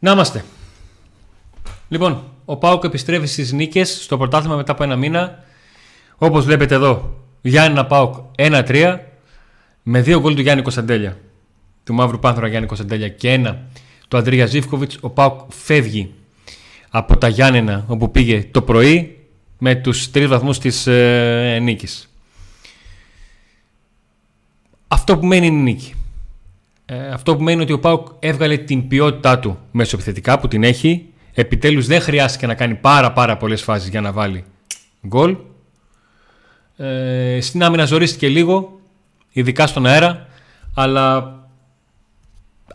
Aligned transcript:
Να 0.00 0.10
είμαστε. 0.10 0.44
Λοιπόν, 1.88 2.22
ο 2.44 2.56
Πάουκ 2.56 2.84
επιστρέφει 2.84 3.26
στις 3.26 3.52
νίκες 3.52 4.02
στο 4.02 4.16
πρωτάθλημα 4.16 4.56
μετά 4.56 4.72
από 4.72 4.82
ένα 4.82 4.96
μήνα. 4.96 5.44
Όπως 6.16 6.44
βλέπετε 6.44 6.74
εδώ, 6.74 7.16
Γιάννη 7.40 7.84
Πάουκ 7.84 8.14
1-3 8.36 8.98
με 9.82 10.00
δύο 10.00 10.20
γκολ 10.20 10.34
του 10.34 10.40
Γιάννη 10.40 10.62
Κωνσταντέλια. 10.62 11.18
Του 11.84 11.94
Μαύρου 11.94 12.18
Πάνθρα 12.18 12.48
Γιάννη 12.48 12.66
Κωνσταντέλια 12.66 13.08
και 13.08 13.32
ένα 13.32 13.62
του 14.08 14.16
Αντρία 14.16 14.46
Ζήφκοβιτς. 14.46 14.98
Ο 15.00 15.10
Πάουκ 15.10 15.40
φεύγει 15.48 16.14
από 16.90 17.16
τα 17.16 17.28
Γιάννενα 17.28 17.84
όπου 17.86 18.10
πήγε 18.10 18.48
το 18.50 18.62
πρωί 18.62 19.18
με 19.58 19.74
τους 19.74 20.10
τρεις 20.10 20.26
βαθμούς 20.28 20.58
της 20.58 20.86
ε, 20.86 21.58
νίκης. 21.62 22.14
Αυτό 24.88 25.18
που 25.18 25.26
μένει 25.26 25.46
είναι 25.46 25.58
η 25.58 25.62
νίκη. 25.62 25.94
Ε, 26.92 27.08
αυτό 27.08 27.36
που 27.36 27.42
μένει 27.42 27.52
είναι 27.52 27.62
ότι 27.62 27.72
ο 27.72 27.78
Πάουκ 27.78 28.08
έβγαλε 28.18 28.56
την 28.56 28.88
ποιότητά 28.88 29.38
του 29.38 29.58
μέσω 29.70 29.96
επιθετικά 29.96 30.38
που 30.38 30.48
την 30.48 30.62
έχει. 30.62 31.06
Επιτέλους 31.32 31.86
δεν 31.86 32.00
χρειάστηκε 32.00 32.46
να 32.46 32.54
κάνει 32.54 32.74
πάρα 32.74 33.12
πάρα 33.12 33.36
πολλές 33.36 33.62
φάσεις 33.62 33.88
για 33.88 34.00
να 34.00 34.12
βάλει 34.12 34.44
γκολ. 35.06 35.36
Ε, 36.76 37.38
στην 37.40 37.62
άμυνα 37.62 37.84
ζορίστηκε 37.84 38.28
λίγο, 38.28 38.80
ειδικά 39.32 39.66
στον 39.66 39.86
αέρα, 39.86 40.26
αλλά 40.74 41.34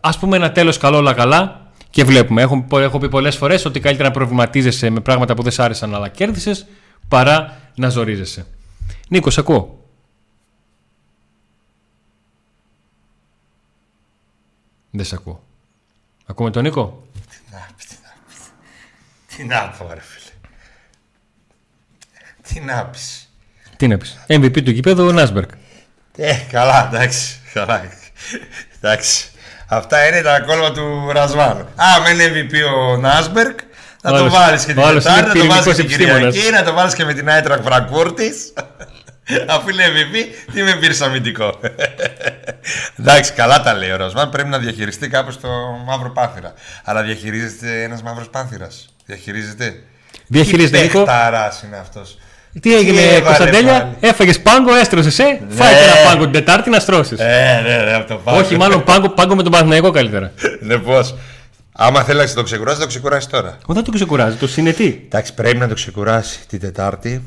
ας 0.00 0.18
πούμε 0.18 0.36
ένα 0.36 0.52
τέλος 0.52 0.78
καλό 0.78 0.96
όλα 0.96 1.12
καλά 1.12 1.70
και 1.90 2.04
βλέπουμε. 2.04 2.42
Έχω, 2.42 2.66
έχω 2.72 2.98
πει 2.98 3.08
πολλές 3.08 3.36
φορές 3.36 3.64
ότι 3.64 3.80
καλύτερα 3.80 4.08
να 4.08 4.14
προβληματίζεσαι 4.14 4.90
με 4.90 5.00
πράγματα 5.00 5.34
που 5.34 5.42
δεν 5.42 5.52
σ' 5.52 5.58
άρεσαν 5.58 5.94
αλλά 5.94 6.08
κέρδισες 6.08 6.66
παρά 7.08 7.56
να 7.74 7.88
ζορίζεσαι. 7.88 8.46
Νίκος, 9.08 9.38
ακούω. 9.38 9.85
Δεν 14.96 15.04
σε 15.04 15.14
ακούω. 15.14 15.42
Ακούμε 16.26 16.50
τον 16.50 16.62
Νίκο; 16.62 17.06
Τι 17.30 17.36
να 17.52 17.66
πει, 17.76 17.84
τι 17.84 17.96
να 18.02 18.14
πει. 18.28 18.34
Τι 19.36 19.44
να 19.44 19.74
πω, 19.78 19.94
ρε 19.94 20.00
φίλε. 20.00 20.30
Τι 22.42 22.60
να 22.60 22.84
πεις. 22.84 23.30
Τι 23.76 23.88
να 23.88 23.98
πεις. 23.98 24.18
MVP 24.28 24.62
του 24.62 24.70
γηπέδου 24.70 25.06
ο 25.06 25.12
Νάσμπερκ. 25.12 25.50
Ε, 26.16 26.34
καλά, 26.50 26.90
εντάξει. 26.92 27.40
Καλά. 27.52 27.82
Εντάξει. 28.76 29.30
Αυτά 29.68 30.08
είναι 30.08 30.22
τα 30.22 30.40
κόλπα 30.40 30.72
του 30.72 31.12
Ραζβάνου. 31.12 31.60
Α, 31.60 32.10
είναι 32.10 32.24
MVP 32.26 32.54
ο 32.76 32.96
Νάσμπερκ, 32.96 33.58
να 34.02 34.18
το 34.18 34.30
βάλεις 34.30 34.64
και 34.64 34.74
την 34.74 34.82
Τετάρτη, 34.82 35.38
να 35.38 35.44
το 35.44 35.46
βάλεις 35.46 35.64
και 35.64 35.72
την 35.74 35.86
Κυριακή, 35.86 36.50
να 36.50 36.64
το 36.64 36.72
βάλεις 36.72 36.94
και 36.94 37.04
με 37.04 37.14
την 37.14 37.28
Άιντραχτ 37.30 37.62
Φρανκφούρτης. 37.62 38.52
Αφού 39.46 39.68
είναι 39.68 39.82
MVP, 39.86 40.14
τι 40.52 40.62
με 40.62 40.76
πήρες 40.80 41.00
αμυντικό; 41.00 41.60
Εντάξει, 42.98 43.32
καλά 43.32 43.62
τα 43.62 43.74
λέει 43.74 43.90
ο 43.90 43.96
Ροσμάν. 43.96 44.30
Πρέπει 44.30 44.48
να 44.48 44.58
διαχειριστεί 44.58 45.08
κάπως 45.08 45.40
το 45.40 45.48
μαύρο 45.86 46.10
πάνθυρα. 46.10 46.52
Αλλά 46.84 47.02
διαχειρίζεται 47.02 47.82
ένας 47.82 48.02
μαύρος 48.02 48.28
πάνθυρα. 48.28 48.68
Διαχειρίζεται. 49.06 49.74
Διαχειρίζεται, 50.26 50.80
Νίκο. 50.80 51.04
Τι 51.04 51.66
είναι 51.66 51.76
αυτός. 51.76 52.18
Τι 52.60 52.76
έγινε, 52.76 53.20
Κωνσταντέλια, 53.20 53.96
έφαγες 54.00 54.40
πάγκο, 54.40 54.74
έστρωσε, 54.74 55.22
ε. 55.22 55.26
Ναι. 55.26 55.54
Φάει 55.54 55.74
ένα 55.74 56.10
πάγκο 56.10 56.22
την 56.22 56.32
Τετάρτη 56.32 56.70
να 56.70 56.78
στρώσεις. 56.78 57.18
Ε, 57.18 57.62
ναι, 57.66 57.84
ναι, 57.84 57.94
από 57.94 58.08
το 58.08 58.14
πάγκο. 58.14 58.38
Όχι, 58.38 58.56
μάλλον 58.56 58.84
πάγκο, 58.84 59.08
πάγκο 59.08 59.34
με 59.34 59.42
τον 59.42 59.52
Παναθηναϊκό 59.52 59.90
καλύτερα. 59.90 60.32
ναι, 60.60 60.78
πώς. 60.78 61.14
Άμα 61.72 62.02
θέλεις 62.02 62.28
να 62.28 62.34
το 62.34 62.42
ξεκουράσει, 62.42 62.80
το 62.80 62.86
ξεκουράσει 62.86 63.28
τώρα. 63.28 63.58
δεν 63.66 63.84
το 63.84 63.90
ξεκουράζει, 63.90 64.36
το 64.36 64.48
συνετεί. 64.48 65.04
Εντάξει, 65.06 65.34
πρέπει 65.34 65.56
να 65.56 65.68
το 65.68 65.74
ξεκουράσει 65.74 66.38
την 66.48 66.60
Τετάρτη. 66.60 67.22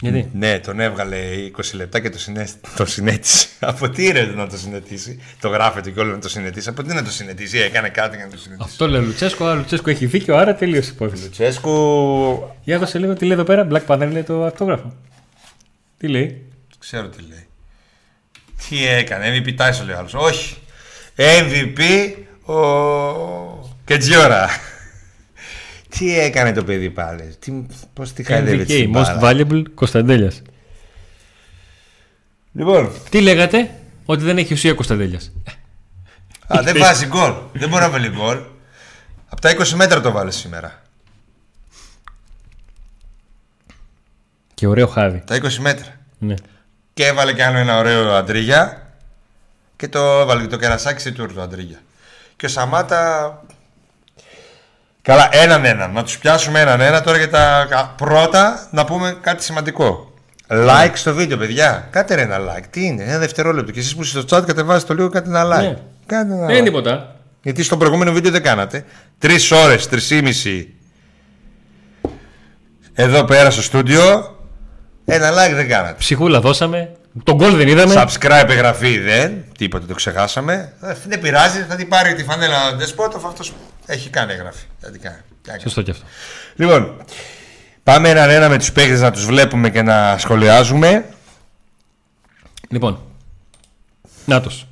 Γιατί; 0.00 0.30
Ναι, 0.32 0.58
τον 0.58 0.80
έβγαλε 0.80 1.16
20 1.56 1.60
λεπτά 1.72 2.00
και 2.00 2.10
το, 2.10 2.18
συνέ... 2.18 2.48
το 2.76 2.86
συνέτησε. 2.86 3.48
Από 3.60 3.88
τι 3.88 4.10
ρε 4.10 4.24
να 4.24 4.46
το 4.46 4.56
συνετήσει; 4.56 5.22
Το 5.40 5.48
γράφεται 5.48 5.90
και 5.90 6.00
όλο 6.00 6.12
να 6.12 6.18
το 6.18 6.28
συνετήσει. 6.28 6.68
Από 6.68 6.82
τι 6.82 6.94
να 6.94 7.04
το 7.04 7.10
συνετήσει, 7.10 7.58
έκανε 7.58 7.88
κάτι 7.88 8.16
για 8.16 8.24
να 8.24 8.30
το 8.30 8.38
συνετήσει. 8.38 8.68
Αυτό 8.68 8.88
λέει 8.88 9.00
ο 9.00 9.04
Λουτσέσκο. 9.04 9.44
Ο 9.44 9.54
Λουτσέσκο 9.54 9.90
έχει 9.90 10.06
δίκιο, 10.06 10.36
άρα 10.36 10.54
τελείωσε 10.54 10.90
η 10.90 10.92
υπόθεση. 10.94 11.22
Λουτσέσκο. 11.22 12.56
Για 12.64 12.78
δώσε 12.78 12.98
λίγο 12.98 13.14
τι 13.14 13.24
λέει 13.24 13.32
εδώ 13.32 13.44
πέρα. 13.44 13.66
Black 13.70 13.86
Panther 13.86 14.08
λέει 14.12 14.22
το 14.22 14.44
αυτόγραφο. 14.44 14.92
Τι 15.98 16.08
λέει; 16.08 16.44
Ξέρω 16.78 17.08
τι 17.08 17.22
λέει. 17.28 17.46
Τι 18.68 18.86
έκανε, 18.86 19.42
MVP 19.44 19.48
Tyson 19.60 19.84
λέει 19.84 19.94
άλλος. 19.96 20.14
Όχι. 20.14 20.56
MVP 21.16 22.12
ο 22.52 22.60
Κετζιόρα. 23.84 24.48
Τι 25.98 26.18
έκανε 26.18 26.52
το 26.52 26.64
παιδί 26.64 26.90
πάλι, 26.90 27.36
τι, 27.38 27.52
πώς 27.92 28.12
τη 28.12 28.22
χαϊδεύει 28.22 28.64
την 28.64 28.92
Most 28.94 29.20
Valuable 29.20 29.62
Κωνσταντέλιας. 29.74 30.42
Λοιπόν. 32.52 32.92
Τι 33.10 33.20
λέγατε, 33.20 33.70
ότι 34.04 34.24
δεν 34.24 34.38
έχει 34.38 34.52
ουσία 34.52 34.74
Κωνσταντέλιας. 34.74 35.32
Α, 36.46 36.62
δεν 36.62 36.78
βάζει 36.78 37.06
γκολ. 37.06 37.32
δεν 37.52 37.68
μπορεί 37.68 37.82
να 37.82 37.90
βάλει 37.90 38.08
γκολ. 38.08 38.38
Από 39.28 39.40
τα 39.40 39.56
20 39.56 39.68
μέτρα 39.68 40.00
το 40.00 40.10
βάλει 40.10 40.32
σήμερα. 40.32 40.82
Και 44.54 44.66
ωραίο 44.66 44.86
χάδι. 44.86 45.22
Τα 45.26 45.36
20 45.36 45.54
μέτρα. 45.54 46.00
Ναι. 46.18 46.34
Και 46.94 47.06
έβαλε 47.06 47.32
και 47.32 47.44
άλλο 47.44 47.58
ένα 47.58 47.78
ωραίο 47.78 48.12
αντρίγια. 48.12 48.90
Και 49.76 49.88
το 49.88 50.20
έβαλε 50.20 50.46
το 50.46 50.56
κερασάκι 50.56 51.00
σε 51.00 51.10
τουρ 51.10 51.32
το 51.32 51.42
αντρίγια. 51.42 51.78
Και 52.36 52.46
ο 52.46 52.48
Σαμάτα 52.48 53.42
Καλά, 55.06 55.28
έναν 55.30 55.64
έναν. 55.64 55.92
Να 55.92 56.02
τους 56.02 56.18
πιάσουμε 56.18 56.60
έναν 56.60 56.80
ένα 56.80 57.00
τώρα 57.00 57.18
για 57.18 57.30
τα 57.30 57.94
πρώτα 57.96 58.68
να 58.70 58.84
πούμε 58.84 59.18
κάτι 59.20 59.44
σημαντικό. 59.44 60.12
Like 60.48 60.90
στο 60.94 61.14
βίντεο, 61.14 61.36
παιδιά. 61.36 61.88
Κάτε 61.90 62.14
ρε 62.14 62.22
ένα 62.22 62.38
like. 62.38 62.64
Τι 62.70 62.86
είναι, 62.86 63.02
ένα 63.02 63.18
δευτερόλεπτο. 63.18 63.72
Και 63.72 63.78
εσείς 63.78 63.94
που 63.94 64.02
είστε 64.02 64.20
στο 64.20 64.36
chat 64.36 64.46
κατεβάζετε 64.46 64.86
το 64.86 64.94
λίγο, 64.94 65.08
κάτι 65.08 65.28
ένα 65.28 65.44
like. 65.44 65.60
Ναι. 65.60 65.76
Κάτε 66.06 66.32
ένα 66.32 66.46
Δεν 66.46 66.56
είναι 66.56 66.64
τίποτα. 66.64 67.16
Γιατί 67.42 67.62
στο 67.62 67.76
προηγούμενο 67.76 68.12
βίντεο 68.12 68.30
δεν 68.30 68.42
κάνατε. 68.42 68.84
Τρεις 69.18 69.50
ώρες, 69.50 69.88
τρεις 69.88 70.10
ή 70.10 70.22
μισή. 70.22 70.74
Εδώ 72.94 73.24
πέρα 73.24 73.50
στο 73.50 73.62
στούντιο. 73.62 74.36
Ένα 75.04 75.30
like 75.30 75.54
δεν 75.54 75.68
κάνατε. 75.68 75.94
Ψυχούλα 75.98 76.40
δώσαμε. 76.40 76.92
Τον 77.24 77.34
γκολ 77.34 77.56
δεν 77.56 77.68
είδαμε. 77.68 77.94
Subscribe, 77.96 78.48
εγγραφή 78.48 78.98
δεν. 78.98 79.44
Τίποτα, 79.58 79.86
το 79.86 79.94
ξεχάσαμε. 79.94 80.72
Ε, 80.82 80.94
δεν 81.06 81.20
πειράζει, 81.20 81.64
θα 81.68 81.74
την 81.74 81.88
πάρει 81.88 82.14
τη 82.14 82.24
φανέλα 82.24 82.76
Δεσπότοφ. 82.76 83.24
Αυτό 83.24 83.44
έχει 83.86 84.10
κάνει 84.10 84.32
εγγραφή. 84.32 84.64
Θα 84.78 84.90
την 84.90 85.00
κάνει. 85.00 85.60
Σωστό 85.60 85.82
και 85.82 85.90
αυτό. 85.90 86.04
Λοιπόν, 86.56 87.04
πάμε 87.82 88.08
έναν 88.08 88.30
ένα 88.30 88.48
με 88.48 88.58
τους 88.58 88.72
παίχτε 88.72 88.98
να 88.98 89.10
τους 89.10 89.24
βλέπουμε 89.24 89.70
και 89.70 89.82
να 89.82 90.18
σχολιάζουμε. 90.18 91.04
Λοιπόν, 92.68 93.00
Νάτος. 94.26 94.66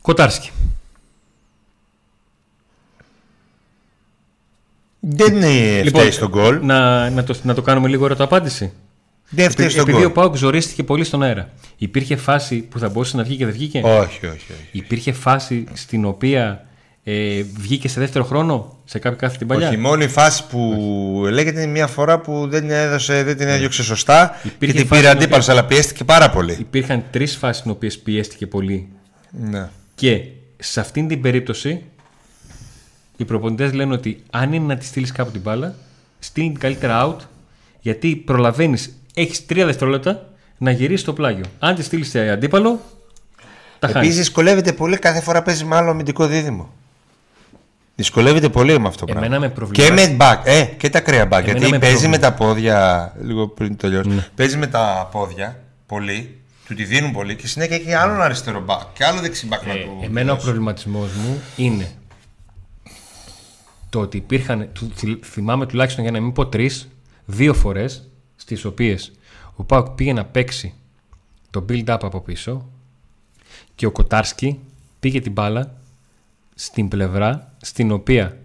Κοτάρσκι. 0.00 0.50
Δεν 5.00 5.36
είναι 5.36 5.82
λοιπόν, 5.82 6.12
στον 6.12 6.28
γκολ. 6.28 6.64
Να, 6.64 7.10
να, 7.10 7.24
το, 7.24 7.38
να 7.42 7.54
το 7.54 7.62
κάνουμε 7.62 7.88
λίγο 7.88 8.04
ερωταπάντηση. 8.04 8.72
Δεν 9.28 9.50
φταίει 9.50 9.68
στον 9.68 9.88
Επειδή 9.88 10.04
ο 10.04 10.12
Πάουκ 10.12 10.36
ζορίστηκε 10.36 10.82
πολύ 10.82 11.04
στον 11.04 11.22
αέρα. 11.22 11.50
Υπήρχε 11.76 12.16
φάση 12.16 12.56
που 12.56 12.78
θα 12.78 12.88
μπορούσε 12.88 13.16
να 13.16 13.22
βγει 13.22 13.36
και 13.36 13.44
δεν 13.44 13.54
βγήκε; 13.54 13.80
Όχι, 13.84 14.26
όχι. 14.26 14.26
όχι. 14.26 14.52
Υπήρχε 14.72 15.12
φάση 15.12 15.64
στην 15.72 16.04
οποία 16.04 16.66
ε, 17.04 17.42
βγήκε 17.56 17.88
σε 17.88 18.00
δεύτερο 18.00 18.24
χρόνο 18.24 18.78
σε 18.84 18.98
κάποια 18.98 19.18
κάθε 19.18 19.36
την 19.36 19.46
παλιά; 19.46 19.68
Όχι, 19.68 19.76
μόνο 19.76 20.02
η 20.02 20.08
φάση 20.08 20.46
που 20.46 20.72
όχι. 21.22 21.32
λέγεται 21.32 21.62
είναι 21.62 21.70
μια 21.70 21.86
φορά 21.86 22.20
που 22.20 22.46
δεν, 22.48 22.70
έδωσε, 22.70 23.22
δεν 23.22 23.36
την 23.36 23.48
έδιωξε 23.48 23.82
σωστά 23.82 24.40
Υπήρχε 24.42 24.74
και 24.74 24.80
την 24.80 24.88
πήρε 24.88 25.08
αντίπαλος, 25.08 25.48
αλλά 25.48 25.64
πιέστηκε 25.64 26.04
πάρα 26.04 26.30
πολύ. 26.30 26.56
Υπήρχαν 26.60 27.04
τρεις 27.10 27.36
φάσεις 27.36 27.60
στι 27.60 27.70
οποίε 27.70 27.90
πιέστηκε 28.04 28.46
πολύ. 28.46 28.88
Ναι. 29.30 29.68
Και 29.94 30.24
σε 30.58 30.80
αυτήν 30.80 31.08
την 31.08 31.20
περίπτωση 31.20 31.82
οι 33.16 33.24
προπονητές 33.24 33.72
λένε 33.72 33.94
ότι 33.94 34.22
αν 34.30 34.52
είναι 34.52 34.66
να 34.66 34.76
τη 34.76 34.84
στείλεις 34.84 35.12
κάπου 35.12 35.30
την 35.30 35.40
μπάλα, 35.40 35.74
στείλει 36.18 36.50
την 36.50 36.58
καλύτερα 36.58 37.06
out 37.06 37.16
γιατί 37.86 38.16
προλαβαίνεις, 38.16 38.96
έχεις 39.14 39.46
τρία 39.46 39.66
δευτερόλεπτα 39.66 40.28
να 40.58 40.70
γυρίσεις 40.70 41.04
το 41.04 41.12
πλάγιο. 41.12 41.44
Αν 41.58 41.74
τη 41.74 41.82
στείλεις 41.82 42.08
σε 42.08 42.30
αντίπαλο, 42.30 42.80
τα 43.78 43.86
χάνεις. 43.86 43.96
Επίσης 43.96 44.16
δυσκολεύεται 44.16 44.72
πολύ 44.72 44.98
κάθε 44.98 45.20
φορά 45.20 45.42
παίζει 45.42 45.64
με 45.64 45.76
άλλο 45.76 45.90
αμυντικό 45.90 46.26
δίδυμο. 46.26 46.72
Δυσκολεύεται 47.94 48.48
πολύ 48.48 48.78
με 48.78 48.88
αυτό 48.88 49.06
το 49.06 49.12
πράγμα. 49.12 49.38
Με 49.38 49.52
και 49.72 49.90
με 49.90 50.16
back, 50.20 50.36
ε, 50.44 50.64
και 50.64 50.90
τα 50.90 51.00
κρέα 51.00 51.28
back. 51.32 51.44
γιατί 51.44 51.68
με 51.68 51.78
παίζει 51.78 52.08
με 52.08 52.18
τα 52.18 52.32
πόδια. 52.32 53.12
Λίγο 53.22 53.48
πριν 53.48 53.76
τελειώσει. 53.76 54.08
Ναι. 54.08 54.26
Παίζει 54.34 54.56
με 54.56 54.66
τα 54.66 55.08
πόδια 55.12 55.60
πολύ. 55.86 56.40
Του 56.66 56.74
τη 56.74 56.84
δίνουν 56.84 57.12
πολύ 57.12 57.36
και 57.36 57.46
συνέχεια 57.46 57.76
έχει 57.76 57.92
άλλον 57.92 58.22
αριστερό 58.22 58.64
back 58.66 58.86
και 58.92 59.04
άλλο 59.04 59.20
δεξί 59.20 59.48
back 59.50 59.66
ε, 59.66 59.68
να 59.68 59.74
του. 59.74 60.00
Εμένα 60.04 60.32
ο 60.32 60.36
προβληματισμός 60.36 61.12
μου 61.12 61.40
είναι 61.56 61.90
το 63.90 64.00
ότι 64.00 64.16
υπήρχαν, 64.16 64.68
θυμάμαι 65.24 65.66
τουλάχιστον 65.66 66.02
για 66.02 66.12
να 66.12 66.20
μην 66.20 66.32
πω 66.32 66.46
τρεις, 66.46 66.88
δύο 67.26 67.54
φορές 67.54 68.08
στις 68.36 68.64
οποίες 68.64 69.12
ο 69.54 69.64
Πάουκ 69.64 69.88
πήγε 69.88 70.12
να 70.12 70.24
παίξει 70.24 70.74
το 71.50 71.64
build-up 71.68 71.98
από 72.02 72.20
πίσω 72.20 72.68
και 73.74 73.86
ο 73.86 73.90
Κοτάρσκι 73.90 74.60
πήγε 75.00 75.20
την 75.20 75.32
μπάλα 75.32 75.74
στην 76.54 76.88
πλευρά 76.88 77.54
στην 77.62 77.90
οποία 77.90 78.36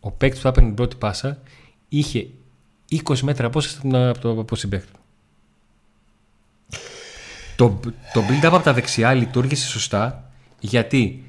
ο 0.00 0.10
παίκτης 0.10 0.40
που 0.40 0.48
έπαιρνε 0.48 0.68
την 0.68 0.76
πρώτη 0.76 0.96
πάσα 0.96 1.38
είχε 1.88 2.28
20 3.04 3.18
μέτρα 3.20 3.46
απόσταση 3.46 3.96
από 3.96 4.18
το 4.18 4.30
από 4.40 4.56
συμπέκτη. 4.56 4.92
Το, 7.56 7.80
το 8.12 8.22
build-up 8.28 8.50
από 8.52 8.58
τα 8.58 8.72
δεξιά 8.72 9.14
λειτουργήσε 9.14 9.66
σωστά 9.66 10.30
γιατί 10.60 11.24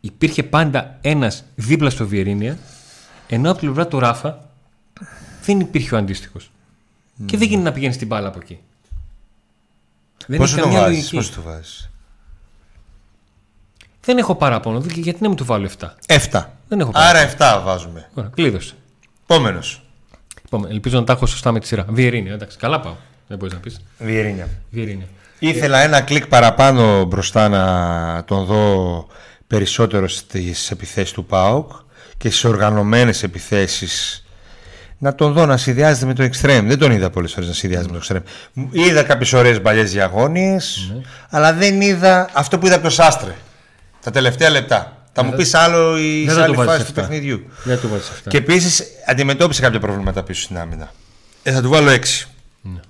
υπήρχε 0.00 0.42
πάντα 0.42 0.98
ένας 1.00 1.44
δίπλα 1.54 1.90
στο 1.90 2.06
Βιερίνια, 2.06 2.58
ενώ 3.28 3.50
από 3.50 3.58
την 3.58 3.68
πλευρά 3.68 3.90
του 3.90 3.98
Ράφα 3.98 4.45
δεν 5.46 5.60
υπήρχε 5.60 5.94
ο 5.94 5.98
αντίστοιχος. 5.98 6.50
Και 7.26 7.36
δεν 7.36 7.48
γίνεται 7.48 7.68
να 7.68 7.74
πηγαίνεις 7.74 7.96
την 7.96 8.06
μπάλα 8.06 8.28
από 8.28 8.38
εκεί. 8.42 8.58
Δεν 10.26 10.38
Πόσο 10.38 10.60
το 10.60 10.70
βάζεις, 10.70 11.10
πόσο 11.10 11.32
το 11.34 11.42
βάζεις; 11.42 11.90
Δεν 14.00 14.18
έχω 14.18 14.34
παράπονο, 14.34 14.82
γιατί 14.94 15.22
να 15.22 15.28
μην 15.28 15.36
του 15.36 15.44
βάλω 15.44 15.68
7. 15.78 15.94
7. 16.06 16.44
Δεν 16.68 16.80
έχω 16.80 16.90
Άρα 16.94 17.34
7 17.38 17.62
βάζουμε. 17.64 18.10
Ωραία, 18.14 18.30
κλείδωσε. 18.34 18.74
Επόμενο. 19.22 19.60
Ελπίζω 20.68 20.98
να 20.98 21.04
τα 21.04 21.12
έχω 21.12 21.26
σωστά 21.26 21.52
με 21.52 21.60
τη 21.60 21.66
σειρά. 21.66 21.86
Βιερίνια, 21.88 22.32
εντάξει, 22.32 22.58
καλά 22.58 22.80
πάω. 22.80 22.94
Δεν 23.28 23.38
μπορείς 23.38 23.54
να 23.54 23.60
πεις. 23.60 23.80
Βιερίνια. 23.98 24.48
Βιερίνια. 24.70 25.06
Ήθελα 25.38 25.78
ένα 25.78 26.00
κλικ 26.00 26.26
παραπάνω 26.26 27.04
μπροστά 27.04 27.48
να 27.48 28.24
τον 28.24 28.44
δω 28.44 29.06
περισσότερο 29.46 30.08
στις 30.08 30.70
επιθέσεις 30.70 31.12
του 31.12 31.24
ΠΑΟΚ 31.24 31.72
και 32.16 32.30
στις 32.30 32.44
οργανωμένες 32.44 33.22
επιθέσεις 33.22 34.25
να 34.98 35.14
τον 35.14 35.32
δω 35.32 35.46
να 35.46 35.56
συνδυάζεται 35.56 36.06
με 36.06 36.14
το 36.14 36.24
extreme. 36.24 36.62
Δεν 36.64 36.78
τον 36.78 36.90
είδα 36.90 37.10
πολλές 37.10 37.32
φορές 37.32 37.48
να 37.48 37.54
συνδυάζεται 37.54 37.92
με 37.92 37.98
το 37.98 38.06
extreme. 38.08 38.66
Είδα 38.70 39.02
κάποιες 39.02 39.32
ωραίες 39.32 39.60
παλιές 39.60 39.90
διαγώνιες, 39.90 40.90
ναι. 40.94 41.00
αλλά 41.28 41.52
δεν 41.52 41.80
είδα 41.80 42.28
αυτό 42.32 42.58
που 42.58 42.66
είδα 42.66 42.74
από 42.74 42.84
το 42.84 42.90
Σάστρε 42.90 43.34
τα 44.02 44.10
τελευταία 44.10 44.50
λεπτά. 44.50 44.96
Θα 45.12 45.24
μου 45.24 45.32
πεις 45.32 45.54
άλλο 45.54 45.98
η 45.98 46.28
άλλη 46.28 46.56
φάση 46.56 46.86
του 46.86 46.92
παιχνιδιού. 46.92 47.42
Δεν 47.64 47.80
του 47.80 47.88
βάζει 47.88 48.02
αυτά. 48.12 48.30
Και 48.30 48.36
επίσης 48.36 48.84
αντιμετώπισε 49.06 49.60
κάποια 49.60 49.80
προβλήματα 49.80 50.22
πίσω 50.22 50.42
στην 50.42 50.58
άμυνα. 50.58 50.92
Ε, 51.42 51.52
θα 51.52 51.62
του 51.62 51.68
βάλω 51.68 51.90
6. 51.90 51.98
Ναι. 52.62 52.80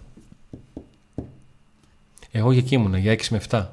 Εγώ 2.31 2.53
για 2.53 2.63
εκεί 2.65 2.75
ήμουνα, 2.75 2.99
για 2.99 3.13
6 3.13 3.21
με 3.31 3.41
7. 3.51 3.67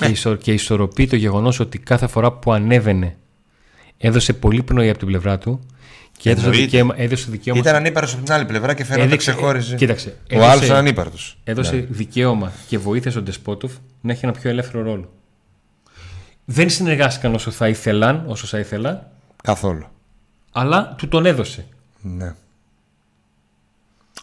Ε. 0.00 0.10
Και, 0.10 0.36
και 0.36 0.52
ισορροπεί 0.52 1.06
το 1.06 1.16
γεγονός 1.16 1.60
ότι 1.60 1.78
κάθε 1.78 2.06
φορά 2.06 2.32
που 2.32 2.52
ανέβαινε 2.52 3.16
έδωσε 3.98 4.32
πολύ 4.32 4.62
πνοή 4.62 4.88
από 4.88 4.98
την 4.98 5.06
πλευρά 5.06 5.38
του 5.38 5.60
και 6.20 6.30
έδωσε 6.30 6.50
δικαίωμα, 6.50 6.94
έδωσε 6.96 7.30
δικαίωμα. 7.30 7.60
Ήταν 7.60 7.74
ανύπαρο 7.74 8.08
από 8.12 8.22
την 8.24 8.32
άλλη 8.32 8.44
πλευρά 8.44 8.74
και 8.74 8.84
φαίνεται 8.84 9.04
έδειξε, 9.04 9.30
ξεχώριζε. 9.30 9.76
Κοίταξε. 9.76 10.16
Ο 10.32 10.44
άλλος 10.44 10.64
ήταν 10.64 10.76
ανύπαρτος. 10.76 11.38
Έδωσε 11.44 11.74
ναι. 11.74 11.80
δικαίωμα 11.80 12.52
και 12.68 12.78
βοήθειας 12.78 13.12
στον 13.12 13.24
Ντεσπότοφ 13.24 13.72
να 14.00 14.12
έχει 14.12 14.24
ένα 14.24 14.34
πιο 14.34 14.50
ελεύθερο 14.50 14.82
ρόλο. 14.82 15.12
Δεν 16.44 16.70
συνεργάστηκαν 16.70 17.34
όσο 17.34 17.50
θα 17.50 17.68
ήθελαν, 17.68 18.24
όσο 18.26 18.46
θα 18.46 18.58
ήθελα. 18.58 19.10
Καθόλου. 19.42 19.86
Αλλά 20.52 20.94
του 20.98 21.08
τον 21.08 21.26
έδωσε. 21.26 21.66
Ναι. 22.00 22.34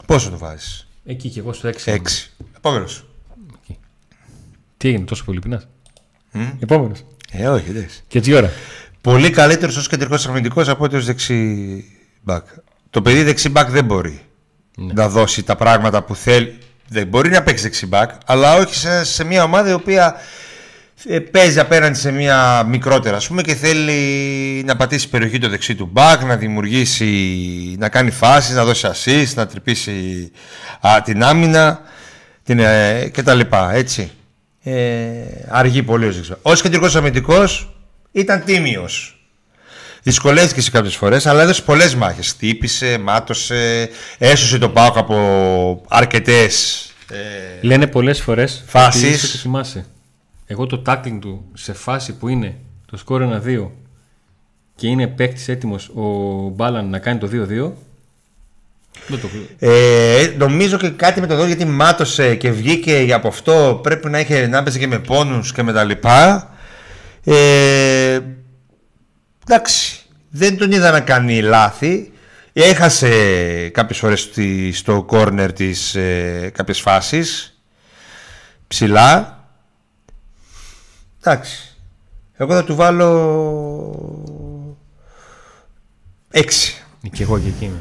Πόσο 0.06 0.30
το 0.30 0.38
βάζεις; 0.38 0.88
Εκεί 1.06 1.30
και 1.30 1.40
εγώ 1.40 1.54
στο 1.54 1.70
6. 1.70 1.92
6. 1.92 1.98
Επόμενος. 2.58 3.06
Τι 4.78 4.88
έγινε, 4.88 5.06
τόσο 5.06 5.24
πολύ 5.24 5.40
πεινάς; 5.40 5.68
Mm? 6.34 6.54
Επόμενος. 6.60 7.04
Ε, 7.32 7.48
όχι, 7.48 7.70
εντάξει. 7.70 8.04
Και 8.08 8.18
έτσι 8.18 8.34
ώρα. 8.34 8.52
Πολύ 9.08 9.30
καλύτερος 9.30 9.78
ως 9.78 9.88
κεντρικός 9.88 10.28
αμυντικό 10.28 10.62
από 10.62 10.84
ότι 10.84 10.96
ως 10.96 11.06
δεξί 11.06 11.84
μπακ. 12.22 12.46
Το 12.90 13.02
παιδί 13.02 13.24
δεξί 13.24 13.50
μπακ 13.50 13.70
δεν 13.70 13.86
μπορεί 13.86 14.22
ναι. 14.78 14.94
να 14.94 15.10
δώσει 15.10 15.44
τα 15.44 15.56
πράγματα 15.56 16.04
που 16.04 16.16
θέλει. 16.16 16.58
Δεν 16.88 17.08
μπορεί 17.08 17.30
να 17.30 17.44
παίξει 17.44 17.64
δεξί 17.64 17.86
μπακ, 17.86 18.12
αλλά 18.26 18.56
όχι 18.56 18.76
σε, 18.76 19.04
σε 19.04 19.24
μια 19.24 19.44
ομάδα 19.44 19.70
η 19.70 19.74
οποία 19.74 20.16
ε, 21.06 21.20
παίζει 21.20 21.60
απέναντι 21.60 21.98
σε 21.98 22.12
μια 22.12 22.64
μικρότερα 22.64 23.16
ας 23.16 23.28
πούμε 23.28 23.42
και 23.42 23.56
θέλει 23.56 24.64
να 24.66 24.76
πατήσει 24.76 25.10
περιοχή 25.10 25.40
το 25.40 25.50
δεξί 25.50 25.76
του 25.76 25.90
μπακ, 25.92 26.24
να 26.24 26.36
δημιουργήσει, 26.36 27.76
να 27.80 27.90
κάνει 27.90 28.12
φάσεις, 28.12 28.56
να 28.56 28.66
δώσει 28.66 28.88
assist, 28.94 29.34
να 29.36 29.48
τρυπήσει 29.48 30.32
α, 30.82 31.02
την 31.02 31.24
άμυνα 31.24 31.82
την, 32.44 32.60
ε, 32.60 33.10
και 33.14 33.24
τα 33.24 33.34
λοιπά, 33.34 33.74
έτσι. 33.74 34.12
Ε, 34.64 35.12
αργεί 35.48 35.84
πολύ 35.84 36.06
ο 36.06 36.12
Ζήξο. 36.12 36.38
Ως 36.42 36.62
κεντρικός 36.62 36.96
αμυντικός 36.96 37.77
ήταν 38.20 38.44
τίμιος. 38.44 39.12
Δυσκολεύτηκε 40.04 40.62
σε 40.62 40.72
κάποιες 40.72 40.96
φορές, 40.96 41.26
αλλά 41.26 41.42
έδωσε 41.42 41.62
πολλές 41.62 41.96
μάχες. 41.96 42.36
Τύπησε, 42.36 42.98
μάτωσε, 42.98 43.90
έσωσε 44.18 44.58
το 44.58 44.70
Πάοκ 44.70 44.98
από 44.98 45.86
αρκετές 45.88 46.82
ε, 47.12 47.16
Λένε 47.62 47.88
πολλές 47.88 48.22
φορές 48.22 48.64
φάσεις. 48.68 49.40
θυμάσαι. 49.42 49.86
Εγώ 50.46 50.66
το 50.66 50.82
tackling 50.86 51.18
του 51.22 51.46
σε 51.54 51.74
φάση 51.74 52.14
που 52.14 52.28
είναι 52.28 52.56
το 52.92 52.98
σκορ 52.98 53.42
1-2 53.46 53.68
και 54.76 54.88
είναι 54.88 55.08
παίκτης 55.08 55.48
έτοιμος 55.48 55.90
ο 55.90 56.02
Μπάλαν 56.50 56.90
να 56.90 57.00
κάνει 57.00 57.20
το 57.20 57.28
2-2. 57.28 57.72
Δεν 59.08 59.20
το... 59.20 59.30
Ε, 59.60 60.34
νομίζω 60.38 60.78
και 60.78 60.90
κάτι 60.90 61.20
με 61.20 61.28
το 61.28 61.36
δω 61.36 61.46
γιατί 61.46 61.66
μάτωσε 61.66 62.36
και 62.36 62.52
βγήκε 62.52 63.08
από 63.14 63.28
αυτό. 63.28 63.80
Πρέπει 63.84 64.10
να, 64.10 64.20
είχε, 64.20 64.48
να 64.48 64.58
έπαιζε 64.58 64.80
και 64.80 64.88
με 64.88 65.00
πόνους 65.00 65.52
και 65.52 65.64
με 65.64 65.74
τα 65.74 65.84
λοιπά. 65.84 66.52
Ε, 67.30 68.20
εντάξει, 69.48 70.00
δεν 70.30 70.58
τον 70.58 70.72
είδα 70.72 70.92
να 70.92 71.00
κάνει 71.00 71.42
λάθη. 71.42 72.12
Έχασε 72.54 73.70
κάποιες 73.70 73.98
φορές 73.98 74.30
στο 74.72 75.04
κόρνερ 75.04 75.54
της 75.54 75.96
ε, 75.96 76.52
κάποιες 76.54 76.80
φάσεις 76.80 77.60
ψηλά 78.68 79.38
Εντάξει. 81.20 81.76
Εγώ 82.34 82.54
θα 82.54 82.64
του 82.64 82.76
βάλω 82.76 83.10
6. 86.34 86.44
Και 87.12 87.24
εγώ 87.24 87.40
και 87.40 87.48
εκείνη. 87.48 87.78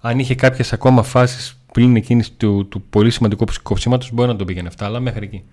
Αν 0.00 0.18
είχε 0.18 0.34
κάποιες 0.34 0.72
ακόμα 0.72 1.02
φάσεις 1.02 1.58
πλην 1.72 1.96
εκείνης 1.96 2.36
του, 2.36 2.68
του 2.68 2.82
πολύ 2.82 3.10
σημαντικού 3.10 3.44
κοψίματος, 3.62 4.12
μπορεί 4.12 4.28
να 4.28 4.36
τον 4.36 4.46
πήγαινε 4.46 4.68
αυτά, 4.68 4.84
αλλά 4.84 5.00
μέχρι 5.00 5.24
εκεί. 5.24 5.44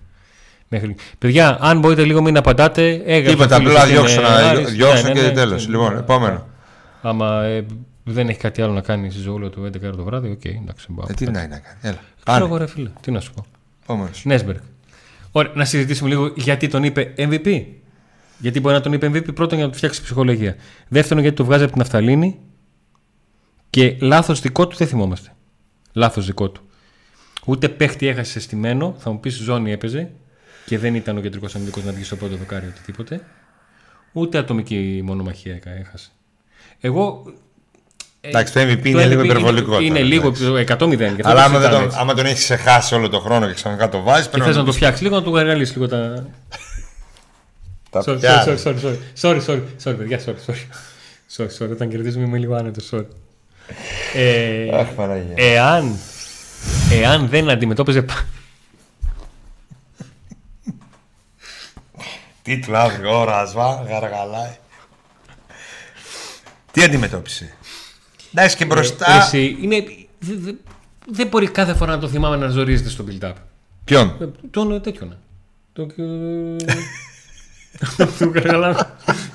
Μέχρι... 0.68 0.96
Παιδιά, 1.18 1.58
αν 1.60 1.78
μπορείτε 1.78 2.04
λίγο 2.04 2.22
μην 2.22 2.36
απαντάτε, 2.36 3.02
έγραψε. 3.04 3.30
Τίποτα, 3.30 3.56
απλά 3.56 3.86
διώξω, 3.86 4.20
να, 4.20 4.54
διώξω 4.54 5.02
ναι, 5.02 5.08
ναι, 5.08 5.20
και 5.20 5.26
ναι, 5.26 5.32
τέλος. 5.32 5.68
Λοιπόν, 5.68 5.96
επόμενο. 5.96 6.46
Άμα 7.02 7.44
ε, 7.44 7.66
δεν 8.04 8.28
έχει 8.28 8.38
κάτι 8.38 8.62
άλλο 8.62 8.72
να 8.72 8.80
κάνει 8.80 9.10
στη 9.10 9.20
ζωή 9.20 9.48
του 9.50 9.70
11 9.74 9.80
το 9.96 10.02
βράδυ, 10.04 10.30
OK, 10.30 10.40
okay, 10.44 10.54
εντάξει. 10.62 10.86
Ε, 11.08 11.12
τι 11.12 11.24
να 11.24 11.42
είναι 11.42 11.48
να 11.48 11.58
κάνει. 11.58 11.78
Έλα. 11.82 11.98
Ξέρω 12.24 12.44
εγώ, 12.44 12.56
ρε 12.56 12.66
φίλε, 12.66 12.90
τι 13.00 13.10
να 13.10 13.20
σου 13.20 13.32
πω. 13.32 13.44
Επόμενος. 13.82 14.24
Νέσμπεργκ. 14.24 14.58
Ωραία, 15.32 15.52
να 15.54 15.64
συζητήσουμε 15.64 16.08
λίγο 16.08 16.32
γιατί 16.36 16.68
τον 16.68 16.84
είπε 16.84 17.14
MVP. 17.16 17.64
Γιατί 18.38 18.60
μπορεί 18.60 18.74
να 18.74 18.80
τον 18.80 18.92
είπε 18.92 19.08
MVP 19.08 19.34
πρώτον 19.34 19.56
για 19.56 19.66
να 19.66 19.72
του 19.72 19.76
φτιάξει 19.76 20.02
ψυχολογία. 20.02 20.56
Δεύτερον, 20.88 21.22
γιατί 21.22 21.36
το 21.36 21.44
βγάζει 21.44 21.62
από 21.62 21.72
την 21.72 21.80
Αφθαλήνη. 21.80 22.38
Και 23.70 23.96
λάθος 24.00 24.40
δικό 24.40 24.66
του 24.66 24.76
δεν 24.76 24.86
θυμόμαστε. 24.86 25.32
Λάθος 25.92 26.26
δικό 26.26 26.50
του. 26.50 26.62
Ούτε 27.46 27.68
παίχτη 27.68 28.06
έχασε 28.06 28.40
στημένο. 28.40 28.94
Θα 28.98 29.10
μου 29.10 29.20
πεις 29.20 29.34
ζώνη 29.34 29.72
έπαιζε 29.72 30.10
και 30.68 30.78
δεν 30.78 30.94
ήταν 30.94 31.16
ο 31.16 31.20
κεντρικός 31.20 31.54
αμυντικός 31.54 31.84
να 31.84 31.92
βγει 31.92 32.04
στο 32.04 32.16
πρώτο 32.16 32.36
δοκάρι 32.36 32.66
οτιδήποτε. 32.66 33.20
Ούτε 34.12 34.38
ατομική 34.38 35.00
μονομαχία 35.04 35.60
έχασε. 35.80 36.10
Εγώ 36.80 37.22
Εντάξει, 38.20 38.52
το 38.52 38.60
MVP 38.60 38.84
είναι 38.84 39.06
λίγο 39.06 39.22
υπερβολικό. 39.22 39.80
Είναι, 39.80 40.02
λίγο 40.02 40.32
100-0. 40.68 41.20
Αλλά 41.22 41.44
άμα, 41.44 41.68
τον, 41.68 41.90
άμα 41.94 42.14
τον 42.14 42.26
έχεις 42.26 42.42
ξεχάσει 42.44 42.94
όλο 42.94 43.08
τον 43.08 43.20
χρόνο 43.20 43.46
και 43.46 43.52
ξανακά 43.52 43.88
το 43.88 44.02
βάζεις. 44.02 44.28
Και 44.28 44.42
θες 44.42 44.56
να 44.56 44.64
το 44.64 44.72
φτιάξεις 44.72 45.02
λίγο, 45.02 45.16
να 45.16 45.22
του 45.22 45.36
εργαλίσει 45.36 45.72
λίγο 45.72 45.88
τα. 45.88 46.26
Τα 47.90 48.04
sorry, 48.06 48.20
sorry, 48.20 48.56
sorry, 48.64 48.76
sorry, 49.20 49.40
sorry, 49.40 49.40
sorry, 49.46 49.60
sorry, 49.84 49.96
παιδιά, 49.96 50.20
sorry, 50.24 50.50
sorry. 50.50 50.66
Sorry, 51.36 51.48
sorry, 51.58 51.70
όταν 51.70 51.88
κερδίζουμε 51.88 52.24
είμαι 52.24 52.38
λίγο 52.38 52.54
άνετος, 52.54 52.90
sorry. 52.92 53.06
Ε, 54.14 54.78
Αχ, 54.78 54.88
εάν, 55.34 55.96
εάν 56.90 57.28
δεν 57.28 57.50
αντιμετώπιζε. 57.50 58.04
Τι 62.48 62.58
του 62.58 62.72
ώρα, 63.06 63.44
σβά, 63.44 63.84
γαργαλάει. 63.88 64.56
Τι 66.72 66.82
αντιμετώπισε. 66.82 67.54
Εντάξει 68.32 68.56
και 68.56 68.64
μπροστά. 68.64 69.12
Ε, 69.12 69.18
εσύ, 69.18 69.56
είναι, 69.60 69.84
δεν 71.06 71.26
μπορεί 71.26 71.48
κάθε 71.48 71.74
φορά 71.74 71.92
να 71.92 71.98
το 71.98 72.08
θυμάμαι 72.08 72.36
να 72.36 72.48
ζορίζεται 72.48 72.88
στο 72.88 73.04
build-up. 73.08 73.32
Ποιον; 73.84 74.16
Ε, 74.20 74.24
τον 74.50 74.82
τέτοιον. 74.82 75.16
Τον. 75.72 75.92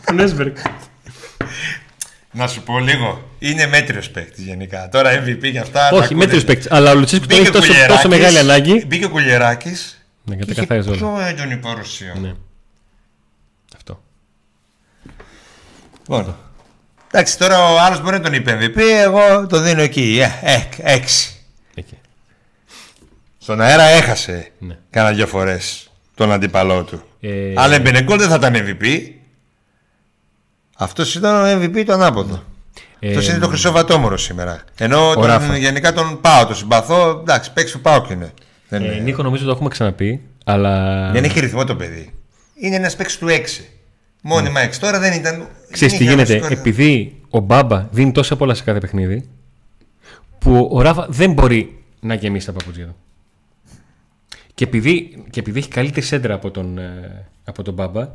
Τον 0.05 0.19
Έσβερκ. 0.19 0.57
Να 2.31 2.47
σου 2.47 2.63
πω 2.63 2.79
λίγο. 2.79 3.29
Είναι 3.39 3.67
μέτριος 3.67 4.09
παίκτης 4.09 4.43
γενικά. 4.43 4.89
Τώρα 4.89 5.23
MVP 5.23 5.51
και 5.51 5.59
αυτά. 5.59 5.89
Όχι, 5.91 6.15
μέτριος 6.15 6.43
παίκτης. 6.43 6.71
Αλλά 6.71 6.91
ο 6.91 6.95
Λουτσέσκου 6.95 7.27
τον 7.27 7.39
έχει 7.39 7.51
τόσο, 7.51 7.73
τόσο 7.87 8.07
μεγάλη 8.07 8.37
ανάγκη. 8.37 8.85
Μπήκε 8.85 9.05
ο 9.05 9.09
Κουλιεράκης. 9.09 10.07
Ναι, 10.23 10.35
και 10.35 10.51
είχε 10.51 10.65
πιο 10.65 11.19
έντονη 11.27 11.57
παρουσία. 11.57 12.15
Ναι. 12.21 12.33
Αυτό. 13.75 14.03
Μόνο. 16.07 16.37
Εντάξει, 17.11 17.37
τώρα 17.37 17.73
ο 17.73 17.79
άλλος 17.79 18.01
μπορεί 18.01 18.17
να 18.17 18.23
τον 18.23 18.33
είπε 18.33 18.57
MVP, 18.61 18.79
εγώ 19.03 19.47
το 19.47 19.59
δίνω 19.59 19.81
εκεί. 19.81 20.19
Ε, 20.21 20.53
ε, 20.53 20.63
έξι. 20.77 21.33
Εκεί. 21.75 21.97
Στον 23.37 23.61
αέρα 23.61 23.83
έχασε 23.83 24.51
ναι. 24.59 24.77
κάνα 24.89 25.11
δυο 25.11 25.27
φορές 25.27 25.91
τον 26.15 26.31
αντίπαλό 26.31 26.83
του. 26.83 27.03
Ε... 27.21 27.53
Αλλά 27.55 27.79
Μπενεγκόλ 27.79 28.17
δεν 28.17 28.29
θα 28.29 28.35
ήταν 28.35 28.53
MVP. 28.55 29.09
Αυτός 30.75 31.15
ήταν 31.15 31.43
ο 31.43 31.63
MVP 31.63 31.83
το 31.85 31.93
ανάποδο. 31.93 32.43
Ε... 32.99 33.07
Αυτός 33.07 33.27
είναι 33.27 33.37
το 33.37 33.47
χρυσό 33.47 33.71
βατόμορο 33.71 34.17
σήμερα. 34.17 34.63
Ενώ 34.77 35.13
τον, 35.13 35.55
γενικά 35.55 35.93
τον 35.93 36.21
πάω, 36.21 36.45
τον 36.45 36.55
συμπαθώ. 36.55 37.19
Εντάξει, 37.21 37.53
παίξει 37.53 37.73
του 37.73 37.81
πάω 37.81 38.01
και 38.01 38.13
είναι. 38.13 38.33
Ε, 38.69 38.77
Νίκο, 38.77 39.23
νομίζω 39.23 39.45
το 39.45 39.51
έχουμε 39.51 39.69
ξαναπεί. 39.69 40.21
Αλλά... 40.45 41.09
Δεν 41.11 41.23
έχει 41.23 41.39
ρυθμό 41.39 41.63
το 41.63 41.75
παιδί. 41.75 42.13
Είναι 42.55 42.75
ένας 42.75 42.95
παίξι 42.95 43.19
του 43.19 43.27
6. 43.29 43.39
Μόνιμα 44.25 44.59
έξι. 44.59 44.79
Τώρα 44.79 44.99
δεν 44.99 45.13
ήταν. 45.13 45.47
Ξέρεις 45.71 45.97
τι 45.97 46.03
γίνεται. 46.03 46.41
Επειδή 46.49 47.21
ο 47.29 47.39
Μπάμπα 47.39 47.87
δίνει 47.91 48.11
τόσα 48.11 48.35
πολλά 48.35 48.53
σε 48.53 48.63
κάθε 48.63 48.79
παιχνίδι, 48.79 49.29
που 50.39 50.69
ο 50.71 50.81
Ράφα 50.81 51.07
δεν 51.09 51.33
μπορεί 51.33 51.83
να 51.99 52.13
γεμίσει 52.13 52.45
τα 52.45 52.51
παπούτσια 52.51 52.85
του. 52.85 52.95
Και 54.53 54.63
επειδή, 54.63 55.23
και 55.29 55.39
επειδή 55.39 55.59
έχει 55.59 55.67
καλύτερη 55.67 56.05
σέντρα 56.05 56.33
από 56.33 56.51
τον, 56.51 56.77
ε, 56.77 57.27
από 57.43 57.63
τον 57.63 57.73
Μπάμπα, 57.73 58.09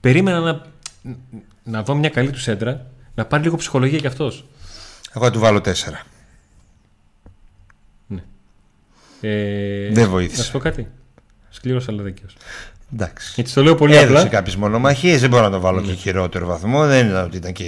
περίμενα 0.00 0.40
να, 0.40 0.62
να 1.62 1.82
δω 1.82 1.94
μια 1.94 2.08
καλή 2.08 2.30
του 2.30 2.40
σέντρα, 2.40 2.86
να 3.14 3.24
πάρει 3.24 3.42
λίγο 3.42 3.56
ψυχολογία 3.56 3.98
κι 3.98 4.06
αυτός. 4.06 4.44
Εγώ 5.14 5.24
θα 5.24 5.30
του 5.30 5.38
βάλω 5.38 5.60
τέσσερα. 5.60 6.02
Ναι. 8.06 8.22
Ε, 9.20 9.92
δεν 9.92 10.08
βοήθησε. 10.08 10.38
Να 10.38 10.44
σου 10.44 10.52
πω 10.52 10.58
κάτι. 10.58 10.88
Σκληρός 11.52 11.88
αλλά 11.88 12.02
δίκαιος. 12.02 12.36
Εντάξει. 12.94 13.32
Έτσι 13.36 13.54
το 13.54 13.62
λέω 13.62 13.74
πολύ 13.74 13.96
Έδωσε 13.96 14.18
απλά. 14.18 14.28
κάποιες 14.28 14.56
μονομαχίες, 14.56 15.20
δεν 15.20 15.30
μπορώ 15.30 15.42
να 15.42 15.50
το 15.50 15.60
βάλω 15.60 15.80
ναι. 15.80 15.86
και 15.86 15.92
χειρότερο 15.92 16.46
βαθμό. 16.46 16.86
Δεν 16.86 17.08
ήταν 17.08 17.24
ότι 17.24 17.36
ήταν 17.36 17.52
και 17.52 17.64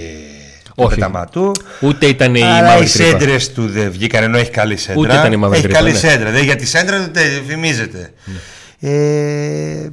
όχι. 0.75 1.01
του. 1.31 1.51
Ούτε 1.81 2.05
ήταν 2.05 2.35
η 2.35 2.41
Αλλά 2.43 2.77
οι 2.77 2.87
σέντρες 2.87 3.53
του 3.53 3.67
δεν 3.67 3.91
βγήκαν 3.91 4.23
ενώ 4.23 4.37
έχει 4.37 4.51
καλή 4.51 4.77
σέντρα. 4.77 5.01
Ούτε 5.01 5.13
ήταν 5.13 5.31
η 5.31 5.35
μαύρη 5.35 5.57
Έχει 5.57 5.67
καλή 5.67 5.91
ναι. 5.91 5.97
σέντρα. 5.97 6.31
Δεν, 6.31 6.43
για 6.43 6.55
τη 6.55 6.65
σέντρα 6.65 7.09
δεν 7.11 7.43
φημίζεται. 7.47 8.13
Ναι. 8.25 8.89
Ε, 8.89 9.91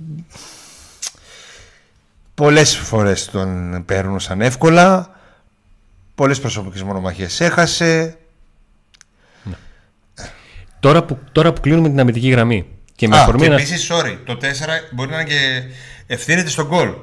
Πολλές 2.34 2.76
φορές 2.76 3.25
τον 3.25 3.82
παίρνουν 3.84 4.20
σαν 4.20 4.40
εύκολα. 4.40 5.11
Πολλές 6.14 6.40
προσωπικές 6.40 6.82
μονομαχίες 6.82 7.40
έχασε. 7.40 8.16
Ναι. 9.42 9.54
Τώρα, 10.80 11.04
που, 11.04 11.18
τώρα 11.32 11.52
που 11.52 11.61
κλείνουμε 11.61 11.88
την 11.88 12.00
αμυντική 12.00 12.28
γραμμή. 12.28 12.66
Και 13.02 13.09
με 13.09 13.18
Α, 13.18 13.35
και 13.37 13.44
επίσης, 13.44 13.90
sorry, 13.92 14.16
το 14.25 14.38
4 14.40 14.44
μπορεί 14.90 15.11
να 15.11 15.21
είναι 15.21 15.28
και 15.28 15.62
ευθύνεται 16.06 16.49
στον 16.49 16.66
γκολ. 16.66 16.94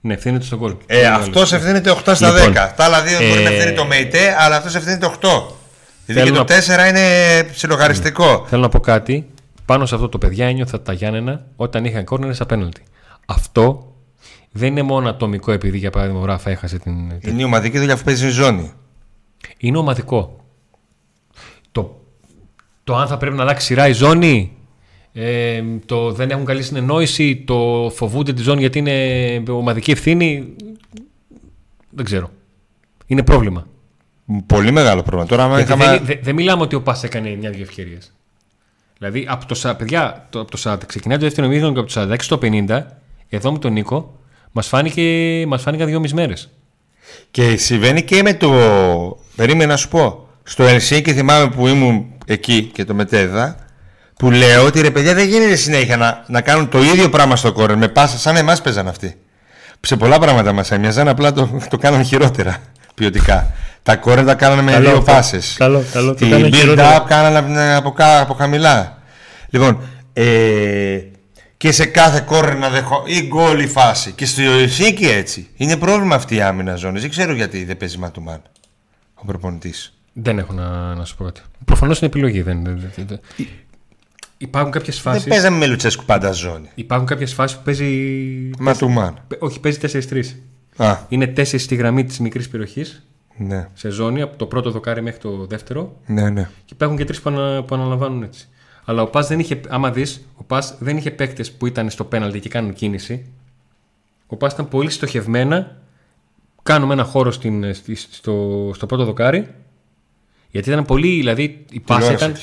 Ναι, 0.00 0.14
ευθύνεται 0.14 0.44
στον 0.44 0.58
γκολ. 0.58 0.76
Ε, 0.86 1.06
αυτός 1.06 1.52
ευθύνεται 1.52 1.90
8 2.04 2.12
στα 2.14 2.30
λοιπόν, 2.30 2.52
10. 2.52 2.54
Τα 2.76 2.84
άλλα 2.84 3.02
δύο 3.02 3.18
ε... 3.22 3.28
μπορεί 3.28 3.42
να 3.42 3.48
ευθύνεται 3.48 3.76
το 3.76 3.84
ΜΕΙΤΕ, 3.84 4.36
αλλά 4.38 4.56
αυτός 4.56 4.74
ευθύνεται 4.74 5.10
8. 5.20 5.28
Δηλαδή 6.06 6.30
και 6.30 6.36
το 6.36 6.44
4 6.44 6.88
είναι 6.88 7.42
ψιλογαριστικό. 7.52 8.44
Θέλω 8.48 8.62
να 8.62 8.68
πω 8.68 8.80
κάτι. 8.80 9.28
Πάνω 9.64 9.86
σε 9.86 9.94
αυτό 9.94 10.08
το 10.08 10.18
παιδιά 10.18 10.46
ένιωθα 10.46 10.82
τα 10.82 10.92
Γιάννενα 10.92 11.46
όταν 11.56 11.84
είχαν 11.84 12.04
κόρνερ 12.04 12.34
στα 12.34 12.46
πέναλτι. 12.46 12.82
Αυτό 13.26 13.94
δεν 14.50 14.68
είναι 14.68 14.82
μόνο 14.82 15.08
ατομικό 15.08 15.52
επειδή 15.52 15.78
για 15.78 15.90
παράδειγμα 15.90 16.20
ο 16.20 16.24
Ράφα 16.24 16.50
έχασε 16.50 16.78
την. 16.78 16.92
Είναι 17.20 17.40
η 17.40 17.44
ομαδική 17.44 17.78
δουλειά 17.78 17.96
που 17.96 18.02
παίζει 18.04 18.28
ζώνη. 18.28 18.72
Είναι 19.58 19.78
ομαδικό. 19.78 20.44
Το, 21.72 22.05
το 22.86 22.96
αν 22.96 23.06
θα 23.06 23.16
πρέπει 23.16 23.36
να 23.36 23.42
αλλάξει 23.42 23.66
σειρά 23.66 23.88
η 23.88 23.92
ζώνη 23.92 24.56
ε, 25.12 25.62
το 25.86 26.12
δεν 26.12 26.30
έχουν 26.30 26.44
καλή 26.44 26.62
συνεννόηση, 26.62 27.36
το 27.36 27.90
φοβούνται 27.94 28.32
τη 28.32 28.42
ζώνη 28.42 28.60
γιατί 28.60 28.78
είναι 28.78 29.42
ομαδική 29.48 29.90
ευθύνη. 29.90 30.54
Δεν 31.90 32.04
ξέρω. 32.04 32.30
Είναι 33.06 33.22
πρόβλημα. 33.22 33.66
Πολύ 34.46 34.70
μεγάλο 34.70 35.02
πρόβλημα. 35.02 35.26
Τώρα, 35.26 35.60
είχαμε... 35.60 35.98
δεν, 35.98 36.18
δεν, 36.22 36.34
μιλάμε 36.34 36.62
ότι 36.62 36.74
ο 36.74 36.82
Πας 36.82 37.02
έκανε 37.02 37.36
μια-δυο 37.40 37.62
ευκαιρίες. 37.62 38.12
Δηλαδή 38.98 39.26
από 39.28 39.46
το, 39.46 39.74
παιδιά, 39.78 40.26
το, 40.30 40.40
από 40.40 40.50
το 40.50 40.58
40 40.64 40.76
ξεκινάει 40.86 41.18
το 41.18 41.24
δεύτερο 41.24 41.48
μήνυμα 41.48 41.72
και 41.72 41.78
από 41.78 41.92
το 41.92 42.12
46 42.12 42.16
στο 42.20 42.38
50, 42.42 42.82
εδώ 43.28 43.52
με 43.52 43.58
τον 43.58 43.72
Νίκο, 43.72 44.18
μας 44.52 44.66
φάνηκε, 44.66 45.44
μας 45.46 45.62
φάνηκαν 45.62 45.86
δύο 45.86 46.02
μέρες. 46.14 46.50
Και 47.30 47.56
συμβαίνει 47.56 48.02
και 48.02 48.22
με 48.22 48.34
το. 48.34 48.50
Περίμενα 49.36 49.70
να 49.70 49.76
σου 49.76 49.88
πω. 49.88 50.28
Στο 50.42 50.62
Ελσίνκι 50.62 51.12
θυμάμαι 51.12 51.50
που 51.50 51.66
ήμουν 51.66 52.15
εκεί 52.26 52.70
και 52.74 52.84
το 52.84 52.94
μετέδα 52.94 53.56
που 54.16 54.30
λέω 54.30 54.64
ότι 54.64 54.80
ρε 54.80 54.90
παιδιά 54.90 55.14
δεν 55.14 55.28
γίνεται 55.28 55.56
συνέχεια 55.56 55.96
να, 55.96 56.24
να 56.26 56.40
κάνουν 56.40 56.68
το 56.68 56.82
ίδιο 56.82 57.08
πράγμα 57.08 57.36
στο 57.36 57.52
κόρνερ 57.52 57.76
με 57.76 57.88
πάσα 57.88 58.18
σαν 58.18 58.36
εμάς 58.36 58.60
παίζαν 58.60 58.88
αυτοί. 58.88 59.16
Σε 59.80 59.96
πολλά 59.96 60.18
πράγματα 60.18 60.52
μας 60.52 60.70
έμοιαζαν, 60.70 61.08
απλά 61.08 61.32
το, 61.32 61.60
το 61.70 61.78
κάναν 61.78 62.04
χειρότερα 62.04 62.56
ποιοτικά. 62.94 63.52
Τα 63.82 63.96
κόρνερ 63.96 64.24
τα 64.24 64.34
κάνανε 64.34 64.62
με 64.62 64.80
δύο 64.80 65.02
πάσε. 65.02 65.38
Καλό, 65.56 65.84
καλό. 65.92 66.14
Την 66.14 66.50
build-up 66.52 67.04
κάνανε 67.06 67.74
από, 67.74 67.94
από 67.98 68.34
χαμηλά. 68.34 68.98
Λοιπόν, 69.50 69.80
ε, 70.12 70.98
και 71.56 71.72
σε 71.72 71.84
κάθε 71.84 72.20
κόρνερ 72.20 72.56
να 72.56 72.68
δεχώ 72.68 73.02
ή 73.06 73.22
γκολ 73.26 73.60
ή 73.60 73.66
φάση. 73.66 74.12
Και 74.12 74.26
στο 74.26 74.42
Ιωσίκη 74.42 75.06
έτσι. 75.06 75.48
Είναι 75.56 75.76
πρόβλημα 75.76 76.14
αυτή 76.14 76.34
η 76.34 76.40
άμυνα 76.40 76.74
ζώνης. 76.74 77.00
Δεν 77.00 77.10
ξέρω 77.10 77.32
γιατί 77.32 77.64
δεν 77.64 77.76
παίζει 77.76 77.98
ματουμάν 77.98 78.42
ο 79.14 79.24
προπονητής. 79.26 79.95
Δεν 80.18 80.38
έχω 80.38 80.52
να, 80.52 80.94
να 80.94 81.04
σου 81.04 81.16
πω 81.16 81.24
κάτι. 81.24 81.40
Προφανώς 81.64 81.98
είναι 81.98 82.06
επιλογή. 82.06 82.42
Δεν, 82.42 82.64
δεν, 82.64 82.92
δεν. 83.06 83.20
Υπάρχουν 84.36 84.72
κάποιες 84.72 85.00
φάσει. 85.00 85.18
Δεν 85.18 85.28
παίζαμε 85.28 85.56
με 85.56 85.66
Λουτσέσκου 85.66 86.04
πάντα 86.04 86.32
ζώνη. 86.32 86.68
Υπάρχουν 86.74 87.06
κάποιες 87.06 87.34
φάσεις 87.34 87.56
που 87.56 87.62
παίζει. 87.62 88.50
Ματουμάν. 88.58 89.18
Όχι, 89.38 89.60
παίζει 89.60 89.78
4-3. 90.78 90.94
Είναι 91.08 91.32
4 91.36 91.44
στη 91.44 91.74
γραμμή 91.74 92.04
της 92.04 92.18
μικρής 92.18 92.48
περιοχής. 92.48 93.06
Ναι. 93.36 93.68
Σε 93.74 93.88
ζώνη, 93.88 94.22
από 94.22 94.36
το 94.36 94.46
πρώτο 94.46 94.70
δοκάρι 94.70 95.02
μέχρι 95.02 95.20
το 95.20 95.46
δεύτερο. 95.46 95.96
Ναι, 96.06 96.30
ναι. 96.30 96.48
Και 96.64 96.72
υπάρχουν 96.72 96.96
και 96.96 97.04
τρεις 97.04 97.20
που, 97.20 97.30
ανα, 97.30 97.62
που 97.62 97.74
αναλαμβάνουν 97.74 98.22
έτσι. 98.22 98.48
Αλλά 98.84 99.02
ο 99.02 99.06
Πας 99.06 99.28
δεν 99.28 99.38
είχε, 99.38 99.60
άμα 99.68 99.90
δεις, 99.90 100.28
ο 100.36 100.44
Πας 100.44 100.76
δεν 100.78 100.96
είχε 100.96 101.10
παίκτες 101.10 101.52
που 101.52 101.66
ήταν 101.66 101.90
στο 101.90 102.04
πέναλτι 102.04 102.40
και 102.40 102.48
κάνουν 102.48 102.72
κίνηση. 102.72 103.32
Ο 104.26 104.36
Πας 104.36 104.52
ήταν 104.52 104.68
πολύ 104.68 104.90
στοχευμένα. 104.90 105.76
Κάνουμε 106.62 106.92
ένα 106.92 107.04
χώρο 107.04 107.30
στην, 107.30 107.74
στο, 108.10 108.70
στο 108.74 108.86
πρώτο 108.86 109.04
δοκάρι. 109.04 109.54
Γιατί 110.56 110.70
ήταν 110.70 110.84
πολύ, 110.84 111.08
δηλαδή 111.08 111.64
η 111.70 111.80
Πα 111.80 112.12
ήταν. 112.12 112.36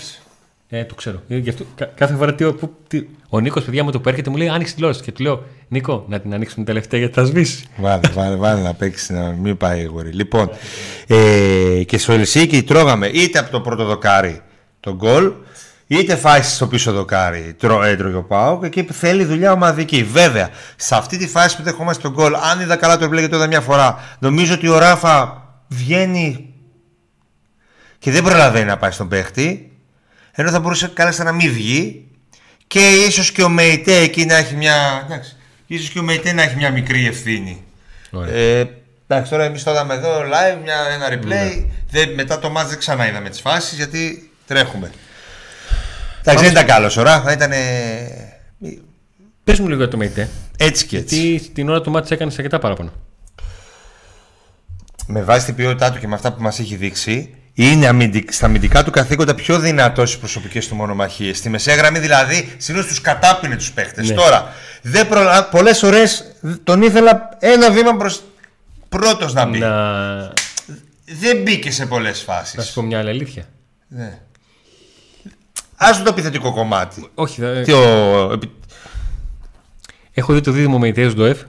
Ε, 0.70 0.84
το 0.84 0.96
ξέρω. 0.96 1.22
Ε, 1.28 1.38
γι 1.38 1.50
αυτό, 1.50 1.66
κάθε 1.96 2.16
φορά 2.16 2.36
τι, 2.36 2.46
που, 2.46 2.76
τι, 2.88 3.04
ο 3.30 3.40
Νίκος, 3.40 3.64
παιδιά 3.64 3.84
μου 3.84 3.92
το 3.92 4.00
που 4.00 4.10
έρχεται, 4.10 4.30
μου 4.30 4.38
λέει 4.38 4.48
Άνοιξε 4.48 4.74
τηλεόραση. 4.74 5.02
Και 5.02 5.12
του 5.12 5.24
λέω 5.24 5.44
Νίκο, 5.68 6.06
να 6.08 6.20
την 6.20 6.34
ανοίξουμε 6.34 6.66
τελευταία 6.66 7.00
γιατί 7.00 7.14
θα 7.14 7.26
σβήσει. 7.26 7.66
Βάλε, 7.78 8.08
βάλε, 8.14 8.36
βάλε 8.36 8.62
να 8.62 8.74
παίξει, 8.74 9.14
να 9.14 9.32
μην 9.32 9.58
πάει 9.58 9.84
γόρι. 9.84 10.12
Λοιπόν, 10.12 10.50
ε, 11.08 11.84
και 11.84 11.98
στο 11.98 12.14
Ελσίκι 12.14 12.64
τρώγαμε 12.64 13.08
είτε 13.08 13.40
από 13.40 13.52
το 13.52 13.62
πρώτο 13.62 13.86
δοκάρι 13.86 14.42
τον 14.80 14.96
γκολ, 14.96 15.32
είτε 15.88 16.16
φάση 16.16 16.56
στο 16.56 16.68
πίσω 16.68 16.92
δοκάρι 16.92 17.56
τρώ, 17.58 17.84
έτρωγε 17.84 18.16
ο 18.16 18.24
Πάο 18.24 18.60
και 18.60 18.66
εκεί 18.66 18.94
θέλει 18.94 19.24
δουλειά 19.24 19.52
ομαδική. 19.52 20.04
Βέβαια, 20.04 20.50
σε 20.76 20.96
αυτή 20.96 21.18
τη 21.18 21.28
φάση 21.28 21.58
που 21.58 21.64
δεχόμαστε 21.64 22.02
τον 22.02 22.12
γκολ, 22.12 22.34
αν 22.36 22.60
είδα 22.60 22.76
καλά 22.76 22.98
το 22.98 23.06
επιλέγεται 23.06 23.36
εδώ 23.36 23.48
μια 23.48 23.62
φορά, 23.62 23.98
νομίζω 24.20 24.54
ότι 24.54 24.68
ο 24.68 24.78
Ράφα 24.78 25.44
βγαίνει 25.68 26.53
και 28.04 28.12
δεν 28.12 28.24
προλαβαίνει 28.24 28.66
να 28.66 28.78
πάει 28.78 28.92
στον 28.92 29.08
παίχτη 29.08 29.72
ενώ 30.32 30.50
θα 30.50 30.60
μπορούσε 30.60 30.88
κάλλιστα 30.94 31.24
να 31.24 31.32
μην 31.32 31.54
βγει 31.54 32.08
και 32.68 32.80
ίσως 33.08 33.32
και 33.32 33.44
ο 33.44 33.50
Μεϊτέ 33.50 33.98
εκεί 33.98 34.26
να 34.26 34.36
έχει 34.36 34.56
μια. 34.56 35.04
Εντάξει, 35.06 35.36
ίσως 35.68 35.90
και 35.90 36.00
ο 36.00 36.04
Μεϊτέ 36.04 36.34
να 36.34 36.42
έχει 36.42 36.56
μια 36.56 36.72
μικρή 36.72 37.08
ευθύνη. 37.08 37.64
Ε, 38.32 38.64
εντάξει, 39.08 39.32
τώρα 39.32 39.44
εμείς 39.44 39.64
το 39.64 39.72
είδαμε 39.72 39.94
εδώ 39.94 40.22
live, 40.22 40.58
μια, 40.64 40.76
ένα 40.94 41.08
replay. 41.10 41.66
Δεν, 41.90 42.14
μετά 42.14 42.40
το 42.40 42.54
match 42.58 42.66
δεν 42.68 42.78
ξανά 42.78 43.08
είδαμε 43.08 43.30
τις 43.30 43.42
φάσεις 43.42 43.78
γιατί 43.78 44.32
τρέχουμε. 44.48 44.92
Εντάξει, 46.20 46.44
δεν 46.44 46.52
ήταν 46.52 46.66
καλός 46.66 46.98
ώρα. 46.98 47.24
Ήταν. 47.34 47.52
Πες 49.44 49.60
μου 49.60 49.68
λίγο 49.68 49.80
για 49.80 49.88
το 49.88 49.98
Μεϊτέ. 49.98 50.30
Έτσι 50.58 50.86
και 50.86 50.98
έτσι. 50.98 51.16
Γιατί 51.28 51.50
την 51.50 51.70
ώρα 51.70 51.82
του 51.82 51.92
μάτς 51.92 52.12
έκανες 52.12 52.36
αρκετά 52.36 52.60
παράπονο. 52.60 52.92
Με 55.08 55.22
βάση 55.22 55.46
την 55.46 55.56
ποιότητά 55.56 55.92
του 55.92 56.00
και 56.00 56.08
με 56.08 56.16
αυτά 56.16 56.34
που 56.34 56.42
μας 56.42 56.60
έχει 56.60 56.76
δείξει, 56.76 57.36
είναι 57.54 58.12
στα 58.30 58.46
αμυντικά 58.46 58.84
του 58.84 58.92
καθήκοντα 58.92 59.36
πιο 59.36 59.60
δυνατός 59.60 60.10
στι 60.10 60.20
προσωπικές 60.20 60.68
του 60.68 60.76
μονομαχίες. 60.76 61.38
Στη 61.38 61.50
μεσαία 61.50 61.76
γραμμή 61.76 62.00
δηλαδή 62.00 62.54
συνήθως 62.58 62.88
τους 62.88 63.02
κατάπινε 63.02 63.56
τους 63.56 63.72
παίχτες. 63.72 64.10
Ναι. 64.10 64.16
Τώρα, 64.16 64.54
δεν 64.82 65.08
προ... 65.08 65.22
πολλές 65.52 65.80
φορές 65.80 66.36
τον 66.64 66.82
ήθελα 66.82 67.30
ένα 67.40 67.72
βήμα 67.72 67.96
προ 67.96 68.12
πρώτος 68.90 69.34
να 69.34 69.46
μπει. 69.46 69.60
Να... 69.60 70.34
Δεν 71.06 71.42
μπήκε 71.42 71.72
σε 71.72 71.86
πολλές 71.86 72.22
φάσεις. 72.22 72.56
Θα 72.56 72.62
σου 72.62 72.74
πω 72.74 72.82
μια 72.82 73.00
άλλη 73.00 73.10
αλήθεια. 73.10 73.46
Ναι. 73.88 74.20
Άσου 75.76 76.04
το 76.04 76.10
επιθετικό 76.10 76.54
κομμάτι. 76.54 77.10
Όχι, 77.14 77.42
θα... 77.42 77.62
Τι 77.62 77.72
ο... 77.72 78.40
Έχω 80.14 80.34
δει 80.34 80.42
το 80.42 80.52
δίδυμο 80.52 80.80
με 80.80 80.88
ιδέε 80.88 81.08
Ντοεφ 81.08 81.42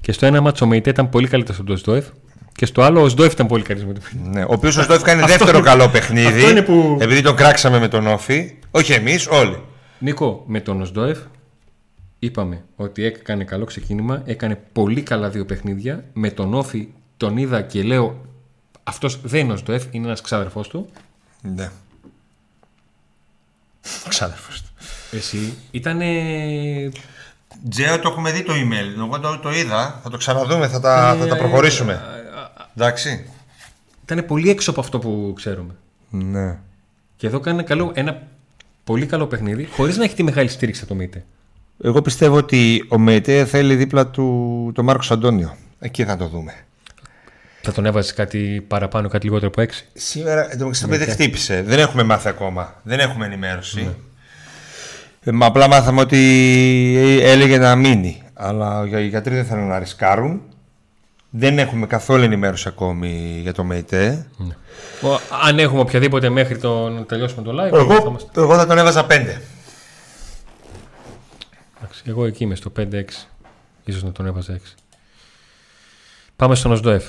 και 0.00 0.12
στο 0.12 0.26
ένα 0.26 0.40
μάτσο 0.40 0.66
με 0.66 0.76
ήταν 0.76 1.08
πολύ 1.08 1.28
καλύτερος 1.28 1.60
από 1.60 1.68
τον 1.68 1.80
Ντοεφ 1.82 2.06
και 2.54 2.66
στο 2.66 2.82
άλλο 2.82 3.02
ο 3.02 3.08
Σντόεφ 3.08 3.32
ήταν 3.32 3.46
πολύ 3.46 3.62
καρισματικό. 3.62 4.06
Ναι, 4.22 4.42
ο 4.42 4.48
οποίος 4.50 4.76
ο 4.76 4.82
Σντόεφ 4.82 5.02
κάνει 5.02 5.22
δεύτερο 5.22 5.60
καλό 5.60 5.88
παιχνίδι. 5.88 6.62
που... 6.62 6.96
Επειδή 7.00 7.22
τον 7.22 7.36
κράξαμε 7.36 7.78
με 7.78 7.88
τον 7.88 8.06
Όφη. 8.06 8.54
Όχι 8.70 8.92
εμείς, 8.92 9.26
όλοι. 9.26 9.62
Νίκο, 9.98 10.44
με 10.46 10.60
τον 10.60 10.86
Σντόεφ 10.86 11.18
είπαμε 12.18 12.64
ότι 12.76 13.04
έκανε 13.04 13.44
καλό 13.44 13.64
ξεκίνημα. 13.64 14.22
Έκανε 14.24 14.58
πολύ 14.72 15.02
καλά 15.02 15.28
δύο 15.28 15.44
παιχνίδια. 15.44 16.04
Με 16.12 16.30
τον 16.30 16.54
Όφη 16.54 16.88
τον 17.16 17.36
είδα 17.36 17.62
και 17.62 17.82
λέω 17.82 18.20
αυτός 18.82 19.20
δεν 19.22 19.40
είναι 19.40 19.52
ο 19.52 19.56
Σντόεφ, 19.56 19.82
είναι 19.90 20.06
ένας 20.06 20.20
ξάδερφός 20.20 20.68
του. 20.68 20.88
Ναι. 21.42 21.70
Ξάδερφος 24.08 24.62
του. 24.62 24.68
Εσύ 25.16 25.54
ήταν. 25.70 26.00
Τζέο, 27.68 27.98
το 27.98 28.08
έχουμε 28.08 28.30
δει 28.30 28.42
το 28.42 28.52
email. 28.52 28.98
Εγώ 28.98 29.20
το, 29.20 29.38
το 29.38 29.52
είδα. 29.52 30.00
Θα 30.02 30.10
το 30.10 30.16
ξαναδούμε, 30.16 30.68
θα 30.68 30.80
τα, 30.80 31.16
θα 31.20 31.26
τα 31.26 31.36
ε, 31.36 31.38
προχωρήσουμε. 31.38 32.21
Εντάξει. 32.76 33.24
Ήταν 34.02 34.26
πολύ 34.26 34.50
έξω 34.50 34.70
από 34.70 34.80
αυτό 34.80 34.98
που 34.98 35.32
ξέρουμε. 35.36 35.74
Ναι. 36.10 36.58
Και 37.16 37.26
εδώ 37.26 37.40
κάνει 37.40 37.62
καλό, 37.62 37.92
ένα 37.94 38.22
πολύ 38.84 39.06
καλό 39.06 39.26
παιχνίδι, 39.26 39.64
χωρίς 39.64 39.96
να 39.96 40.04
έχει 40.04 40.14
τη 40.14 40.22
μεγάλη 40.22 40.48
στήριξη 40.48 40.80
από 40.84 40.92
το 40.92 40.94
ΜΙΤΕ. 40.94 41.24
Εγώ 41.84 42.02
πιστεύω 42.02 42.36
ότι 42.36 42.86
ο 42.88 42.98
Μετέ 42.98 43.44
θέλει 43.44 43.76
δίπλα 43.76 44.06
του 44.06 44.70
το 44.74 44.82
Μάρκος 44.82 45.10
Αντώνιο. 45.10 45.56
Εκεί 45.78 46.04
θα 46.04 46.16
το 46.16 46.26
δούμε. 46.26 46.54
Θα 47.62 47.72
τον 47.72 47.86
έβαζες 47.86 48.12
κάτι 48.12 48.64
παραπάνω, 48.68 49.08
κάτι 49.08 49.24
λιγότερο 49.24 49.50
από 49.56 49.62
6. 49.62 49.86
Σήμερα 49.92 50.48
το 50.80 50.88
παιδί 50.88 51.04
χτύπησε. 51.04 51.62
Δεν 51.62 51.78
έχουμε 51.78 52.02
μάθει 52.02 52.28
ακόμα. 52.28 52.80
Δεν 52.82 52.98
έχουμε 52.98 53.26
ενημέρωση. 53.26 53.82
Ναι. 53.82 53.94
Ε, 55.24 55.32
μα 55.32 55.46
απλά 55.46 55.68
μάθαμε 55.68 56.00
ότι 56.00 57.20
έλεγε 57.22 57.58
να 57.58 57.76
μείνει. 57.76 58.22
Αλλά 58.34 58.88
οι 59.00 59.06
γιατροί 59.06 59.34
δεν 59.34 59.44
θέλουν 59.44 59.68
να 59.68 59.78
ρισκάρουν. 59.78 60.42
Δεν 61.34 61.58
έχουμε 61.58 61.86
καθόλου 61.86 62.22
ενημέρωση 62.22 62.68
ακόμη 62.68 63.38
για 63.42 63.52
το 63.52 63.64
ΜΕΙΤΕ. 63.64 64.26
Ναι. 64.36 64.54
Αν 65.46 65.58
έχουμε 65.58 65.80
οποιαδήποτε 65.80 66.28
μέχρι 66.28 66.58
το 66.58 66.88
να 66.88 67.04
τελειώσουμε 67.04 67.42
το 67.42 67.50
live. 67.50 67.72
Εγώ 67.72 67.94
θα, 67.94 68.04
είμαστε... 68.06 68.40
εγώ 68.40 68.56
θα 68.56 68.66
τον 68.66 68.78
έβαζα 68.78 69.06
5. 69.10 69.40
Εγώ 72.04 72.24
εκεί 72.24 72.44
είμαι 72.44 72.54
στο 72.54 72.72
5-6. 72.78 72.84
Ίσως 73.84 74.02
να 74.02 74.12
τον 74.12 74.26
έβαζα 74.26 74.56
6. 74.56 74.60
Πάμε 76.36 76.54
στον 76.54 76.72
Οσδόεφ. 76.72 77.04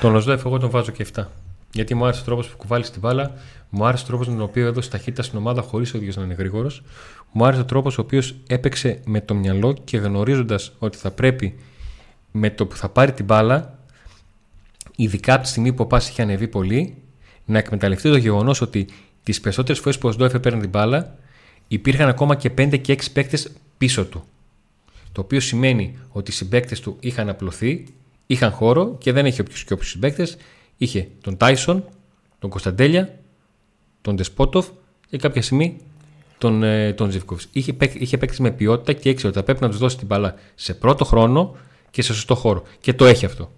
Τον 0.00 0.16
Οσδόεφ 0.16 0.44
εγώ 0.44 0.58
τον 0.58 0.70
βάζω 0.70 0.90
και 0.90 1.06
7. 1.14 1.24
Γιατί 1.72 1.94
μου 1.94 2.04
άρεσε 2.04 2.20
ο 2.20 2.24
τρόπος 2.24 2.48
που 2.48 2.56
κουβάλεις 2.56 2.90
την 2.90 3.00
μπάλα, 3.00 3.32
μου 3.68 3.86
άρεσε 3.86 4.04
ο 4.04 4.06
τρόπος 4.06 4.28
με 4.28 4.34
τον 4.34 4.42
οποίο 4.42 4.66
έδωσε 4.66 4.90
ταχύτητα 4.90 5.22
στην 5.22 5.38
ομάδα 5.38 5.62
χωρίς 5.62 5.94
ο 5.94 5.96
ίδιος 5.96 6.16
να 6.16 6.22
είναι 6.22 6.34
γρήγορος. 6.34 6.82
Μου 7.32 7.44
άρεσε 7.44 7.60
ο 7.60 7.64
τρόπος 7.64 7.98
ο 7.98 8.00
οποίος 8.00 8.34
έπαιξε 8.46 9.00
με 9.04 9.20
το 9.20 9.34
μυαλό 9.34 9.76
και 9.84 9.96
γνωρίζοντας 9.96 10.72
ότι 10.78 10.96
θα 10.96 11.10
πρέπει 11.10 11.58
με 12.30 12.50
το 12.50 12.66
που 12.66 12.76
θα 12.76 12.88
πάρει 12.88 13.12
την 13.12 13.24
μπάλα, 13.24 13.78
ειδικά 14.96 15.34
από 15.34 15.42
τη 15.42 15.48
στιγμή 15.48 15.72
που 15.72 15.82
ο 15.82 15.86
Πάσης 15.86 16.10
είχε 16.10 16.22
ανεβεί 16.22 16.48
πολύ, 16.48 16.94
να 17.44 17.58
εκμεταλλευτεί 17.58 18.10
το 18.10 18.16
γεγονός 18.16 18.60
ότι 18.60 18.88
τις 19.22 19.40
περισσότερες 19.40 19.80
φορές 19.80 19.98
που 19.98 20.08
ο 20.08 20.12
Σντόεφ 20.12 20.34
έπαιρνε 20.34 20.60
την 20.60 20.68
μπάλα, 20.68 21.14
υπήρχαν 21.68 22.08
ακόμα 22.08 22.34
και 22.34 22.50
5 22.58 22.80
και 22.80 22.92
6 22.92 23.12
παίκτες 23.12 23.52
πίσω 23.78 24.04
του. 24.04 24.24
Το 25.12 25.20
οποίο 25.20 25.40
σημαίνει 25.40 25.98
ότι 26.08 26.30
οι 26.30 26.34
συμπαίκτες 26.34 26.80
του 26.80 26.96
είχαν 27.00 27.28
απλωθεί, 27.28 27.84
είχαν 28.26 28.50
χώρο 28.50 28.96
και 28.98 29.12
δεν 29.12 29.26
είχε 29.26 29.40
όποιου 29.40 29.56
και 29.66 29.72
όποιου 29.72 29.86
συμπαίκτες. 29.86 30.36
Είχε 30.76 31.08
τον 31.20 31.36
Τάισον, 31.36 31.84
τον 32.38 32.50
Κωνσταντέλια, 32.50 33.18
τον 34.00 34.14
Ντεσπότοφ 34.14 34.68
και 35.10 35.16
κάποια 35.18 35.42
στιγμή 35.42 35.76
τον, 36.38 36.62
ε, 36.62 36.92
τον 36.92 37.12
Είχε, 37.52 37.76
είχε 37.92 38.18
παίξει 38.18 38.42
με 38.42 38.50
ποιότητα 38.50 38.92
και 38.92 39.08
ήξερε 39.08 39.28
ότι 39.28 39.36
θα 39.36 39.44
πρέπει 39.44 39.60
να 39.60 39.68
τους 39.68 39.78
δώσει 39.78 39.96
την 39.96 40.06
μπάλα 40.06 40.34
σε 40.54 40.74
πρώτο 40.74 41.04
χρόνο 41.04 41.56
και 41.90 42.02
σε 42.02 42.14
σωστό 42.14 42.34
χώρο. 42.34 42.62
Και 42.80 42.92
το 42.92 43.06
έχει 43.06 43.26
αυτό. 43.26 43.50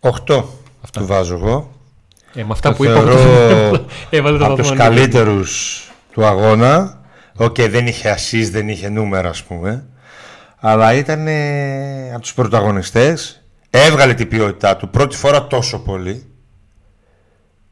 8 0.00 0.44
αυτά. 0.80 1.00
του 1.00 1.06
βάζω 1.06 1.34
εγώ. 1.34 1.70
Ε, 2.34 2.42
με 2.42 2.52
αυτά 2.52 2.68
το 2.68 2.76
που 2.76 2.84
είπα. 2.84 3.02
από 4.44 4.54
τους 4.54 4.72
καλύτερους 4.72 5.80
του 6.12 6.24
αγώνα. 6.24 7.00
OK, 7.36 7.54
okay, 7.58 7.68
δεν 7.70 7.86
είχε 7.86 8.14
assist, 8.14 8.48
δεν 8.50 8.68
είχε 8.68 8.88
νούμερα, 8.88 9.28
ας 9.28 9.42
πούμε. 9.42 9.86
Αλλά 10.56 10.94
ήταν 10.94 11.26
ε, 11.26 12.10
από 12.12 12.20
τους 12.20 12.34
πρωταγωνιστές. 12.34 13.42
Έβγαλε 13.70 14.14
την 14.14 14.28
ποιότητά 14.28 14.76
του 14.76 14.90
πρώτη 14.90 15.16
φορά 15.16 15.46
τόσο 15.46 15.78
πολύ. 15.78 16.26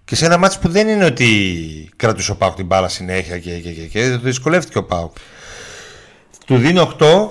Και 0.05 0.17
σε 0.17 0.25
ένα 0.25 0.39
ματς 0.39 0.59
που 0.59 0.69
δεν 0.69 0.89
είναι 0.89 1.05
ότι 1.05 1.91
κρατούσε 1.97 2.31
ο 2.31 2.37
ΠΑΟΚ 2.37 2.55
την 2.55 2.67
μπάλα 2.67 2.89
συνέχεια 2.89 3.39
και, 3.39 3.59
και, 3.59 3.73
και, 3.73 3.87
και, 3.87 4.11
το 4.11 4.19
δυσκολεύτηκε 4.19 4.79
ο 4.79 4.85
ΠΑΟΚ. 4.85 5.17
Του 6.47 6.57
δίνω 6.57 6.97
8, 6.99 7.29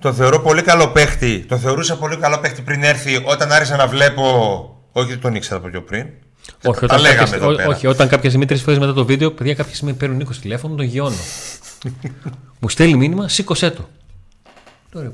τον 0.00 0.14
θεωρώ 0.14 0.40
πολύ 0.40 0.62
καλό 0.62 0.88
παίχτη. 0.88 1.44
Τον 1.48 1.58
θεωρούσα 1.58 1.96
πολύ 1.96 2.16
καλό 2.16 2.38
παίχτη 2.38 2.62
πριν 2.62 2.82
έρθει 2.82 3.22
όταν 3.24 3.52
άρχισα 3.52 3.76
να 3.76 3.86
βλέπω. 3.86 4.24
Όχι, 4.92 5.16
τον 5.16 5.34
ήξερα 5.34 5.56
από 5.56 5.68
πιο 5.68 5.82
πριν. 5.82 6.06
Όχι, 6.64 6.84
όταν, 6.84 7.00
λέγαμε 7.00 7.36
εδώ 7.36 7.54
πέρα. 7.54 7.68
όχι, 7.68 7.86
όταν 7.86 8.08
κάποια 8.08 8.28
στιγμή 8.28 8.46
τρεις 8.46 8.62
φορές 8.62 8.78
μετά 8.78 8.92
το 8.92 9.04
βίντεο, 9.04 9.32
παιδιά 9.32 9.54
κάποια 9.54 9.74
στιγμή 9.74 9.94
παίρνουν 9.94 10.28
20 10.28 10.36
τηλέφωνο, 10.40 10.74
τον 10.74 10.84
γιώνω. 10.84 11.16
Μου 12.60 12.68
στέλνει 12.68 12.96
μήνυμα, 12.96 13.28
σήκωσέ 13.28 13.70
το. 13.70 13.88
Τώρα, 14.90 15.12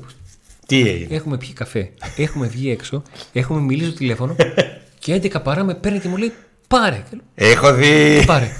Τι 0.65 0.89
έγινε; 0.89 1.15
Έχουμε 1.15 1.37
πιει 1.37 1.53
καφέ, 1.53 1.91
έχουμε 2.15 2.47
βγει 2.47 2.71
έξω, 2.71 3.01
έχουμε 3.33 3.59
μιλήσει 3.59 3.89
στο 3.89 3.97
τηλέφωνο 3.97 4.35
και 4.99 5.15
11 5.23 5.43
παρά 5.43 5.63
με 5.63 5.73
παίρνει 5.73 5.99
και 5.99 6.07
μου 6.07 6.17
λέει 6.17 6.33
Πάρε. 6.67 7.03
Έχω 7.35 7.73
δει. 7.73 8.23
Πάρε. 8.25 8.51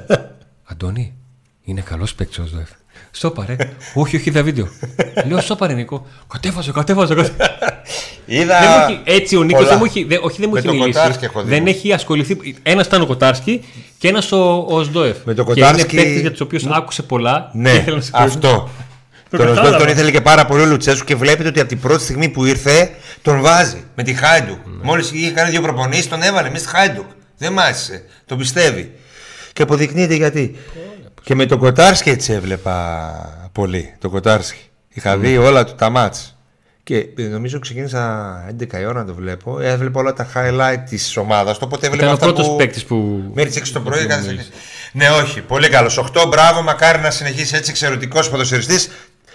Αντώνη, 0.70 1.14
είναι 1.62 1.80
καλός 1.80 2.14
παίκτης 2.14 2.38
ο 2.38 2.46
Ζωεφ. 2.46 2.70
Στο 3.14 3.30
πάρε. 3.30 3.56
όχι, 3.94 4.16
όχι, 4.16 4.28
είδα 4.28 4.42
βίντεο. 4.42 4.68
Λέω, 5.26 5.40
στο 5.40 5.56
πάρε, 5.56 5.72
Νίκο. 5.72 6.06
Κατέβαζε, 6.32 6.72
κατέβαζε. 6.72 7.14
Είδα. 8.26 8.60
Δεν 8.60 9.00
έτσι 9.04 9.36
ο 9.36 9.42
Νίκος 9.42 9.68
δεν 9.68 9.76
μου 9.78 9.84
έχει, 9.84 10.06
όχι, 10.22 10.40
δεν 10.40 10.48
μου 10.48 10.56
έχει 10.56 10.68
μιλήσει. 10.68 11.00
Δεν 11.44 11.66
έχει 11.66 11.92
ασχοληθεί. 11.92 12.56
Ένας 12.62 12.86
ήταν 12.86 13.02
ο 13.02 13.06
Κοτάρσκι 13.06 13.64
και 13.98 14.08
ένας 14.08 14.32
ο, 14.32 14.66
ο 14.68 14.82
Σντόεφ. 14.82 15.16
Με 15.24 15.34
τον 15.34 15.44
Κοτάρσκι. 15.44 15.86
Και 15.86 15.96
είναι 15.96 16.02
παίκτης 16.04 16.20
για 16.20 16.30
τους 16.30 16.40
οποίους 16.40 16.66
άκουσε 16.66 17.02
πολλά. 17.02 17.50
Ναι, 17.52 17.84
αυτό. 18.12 18.70
Τον 19.36 19.48
Οσδόεφ 19.48 19.76
τον 19.76 19.88
ήθελε 19.88 20.10
και 20.10 20.20
πάρα 20.20 20.46
πολύ 20.46 20.62
ο 20.62 20.66
Λουτσέσκου 20.66 21.04
και 21.04 21.14
βλέπετε 21.14 21.48
ότι 21.48 21.60
από 21.60 21.68
την 21.68 21.80
πρώτη 21.80 22.02
στιγμή 22.02 22.28
που 22.28 22.44
ήρθε 22.44 22.90
τον 23.22 23.40
βάζει 23.40 23.84
με 23.94 24.02
τη 24.02 24.14
Χάιντουκ. 24.14 24.66
Ναι. 24.66 24.82
Μόλις 24.82 25.10
είχε 25.10 25.30
κάνει 25.30 25.50
δύο 25.50 25.60
προπονήσεις, 25.60 26.08
τον 26.08 26.22
έβαλε 26.22 26.50
με 26.50 26.58
στη 26.58 26.68
Χάιντουκ. 26.68 27.06
Δεν 27.38 27.52
μ' 27.52 27.58
άρεσε. 27.58 28.04
Το 28.26 28.36
πιστεύει. 28.36 28.92
Και 29.52 29.62
αποδεικνύεται 29.62 30.14
γιατί. 30.14 30.56
Και 31.22 31.34
με 31.34 31.46
τον 31.46 31.58
Κοτάρσκι 31.58 32.10
έτσι 32.10 32.32
έβλεπα 32.32 33.48
πολύ. 33.52 33.94
Το 33.98 34.10
Κοτάρσκι. 34.10 34.70
Είχα 34.88 35.18
δει 35.18 35.36
όλα 35.36 35.64
του 35.64 35.74
τα 35.74 35.90
μάτς. 35.90 36.36
Και 36.84 37.06
νομίζω 37.16 37.58
ξεκίνησα 37.58 38.34
11 38.60 38.80
η 38.80 38.84
ώρα 38.84 39.00
να 39.00 39.04
το 39.04 39.14
βλέπω. 39.14 39.60
Έβλεπα 39.60 40.00
όλα 40.00 40.12
τα 40.12 40.28
highlight 40.34 40.78
της 40.88 41.16
ομάδας. 41.16 41.58
Οπότε 41.60 41.86
έβλεπα 41.86 42.04
Ήταν 42.04 42.16
ο 42.16 42.32
πρώτος 42.32 42.56
παίκτης 42.56 42.84
που. 42.84 43.22
Μέχρι 43.34 43.50
6 43.50 43.72
το 43.72 43.80
πρωί. 43.80 44.06
Ναι, 44.92 45.08
όχι. 45.08 45.40
Πολύ 45.40 45.68
καλός. 45.68 45.98
8 45.98 46.26
μπράβο. 46.28 46.62
Μακάρι 46.62 47.00
να 47.00 47.10
συνεχίσει 47.10 47.56
έτσι 47.56 47.70
εξαιρετικός 47.70 48.30
ποδοσφαιριστής. 48.30 48.90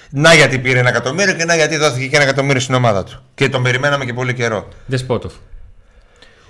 Να 0.10 0.34
γιατί 0.34 0.60
πήρε 0.60 0.80
ένα 0.80 0.89
εκατομμύριο 0.89 1.34
και 1.34 1.45
να 1.45 1.56
γιατί 1.56 1.78
δόθηκε 1.78 2.08
και 2.08 2.15
ένα 2.15 2.26
εκατομμύριο 2.26 2.62
στην 2.62 2.76
ομάδα 2.76 3.04
του. 3.04 3.23
Και 3.36 3.50
τον 3.50 3.63
περιμέναμε 3.63 4.06
και 4.06 4.13
πολύ 4.13 4.34
καιρό. 4.34 4.67
Δεσπότοφ. 4.86 5.34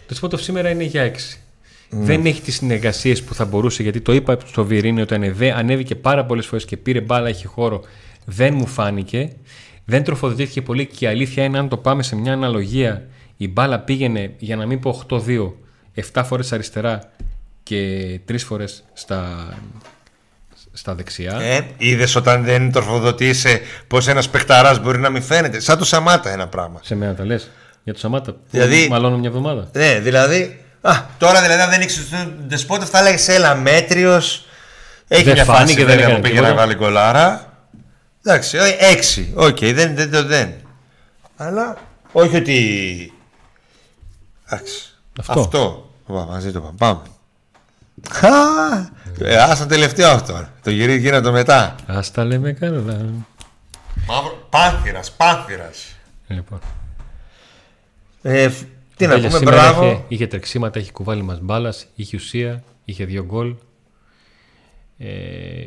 Δεσπότοφ 0.08 0.41
σήμερα 0.41 0.69
είναι 0.69 0.84
για 0.84 1.04
6. 1.04 1.38
Δεν 1.89 2.26
έχει 2.26 2.41
τις 2.41 2.56
συνεργασίες 2.56 3.23
που 3.23 3.34
θα 3.34 3.45
μπορούσε, 3.45 3.84
γιατί 3.84 4.02
το 4.02 4.13
είπα 4.13 4.38
στο 4.45 4.65
Βιρίνιο 4.65 5.04
όταν 5.04 5.36
ανέβηκε 5.56 5.95
πάρα 5.95 6.26
πολλές 6.26 6.45
φορές 6.45 6.65
και 6.65 6.78
πήρε 6.78 7.02
μπάλα, 7.02 7.28
έχει 7.28 7.47
χώρο. 7.47 7.84
Δεν 8.26 8.54
μου 8.54 8.65
φάνηκε. 8.65 9.30
Δεν 9.86 10.04
τροφοδοτήθηκε 10.04 10.62
πολύ 10.62 10.86
και 10.86 11.06
η 11.06 11.08
αλήθεια 11.08 11.43
είναι, 11.43 11.58
αν 11.58 11.69
το 11.69 11.78
πάμε 11.78 12.04
σε 12.04 12.15
μια 12.15 12.34
αναλογία, 12.34 13.08
η 13.38 13.47
μπάλα 13.47 13.80
πήγαινε, 13.80 14.34
για 14.38 14.56
να 14.56 14.65
μην 14.65 14.80
πω 14.80 15.04
8-2, 15.10 15.52
7 16.13 16.21
φορές 16.26 16.52
αριστερά 16.54 17.12
και 17.63 18.19
3 18.30 18.36
φορές 18.38 18.84
στα, 18.93 19.50
στα 20.73 20.95
δεξιά. 20.95 21.39
Ε, 21.41 21.67
Είδες 21.78 22.15
όταν 22.15 22.43
δεν 22.43 22.71
τροφοδοτήσε 22.71 23.62
πώ 23.88 23.97
ένας 24.08 24.30
παιχταράς 24.30 24.80
μπορεί 24.80 25.00
να 25.00 25.10
μην 25.10 25.21
φαίνεται. 25.21 25.60
Σαν 25.60 25.78
το 25.78 25.86
Σαμάτα 25.86 26.30
ένα 26.30 26.47
πράγμα. 26.47 26.80
Σε 26.84 26.95
μένα 26.95 27.15
τα 27.15 27.26
λες. 27.26 27.50
Για 27.84 27.93
το 27.93 28.00
Σαμάτα. 28.00 28.36
Δηλαδή, 28.50 28.88
μάλλον 28.89 29.13
μια 29.13 29.30
εβδομάδα. 29.30 29.69
Ναι, 29.73 30.00
δηλαδή 30.00 30.60
Α, 30.88 31.06
τώρα 31.17 31.41
δηλαδή 31.41 31.62
αν 31.62 31.69
δεν 31.69 31.82
ήξερες 31.82 32.10
τον 32.10 32.43
Ντεσπότε 32.47 32.86
θα 32.86 33.00
έλεγε 33.00 33.34
έλα 33.34 33.56
μέτριος. 33.56 34.45
Έχει 35.08 35.23
δεν 35.23 35.34
μια 35.34 35.45
φάση 35.45 35.76
και 35.76 35.86
δεν 35.86 36.15
που 36.15 36.21
πήγε 36.21 36.41
να 36.41 36.54
βάλει 36.54 36.76
κολάρα. 36.76 37.54
Εντάξει, 38.23 38.58
ε, 38.58 38.91
έξι. 38.91 39.34
OK, 39.36 39.58
okay, 39.58 39.73
δεν, 39.73 39.95
δεν 39.95 40.12
το 40.12 40.23
δεν. 40.26 40.54
Αλλά 41.38 41.78
όχι 42.12 42.36
ότι. 42.36 43.13
Εντάξει. 44.45 44.93
Αυτό. 45.19 45.39
Αυτό. 45.39 45.89
μαζί 46.08 46.52
το 46.52 46.73
πάμε. 46.78 47.02
Ε, 49.19 49.38
άσε 49.38 49.63
το 49.63 49.69
τελευταίο 49.69 50.10
αυτό. 50.10 50.47
Το 50.63 50.69
γυρί 50.69 50.97
γίνεται 50.97 51.32
μετά. 51.32 51.76
Α 51.86 52.00
τα 52.13 52.23
λέμε 52.23 52.52
καλά. 52.52 53.06
Μαύρος. 54.08 54.48
Πάνθηρας, 54.50 55.12
πάνθηρας. 55.12 55.96
Λοιπόν. 56.28 56.60
Ε, 58.21 58.50
τι 58.98 59.08
να 59.08 59.20
πούμε, 59.20 59.40
μπράβο. 59.40 59.86
Είχε, 59.86 60.04
είχε 60.08 60.28
τρεξίματα, 60.28 60.80
είχε 60.80 60.92
κουβάλημα 60.91 61.39
μπάλας, 61.42 61.88
είχε 61.96 62.16
ουσία, 62.16 62.64
είχε 62.86 63.06
δύο 63.06 63.24
γκολ. 63.24 63.56
Ε, 64.98 65.66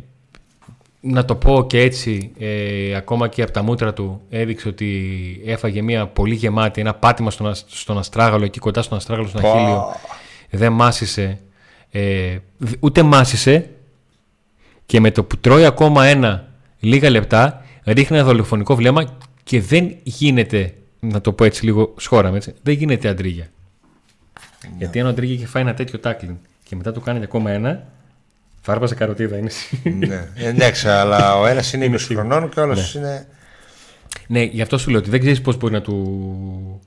να 1.00 1.24
το 1.24 1.34
πω 1.34 1.66
και 1.66 1.80
έτσι, 1.80 2.32
ε, 2.38 2.94
ακόμα 2.94 3.28
και 3.28 3.42
από 3.42 3.52
τα 3.52 3.62
μούτρα 3.62 3.92
του 3.92 4.20
έδειξε 4.30 4.68
ότι 4.68 5.42
έφαγε 5.46 5.82
μια 5.82 6.06
πολύ 6.06 6.34
γεμάτη, 6.34 6.80
ένα 6.80 6.94
πάτημα 6.94 7.30
στον, 7.30 7.54
στον 7.54 7.98
Αστράγαλο, 7.98 8.44
εκεί 8.44 8.58
κοντά 8.58 8.82
στον 8.82 8.96
Αστράγαλο, 8.96 9.28
στον 9.28 9.44
Αχίλιο. 9.44 9.84
Δεν 10.50 10.72
μάσησε, 10.72 11.40
ε, 11.90 12.36
ούτε 12.80 13.02
μάσησε 13.02 13.70
και 14.86 15.00
με 15.00 15.10
το 15.10 15.24
που 15.24 15.36
τρώει 15.36 15.64
ακόμα 15.64 16.06
ένα 16.06 16.48
λίγα 16.80 17.10
λεπτά, 17.10 17.64
ρίχνει 17.84 18.16
ένα 18.16 18.26
δολοφονικό 18.26 18.74
βλέμμα 18.74 19.18
και 19.42 19.60
δεν 19.60 19.96
γίνεται 20.02 20.74
να 21.00 21.20
το 21.20 21.32
πω 21.32 21.44
έτσι 21.44 21.64
λίγο 21.64 21.94
σχόρα 21.96 22.34
έτσι, 22.34 22.54
δεν 22.62 22.74
γίνεται 22.74 23.08
αντρίγια. 23.08 23.50
Ναι. 24.62 24.76
Γιατί 24.78 25.00
αν 25.00 25.06
ο 25.06 25.08
Αντρίγια 25.08 25.34
είχε 25.34 25.46
φάει 25.46 25.62
ένα 25.62 25.74
τέτοιο 25.74 25.98
τάκλιν 25.98 26.36
και 26.64 26.76
μετά 26.76 26.92
του 26.92 27.00
κάνει 27.00 27.22
ακόμα 27.22 27.50
ένα, 27.50 27.86
φάρπαζε 28.60 28.94
καροτίδα. 28.94 29.36
Είναι... 29.36 29.50
ναι, 29.82 30.28
εντάξει, 30.36 30.88
αλλά 30.88 31.38
ο 31.38 31.46
ένας 31.46 31.72
είναι 31.72 31.86
20 31.92 31.98
χρονών 31.98 32.48
και 32.48 32.60
ο 32.60 32.62
άλλος 32.62 32.94
ναι. 32.94 33.00
είναι. 33.00 33.26
Ναι, 34.26 34.42
γι' 34.42 34.62
αυτό 34.62 34.78
σου 34.78 34.90
λέω 34.90 34.98
ότι 34.98 35.10
δεν 35.10 35.20
ξέρεις 35.20 35.40
πώς 35.40 35.56
μπορεί 35.56 35.72
να 35.72 35.80
του. 35.80 36.80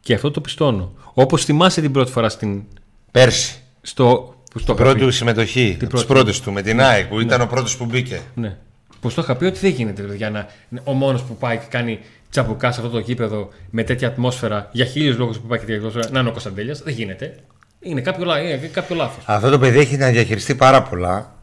Και 0.00 0.14
αυτό 0.14 0.30
το 0.30 0.40
πιστώνω. 0.40 0.92
Όπως 1.14 1.44
θυμάσαι 1.44 1.80
την 1.80 1.92
πρώτη 1.92 2.10
φορά 2.10 2.28
στην. 2.28 2.62
Πέρσι. 3.10 3.62
Στο, 3.82 4.34
στο 4.54 4.74
πρώτη 4.74 5.00
του 5.00 5.10
συμμετοχή. 5.10 5.76
Τις 5.88 6.04
πρώτη 6.04 6.40
του 6.40 6.52
με 6.52 6.62
την 6.62 6.80
ΑΕΚ 6.80 7.06
που 7.06 7.20
ήταν 7.20 7.40
ο 7.40 7.46
πρώτος 7.46 7.76
που 7.76 7.84
μπήκε. 7.84 8.20
Ναι. 8.34 8.56
Πω 9.00 9.08
το 9.08 9.22
είχα 9.22 9.36
πει 9.36 9.44
ότι 9.44 9.58
δεν 9.58 9.70
γίνεται 9.70 10.14
για 10.16 10.30
να, 10.30 10.46
ο 10.84 10.92
μόνος 10.92 11.22
που 11.22 11.36
πάει 11.36 11.58
και 11.58 11.66
κάνει 11.68 12.00
τσαμπουκά 12.30 12.72
σε 12.72 12.80
αυτό 12.80 12.92
το 12.92 12.98
γήπεδο 12.98 13.48
με 13.70 13.84
τέτοια 13.84 14.08
ατμόσφαιρα 14.08 14.68
για 14.72 14.84
χίλιους 14.84 15.16
λόγους 15.16 15.38
που 15.38 15.46
πάει 15.46 15.58
και 15.58 15.64
τέτοια 15.64 15.78
ατμόσφαιρα 15.78 16.08
να 16.12 16.20
είναι 16.20 16.28
ο 16.28 16.32
Κωνσταντέλιας. 16.32 16.82
Δεν 16.82 16.94
γίνεται. 16.94 17.34
Είναι 17.80 18.00
κάποιο, 18.00 18.26
κάποιο 18.72 18.96
λάθος. 18.96 19.22
Αυτό 19.26 19.50
το 19.50 19.58
παιδί 19.58 19.78
έχει 19.78 19.96
να 19.96 20.08
διαχειριστεί 20.08 20.54
πάρα 20.54 20.82
πολλά. 20.82 21.34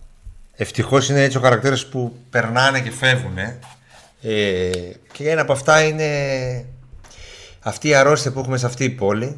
Ευτυχώς 0.56 1.10
είναι 1.10 1.24
έτσι 1.24 1.38
ο 1.38 1.42
χαρακτήρας 1.42 1.86
που 1.86 2.16
περνάνε 2.30 2.82
και 2.82 2.92
φεύγουν. 2.92 3.38
Ε, 4.22 4.70
και 5.12 5.30
ένα 5.30 5.42
από 5.42 5.52
αυτά 5.52 5.84
είναι 5.84 6.06
αυτή 7.60 7.88
η 7.88 7.94
αρρώστια 7.94 8.32
που 8.32 8.40
έχουμε 8.40 8.58
σε 8.58 8.66
αυτή 8.66 8.84
η 8.84 8.90
πόλη. 8.90 9.38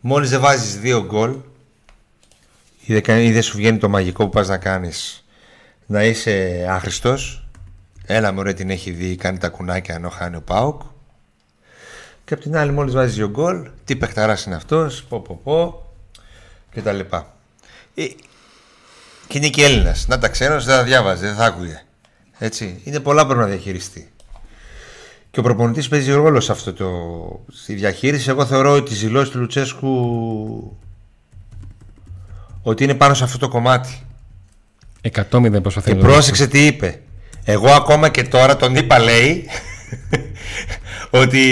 Μόλις 0.00 0.30
δεν 0.30 0.40
βάζεις 0.40 0.78
δύο 0.78 1.04
γκολ 1.04 1.36
ή 2.86 3.00
δεν 3.30 3.42
σου 3.42 3.56
βγαίνει 3.56 3.78
το 3.78 3.88
μαγικό 3.88 4.24
που 4.24 4.30
πας 4.30 4.48
να 4.48 4.58
κάνεις 4.58 5.24
να 5.86 6.04
είσαι 6.04 6.66
άχρηστος 6.68 7.47
ένα 8.14 8.32
μωρέ 8.32 8.52
την 8.52 8.70
έχει 8.70 8.90
δει 8.90 9.16
κάνει 9.16 9.38
τα 9.38 9.48
κουνάκια 9.48 9.94
ενώ 9.94 10.08
χάνει 10.08 10.36
ο 10.36 10.42
Πάουκ 10.42 10.80
και 12.24 12.34
απ' 12.34 12.40
την 12.40 12.56
άλλη 12.56 12.72
μόλις 12.72 12.94
βάζει 12.94 13.14
δύο 13.14 13.28
γκολ 13.28 13.70
τι 13.84 13.96
παιχταράς 13.96 14.44
είναι 14.44 14.54
αυτός 14.54 15.04
πω 15.04 15.20
πω 15.20 15.40
πω 15.44 15.86
και 16.72 16.82
τα 16.82 16.92
λοιπά 16.92 17.34
ε, 17.94 18.04
και 19.26 19.38
είναι 19.38 19.48
και 19.48 19.64
Έλληνας 19.64 20.06
να 20.08 20.18
τα 20.18 20.28
ξέρω 20.28 20.60
δεν 20.60 20.76
θα 20.76 20.82
διάβαζε 20.82 21.26
δεν 21.26 21.34
θα 21.34 21.44
άκουγε 21.44 21.82
έτσι 22.38 22.80
είναι 22.84 23.00
πολλά 23.00 23.26
πρέπει 23.26 23.40
να 23.40 23.46
διαχειριστεί 23.46 24.12
και 25.30 25.40
ο 25.40 25.42
προπονητής 25.42 25.88
παίζει 25.88 26.12
ρόλο 26.12 26.40
σε 26.40 26.52
αυτό 26.52 26.72
το. 26.72 26.88
στη 27.52 27.74
διαχείριση. 27.74 28.30
Εγώ 28.30 28.46
θεωρώ 28.46 28.72
ότι 28.72 28.92
η 28.92 28.96
δηλώσεις 28.96 29.30
του 29.30 29.38
Λουτσέσκου 29.38 30.78
ότι 32.62 32.84
είναι 32.84 32.94
πάνω 32.94 33.14
σε 33.14 33.24
αυτό 33.24 33.38
το 33.38 33.48
κομμάτι. 33.48 34.02
100 35.12 35.62
προσπαθεί 35.62 35.92
Και 35.92 35.98
πρόσεξε 35.98 36.46
τι 36.46 36.66
είπε. 36.66 37.02
Εγώ 37.50 37.70
ακόμα 37.70 38.08
και 38.08 38.22
τώρα 38.22 38.56
τον 38.56 38.76
είπα, 38.76 38.98
λέει, 38.98 39.48
ότι 41.10 41.42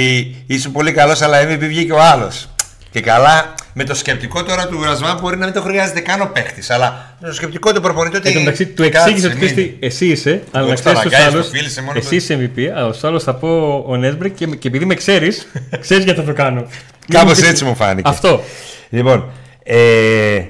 είσαι 0.46 0.68
πολύ 0.68 0.92
καλός, 0.92 1.22
αλλά 1.22 1.42
MVP 1.42 1.58
βγήκε 1.58 1.92
ο 1.92 2.00
άλλος. 2.00 2.48
Και 2.90 3.00
καλά, 3.00 3.54
με 3.72 3.84
το 3.84 3.94
σκεπτικό 3.94 4.42
τώρα 4.42 4.66
του 4.66 4.82
Ρασβάν 4.82 5.18
μπορεί 5.20 5.36
να 5.36 5.44
μην 5.44 5.54
το 5.54 5.60
χρειάζεται 5.60 6.00
καν 6.00 6.20
ο 6.20 6.30
παίχτη. 6.32 6.72
Αλλά 6.72 7.14
με 7.20 7.28
το 7.28 7.34
σκεπτικό 7.34 7.72
του 7.72 7.80
προπονητή 7.80 8.16
ότι. 8.16 8.28
Εν 8.28 8.34
τω 8.34 8.40
μεταξύ, 8.40 8.66
του 8.66 8.82
εξήγησε 8.82 9.26
ότι 9.26 9.76
εσύ 9.80 10.06
είσαι, 10.06 10.42
αλλά 10.50 10.66
να 10.66 10.74
ξέρεις 10.74 11.00
τους 11.00 11.14
άλλους. 11.14 11.48
Εσύ 11.94 12.16
είσαι 12.16 12.50
MVP, 12.56 12.60
αλλά 12.74 12.92
στου 12.92 13.06
άλλου 13.06 13.20
θα 13.20 13.34
πω 13.34 13.84
ο 13.86 13.96
Νέσμπρεκ 13.96 14.34
και, 14.34 14.46
και 14.46 14.68
επειδή 14.68 14.84
με 14.84 14.94
ξέρεις, 14.94 15.46
ξέρεις 15.80 16.04
γιατί 16.04 16.20
θα 16.20 16.26
το 16.26 16.32
κάνω. 16.32 16.66
Κάπως 17.08 17.42
έτσι 17.42 17.64
μου 17.64 17.74
φάνηκε. 17.74 18.08
Αυτό. 18.08 18.42
Λοιπόν, 18.88 19.30
ε, 19.62 20.42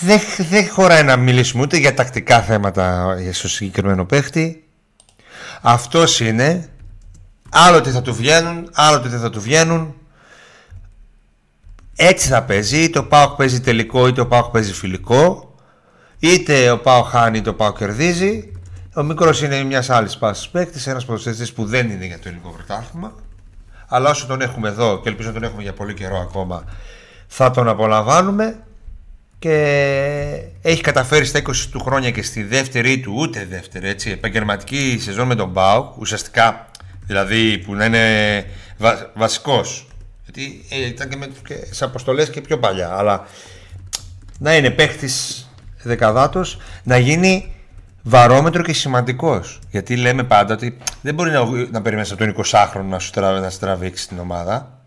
δεν, 0.00 0.20
δεν 0.50 0.68
χωράει 0.68 1.02
να 1.02 1.16
μιλήσουμε 1.16 1.62
ούτε 1.62 1.76
για 1.76 1.94
τακτικά 1.94 2.40
θέματα 2.40 3.16
στο 3.32 3.48
συγκεκριμένο 3.48 4.04
παίχτη. 4.04 4.64
Αυτός 5.60 6.20
είναι. 6.20 6.68
Άλλοτε 7.50 7.90
θα 7.90 8.02
του 8.02 8.14
βγαίνουν, 8.14 8.70
άλλοτε 8.74 9.08
δεν 9.08 9.20
θα 9.20 9.30
του 9.30 9.40
βγαίνουν. 9.40 9.94
Έτσι 11.96 12.28
θα 12.28 12.42
παίζει. 12.42 12.82
Είτε 12.82 12.98
ο 12.98 13.06
Πάοκ 13.06 13.36
παίζει 13.36 13.60
τελικό, 13.60 14.06
είτε 14.06 14.20
ο 14.20 14.26
Πάοκ 14.26 14.50
παίζει 14.50 14.72
φιλικό. 14.72 15.54
Είτε 16.18 16.70
ο 16.70 16.78
Πάοκ 16.78 17.06
χάνει, 17.06 17.38
είτε 17.38 17.48
ο 17.48 17.54
Πάοκ 17.54 17.78
κερδίζει. 17.78 18.52
Ο 18.94 19.02
μικρός 19.02 19.42
είναι 19.42 19.62
μιας 19.62 19.90
άλλης 19.90 20.16
πάσης 20.16 20.48
παίκτης, 20.48 20.86
ένας 20.86 21.04
ποδοσφαιριστής 21.04 21.52
που 21.52 21.64
δεν 21.64 21.90
είναι 21.90 22.06
για 22.06 22.18
το 22.18 22.22
ελληνικό 22.26 22.50
πρωτάθλημα. 22.50 23.12
Αλλά 23.88 24.10
όσο 24.10 24.26
τον 24.26 24.40
έχουμε 24.40 24.68
εδώ 24.68 25.00
και 25.00 25.08
ελπίζω 25.08 25.28
να 25.28 25.34
τον 25.34 25.42
έχουμε 25.42 25.62
για 25.62 25.72
πολύ 25.72 25.94
καιρό 25.94 26.18
ακόμα, 26.18 26.64
θα 27.26 27.50
τον 27.50 27.68
απολαμβάνουμε 27.68 28.62
και 29.38 30.42
έχει 30.62 30.80
καταφέρει 30.80 31.24
στα 31.24 31.40
20 31.42 31.52
του 31.70 31.80
χρόνια 31.80 32.10
και 32.10 32.22
στη 32.22 32.42
δεύτερη 32.42 33.00
του, 33.00 33.14
ούτε 33.16 33.46
δεύτερη 33.50 33.88
έτσι, 33.88 34.10
επαγγελματική 34.10 34.98
σεζόν 35.00 35.26
με 35.26 35.34
τον 35.34 35.48
Μπάου, 35.48 35.94
ουσιαστικά 35.98 36.70
δηλαδή 37.06 37.58
που 37.58 37.74
να 37.74 37.84
είναι 37.84 38.44
βα, 38.78 39.10
βασικός 39.14 39.86
γιατί 40.24 40.64
ε, 40.70 40.86
ήταν 40.86 41.08
και, 41.08 41.16
με, 41.16 41.28
και 41.46 41.54
σε 41.70 41.84
αποστολές 41.84 42.30
και 42.30 42.40
πιο 42.40 42.58
παλιά 42.58 42.94
αλλά 42.96 43.26
να 44.38 44.56
είναι 44.56 44.70
παίχτη 44.70 45.08
δεκαδάτος 45.82 46.58
να 46.82 46.98
γίνει 46.98 47.52
βαρόμετρο 48.02 48.62
και 48.62 48.72
σημαντικός. 48.72 49.58
Γιατί 49.70 49.96
λέμε 49.96 50.24
πάντα 50.24 50.54
ότι 50.54 50.76
δεν 51.00 51.14
μπορεί 51.14 51.30
να, 51.30 51.44
να 51.70 51.82
περιμένεις 51.82 52.12
από 52.12 52.24
τον 52.24 52.44
20χρονο 52.44 52.84
να 52.88 52.98
σου 52.98 53.10
να 53.14 53.50
τραβήξει 53.50 54.08
την 54.08 54.18
ομάδα 54.18 54.77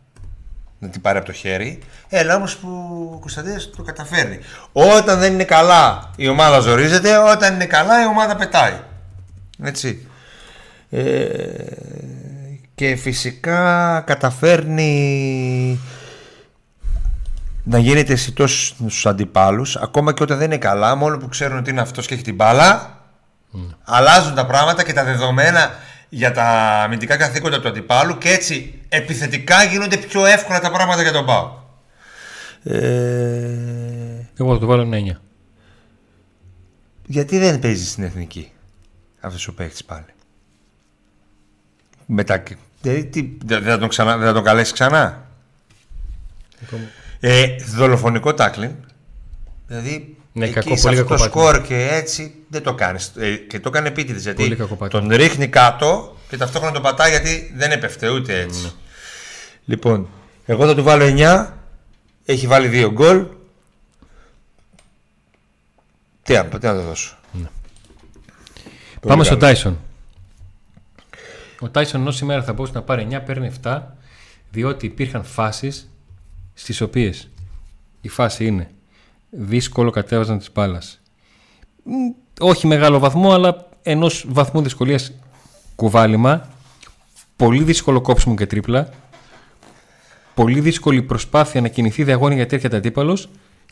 να 0.81 0.89
την 0.89 1.01
πάρει 1.01 1.17
από 1.17 1.25
το 1.25 1.31
χέρι. 1.31 1.79
Έλα 2.09 2.35
όμως 2.35 2.57
που 2.57 2.67
ο 3.15 3.19
Κωνσταντίνο 3.19 3.55
το 3.75 3.83
καταφέρνει. 3.83 4.39
Όταν 4.71 5.19
δεν 5.19 5.33
είναι 5.33 5.43
καλά 5.43 6.11
η 6.15 6.27
ομάδα 6.27 6.59
ζορίζεται, 6.59 7.17
όταν 7.17 7.53
είναι 7.53 7.65
καλά 7.65 8.03
η 8.03 8.05
ομάδα 8.05 8.35
πετάει. 8.35 8.79
Έτσι. 9.63 10.07
Ε, 10.89 11.03
και 12.75 12.95
φυσικά 12.95 14.03
καταφέρνει 14.05 15.79
να 17.63 17.77
γίνεται 17.77 18.13
αισθητό 18.13 18.47
στους 18.47 19.05
αντιπάλους, 19.05 19.75
ακόμα 19.75 20.13
και 20.13 20.23
όταν 20.23 20.37
δεν 20.37 20.45
είναι 20.45 20.57
καλά, 20.57 20.95
μόνο 20.95 21.17
που 21.17 21.27
ξέρουν 21.27 21.57
ότι 21.57 21.69
είναι 21.69 21.81
αυτός 21.81 22.07
και 22.07 22.13
έχει 22.13 22.23
την 22.23 22.35
μπάλα. 22.35 22.99
Mm. 23.53 23.59
Αλλάζουν 23.83 24.35
τα 24.35 24.45
πράγματα 24.45 24.83
και 24.83 24.93
τα 24.93 25.03
δεδομένα 25.03 25.69
για 26.09 26.31
τα 26.31 26.43
αμυντικά 26.83 27.17
καθήκοντα 27.17 27.59
του 27.61 27.67
αντιπάλου 27.67 28.17
και 28.17 28.29
έτσι 28.29 28.80
επιθετικά 28.93 29.63
γίνονται 29.63 29.97
πιο 29.97 30.25
εύκολα 30.25 30.59
τα 30.59 30.71
πράγματα 30.71 31.01
για 31.01 31.11
τον 31.11 31.25
Πάο. 31.25 31.59
Ε... 32.63 32.79
Εγώ 34.37 34.53
θα 34.53 34.59
το 34.59 34.65
βάλω 34.65 34.89
9. 34.93 35.17
Γιατί 37.05 37.37
δεν 37.37 37.59
παίζει 37.59 37.85
στην 37.85 38.03
εθνική 38.03 38.51
αυτός 39.19 39.47
ο 39.47 39.53
παίχτη 39.53 39.83
πάλι; 39.83 40.05
Μετά, 42.05 42.43
δηλαδή, 42.81 43.37
δεν, 43.45 43.63
θα 43.63 43.77
τον 43.77 43.89
ξανά, 43.89 44.17
δεν 44.17 44.27
θα 44.27 44.33
τον 44.33 44.43
καλέσεις 44.43 44.73
ξανά; 44.73 45.25
Ε, 47.19 47.55
δολοφονικό 47.75 48.33
τάκλιν. 48.33 48.71
Δηλαδή 49.67 50.17
ναι, 50.33 50.45
εκεί 50.45 50.53
κακό, 50.53 50.77
σε 50.77 50.89
αυτό 50.89 51.03
το 51.03 51.17
σκορ 51.17 51.61
και 51.61 51.87
έτσι 51.91 52.35
δεν 52.47 52.63
το 52.63 52.73
κάνεις. 52.73 53.11
Ε, 53.17 53.35
και 53.35 53.59
το 53.59 53.69
κάνει 53.69 53.87
επίτηδες 53.87 54.23
γιατί 54.23 54.57
τον 54.89 55.09
ρίχνει 55.09 55.47
κάτω 55.47 56.17
και 56.29 56.37
ταυτόχρονα 56.37 56.73
τον 56.73 56.81
πατάει 56.81 57.09
γιατί 57.09 57.53
δεν 57.55 57.71
έπεφτε 57.71 58.09
ούτε 58.09 58.39
έτσι. 58.39 58.63
Ναι. 58.63 58.69
Λοιπόν, 59.65 60.07
εγώ 60.45 60.65
θα 60.65 60.75
του 60.75 60.83
βάλω 60.83 61.05
9. 61.07 61.49
Έχει 62.25 62.47
βάλει 62.47 62.67
δύο 62.67 62.91
γκολ. 62.91 63.25
Τι, 66.23 66.33
τι 66.33 66.65
να 66.65 66.73
το 66.73 66.81
δώσω. 66.81 67.17
Ναι. 67.31 67.47
Πάμε 69.01 69.23
στο 69.23 69.37
Τάισον. 69.37 69.79
Ο 71.59 71.69
Τάισον 71.69 72.01
ενώ 72.01 72.11
σήμερα 72.11 72.43
θα 72.43 72.53
μπορούσε 72.53 72.73
να 72.73 72.81
πάρει 72.81 73.07
9, 73.11 73.21
παίρνει 73.25 73.51
7, 73.63 73.81
διότι 74.51 74.85
υπήρχαν 74.85 75.23
φάσεις 75.23 75.89
στις 76.53 76.81
οποίες 76.81 77.29
η 78.01 78.07
φάση 78.09 78.45
είναι 78.45 78.69
δύσκολο 79.29 79.89
κατέβαζαν 79.89 80.39
τη 80.39 80.45
μπάλα. 80.53 80.81
Όχι 82.39 82.67
μεγάλο 82.67 82.99
βαθμό, 82.99 83.33
αλλά 83.33 83.67
ενός 83.81 84.25
βαθμού 84.27 84.61
δυσκολίας 84.61 85.11
κουβάλιμα. 85.75 86.49
Πολύ 87.35 87.63
δύσκολο 87.63 88.01
κόψιμο 88.01 88.35
και 88.35 88.45
τρίπλα. 88.45 88.89
Πολύ 90.33 90.59
δύσκολη 90.59 91.01
προσπάθεια 91.01 91.61
να 91.61 91.67
κινηθεί 91.67 92.03
διαγώνια 92.03 92.35
γιατί 92.35 92.55
έρχεται 92.55 92.75
αντίπαλο 92.75 93.17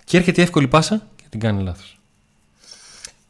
και 0.03 0.17
έρχεται 0.17 0.41
η 0.41 0.43
εύκολη 0.43 0.67
πάσα 0.67 1.07
και 1.15 1.23
την 1.29 1.39
κάνει 1.39 1.63
λάθος. 1.63 1.99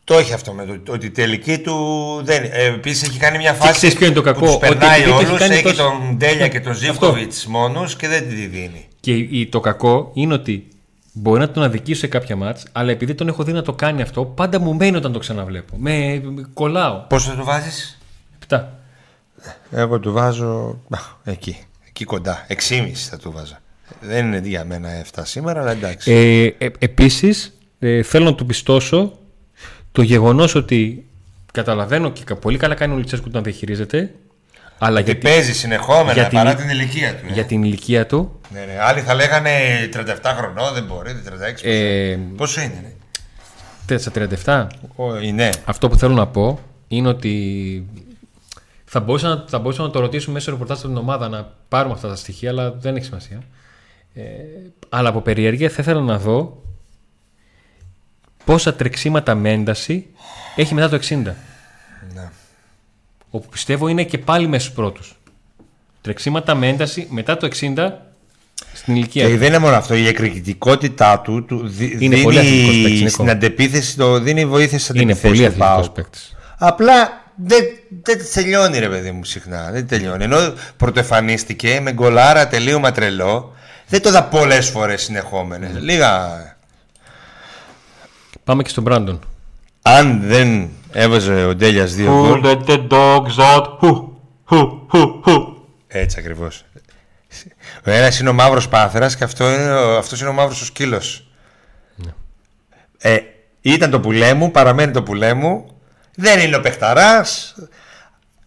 Το 0.04 0.18
έχει 0.18 0.34
αυτό 0.34 0.54
με 0.54 0.80
το 0.84 0.92
ότι 0.92 1.06
η 1.06 1.10
τελική 1.10 1.60
του 1.60 1.76
δεν. 2.24 2.44
Ε, 2.44 2.65
Επίσης 2.65 3.10
έχει 3.10 3.20
κάνει 3.20 3.38
μια 3.38 3.54
φάση. 3.54 3.89
Και 3.89 3.96
ποιο 3.96 4.06
είναι 4.06 4.15
το 4.15 4.22
κακό; 4.22 4.46
Που 4.46 4.58
περνάει 4.60 5.10
όλους, 5.10 5.42
έχει, 5.42 5.54
έχει 5.68 5.76
τον 5.76 6.15
Ντέλια 6.18 6.48
και 6.48 6.60
τον 6.60 6.74
Ζήφκοβιτ 6.74 7.34
μόνος 7.48 7.96
και 7.96 8.08
δεν 8.08 8.30
τη 8.30 8.36
δίνει. 8.36 8.88
Και 9.00 9.48
το 9.50 9.60
κακό 9.60 10.12
είναι 10.13 10.34
ότι 10.34 10.68
Μπορεί 11.13 11.39
να 11.39 11.50
τον 11.50 11.63
αδικήσω 11.63 12.00
σε 12.00 12.08
κάποια 12.08 12.36
μάτς, 12.36 12.65
αλλά 12.72 12.92
επειδή 12.92 13.15
τον 13.15 13.28
έχω 13.28 13.44
δει 13.44 13.52
να 13.52 13.62
το 13.62 13.74
κάνει 13.74 14.02
αυτό, 14.02 14.26
πάντα 14.26 14.60
μου 14.60 14.74
μένει 14.74 14.98
όταν 14.98 15.12
το 15.12 15.20
ξαναβλέπω. 15.20 15.76
Με, 15.78 16.22
κολλάω. 16.54 17.04
Πόσο 17.08 17.36
του 17.36 17.44
βάζεις, 17.44 18.00
7. 18.50 18.63
Εγώ 19.72 20.00
του 20.00 20.12
βάζω 20.12 20.80
εκεί, 21.24 21.58
εκεί 21.89 22.04
κοντά. 22.06 22.45
6,5 22.69 22.91
θα 22.93 23.17
του 23.17 23.32
βάζα. 23.32 23.62
Δεν 23.99 24.25
είναι 24.25 24.41
για 24.47 24.65
μένα 24.65 24.89
7 25.15 25.21
σήμερα, 25.23 25.62
αλλά 25.62 25.71
εντάξει. 25.71 26.12
Ε, 26.12 26.65
ε, 26.65 26.69
Επίσης, 26.80 27.58
ε, 27.80 28.04
θέλω 28.04 28.25
να 28.25 28.36
του 28.36 28.45
πιστώσω 28.45 29.19
το 29.91 30.02
γεγονός 30.02 30.56
ότι 30.56 31.06
καταλαβαίνω 31.54 32.12
και 32.12 32.36
πολύ 32.36 32.58
καλά 32.58 32.75
κάνει 32.75 32.93
ο 32.93 32.97
Λιτσέσκου 32.97 33.25
που 33.25 33.32
τον 33.32 33.43
διαχειρίζεται 33.43 34.13
αλλά 34.80 34.99
γιατί, 34.99 35.19
παίζει 35.19 35.54
συνεχόμενα 35.54 36.13
για 36.13 36.28
παρά 36.28 36.56
την, 36.56 36.69
ηλικία 36.69 37.15
του. 37.15 37.25
Ε. 37.30 37.34
Για 37.34 37.45
την 37.45 37.63
ηλικία 37.63 38.06
του. 38.06 38.39
Ναι, 38.49 38.60
ναι. 38.60 38.78
Άλλοι 38.82 39.02
θα 39.02 39.13
λέγανε 39.13 39.49
37 39.93 40.04
χρονών, 40.23 40.73
δεν 40.73 40.84
μπορεί, 40.84 41.21
36. 41.63 41.63
Ε, 41.63 42.17
Πόσο 42.36 42.62
είναι, 42.62 42.95
ναι. 43.88 43.97
Στα 43.97 44.12
37. 44.43 44.67
Ο, 44.95 45.13
ναι. 45.34 45.49
Αυτό 45.65 45.89
που 45.89 45.97
θέλω 45.97 46.13
να 46.13 46.28
πω 46.28 46.60
είναι 46.88 47.08
ότι 47.08 47.86
θα 48.91 48.99
μπορούσα 48.99 49.28
να, 49.28 49.43
θα 49.47 49.60
μπορούσα 49.60 49.82
να 49.82 49.89
το 49.89 49.99
ρωτήσουμε 49.99 50.34
μέσω 50.34 50.52
ρεπορτάζ 50.52 50.78
στην 50.78 50.97
ομάδα 50.97 51.28
να 51.30 51.54
πάρουμε 51.67 51.93
αυτά 51.93 52.08
τα 52.08 52.15
στοιχεία, 52.15 52.49
αλλά 52.49 52.71
δεν 52.71 52.95
έχει 52.95 53.06
σημασία. 53.06 53.43
Ε, 54.13 54.23
αλλά 54.89 55.10
από 55.10 55.21
περιέργεια 55.21 55.69
θα 55.69 55.82
ήθελα 55.82 56.02
να 56.02 56.19
δω 56.19 56.62
πόσα 58.45 58.73
τρεξίματα 58.73 59.36
με 59.36 59.52
ένταση 59.52 60.08
έχει 60.56 60.73
μετά 60.73 60.89
το 60.89 60.99
60. 61.10 61.15
Ναι. 62.13 62.30
Όπου 63.30 63.49
πιστεύω 63.49 63.88
είναι 63.88 64.04
και 64.04 64.17
πάλι 64.17 64.47
μέσα 64.47 64.65
στου 64.65 64.75
πρώτους. 64.75 65.19
Τρεξίματα 66.02 66.56
με 66.56 66.67
ένταση 66.67 67.08
μετά 67.10 67.38
το 67.38 67.49
60 67.60 67.91
στην 68.73 68.95
ηλικία. 68.95 69.28
Και 69.28 69.38
δεν 69.38 69.47
είναι 69.47 69.58
μόνο 69.58 69.75
αυτό. 69.75 69.95
Η 69.95 70.08
εκρηκτικότητά 70.08 71.19
του, 71.19 71.45
του 71.45 71.67
δι, 71.67 71.86
είναι 71.86 72.15
δίνει 72.15 72.21
πολύ 72.21 73.10
στην 73.10 73.30
αντεπίθεση, 73.30 73.97
το 73.97 74.19
δίνει 74.19 74.45
βοήθεια 74.45 74.80
στην 74.80 74.99
αντεπίθεση. 74.99 75.28
Είναι 75.28 75.36
πολύ 75.36 75.45
αθλητικός 75.45 75.91
παίκτης. 75.91 76.36
Απλά 76.58 77.19
δεν, 77.43 77.65
δεν 78.04 78.19
τελειώνει 78.34 78.80
ρε 78.80 78.89
παιδί 78.89 79.12
μου 79.12 79.23
συχνά. 79.23 79.71
Δεν 79.71 79.88
τελειώνει. 79.88 80.23
Ενώ 80.23 80.54
πρωτοεφανίστηκε 80.78 81.80
με 81.82 81.91
γκολάρα 81.91 82.47
τελείωμα 82.47 82.91
τρελό. 82.91 83.54
Δεν 83.88 84.02
το 84.02 84.10
είδα 84.10 84.23
πολλές 84.23 84.69
φορές 84.69 85.02
συνεχόμενες. 85.02 85.71
Mm. 85.75 85.80
Λίγα. 85.80 86.30
Πάμε 88.43 88.63
και 88.63 88.69
στον 88.69 88.84
Μπράντον. 88.84 89.19
Αν 89.82 90.21
δεν 90.23 90.69
έβαζε 90.91 91.45
ο 91.45 91.56
Ντέλιας 91.56 91.93
δύο 91.93 92.12
γκολ. 92.12 92.41
let 92.43 92.69
the 92.69 92.88
dogs 92.88 93.38
out; 93.54 93.63
Έτσι 95.88 96.19
ακριβώς. 96.19 96.65
Ο 97.86 97.91
ένας 97.91 98.19
είναι 98.19 98.30
ο 98.30 98.34
μαύρος 98.34 98.67
πάθερα 98.67 99.15
και 99.15 99.23
αυτό 99.23 99.54
είναι, 99.54 99.97
αυτός 99.97 100.19
είναι 100.19 100.30
ο 100.30 100.34
μαύρος 100.34 100.62
ο 100.62 100.65
σκύλος. 100.65 101.28
Ναι. 101.95 102.12
Ε, 102.97 103.17
ήταν 103.62 103.89
το 103.89 103.99
πουλέ 103.99 104.34
μου, 104.34 104.52
παραμένει 104.52 104.91
το 104.91 105.04
πουλέ 105.04 105.34
μου. 105.34 105.79
Δεν 106.22 106.40
είναι 106.40 106.56
ο 106.56 106.62
παιχταράς, 106.62 107.56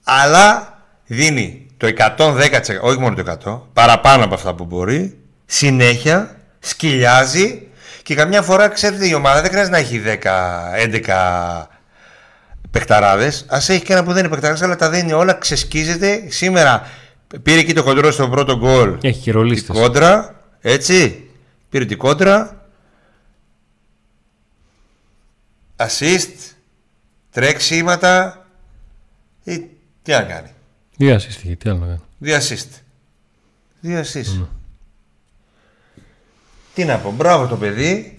αλλά 0.05 0.79
δίνει 1.07 1.67
το 1.77 1.87
110%, 2.17 2.49
όχι 2.81 2.99
μόνο 2.99 3.15
το 3.15 3.39
100, 3.45 3.61
παραπάνω 3.73 4.25
από 4.25 4.35
αυτά 4.35 4.55
που 4.55 4.65
μπορεί, 4.65 5.19
συνέχεια, 5.47 6.37
σκυλιάζει 6.59 7.67
και 8.03 8.15
καμιά 8.15 8.43
φορά 8.43 8.69
ξέρετε 8.69 9.09
η 9.09 9.15
ομάδα 9.15 9.41
δεν 9.41 9.51
χρειάζεται 9.51 9.77
να 9.77 9.83
έχει 9.83 10.03
10, 10.05 10.17
11 11.07 11.67
παιχταράδες. 12.71 13.47
Α 13.49 13.57
έχει 13.57 13.83
και 13.83 13.93
ένα 13.93 14.05
που 14.05 14.13
δεν 14.13 14.19
είναι 14.19 14.29
παιχταράδε, 14.29 14.65
αλλά 14.65 14.77
τα 14.77 14.91
δίνει 14.91 15.13
όλα, 15.13 15.33
ξεσκίζεται. 15.33 16.25
Σήμερα 16.29 16.87
πήρε 17.43 17.61
εκεί 17.61 17.73
το 17.73 17.83
κοντρό 17.83 18.11
στο 18.11 18.29
πρώτο 18.29 18.57
γκολ. 18.57 18.99
Έχει 19.03 19.21
και 19.21 19.33
ρολίστες. 19.33 19.77
Κόντρα, 19.77 20.41
έτσι. 20.61 21.29
Πήρε 21.69 21.85
την 21.85 21.99
κόντρα. 21.99 22.57
Assist, 25.77 26.53
τρέξιματα. 27.33 28.47
Ή 29.45 29.67
τι 30.03 30.13
να 30.13 30.23
κάνει; 30.23 30.51
Δύο 30.97 31.17
assist, 31.17 31.57
τι 31.59 31.71
άλλο 31.71 31.79
να 31.79 31.87
κάνει; 31.87 32.01
Δύο 32.19 32.37
assist. 32.37 32.69
Δύο 33.81 34.01
assist. 34.01 34.41
Mm. 34.41 34.47
Τι 36.75 36.85
να 36.85 36.99
πω, 36.99 37.11
μπράβο 37.11 37.47
το 37.47 37.57
παιδί. 37.57 38.17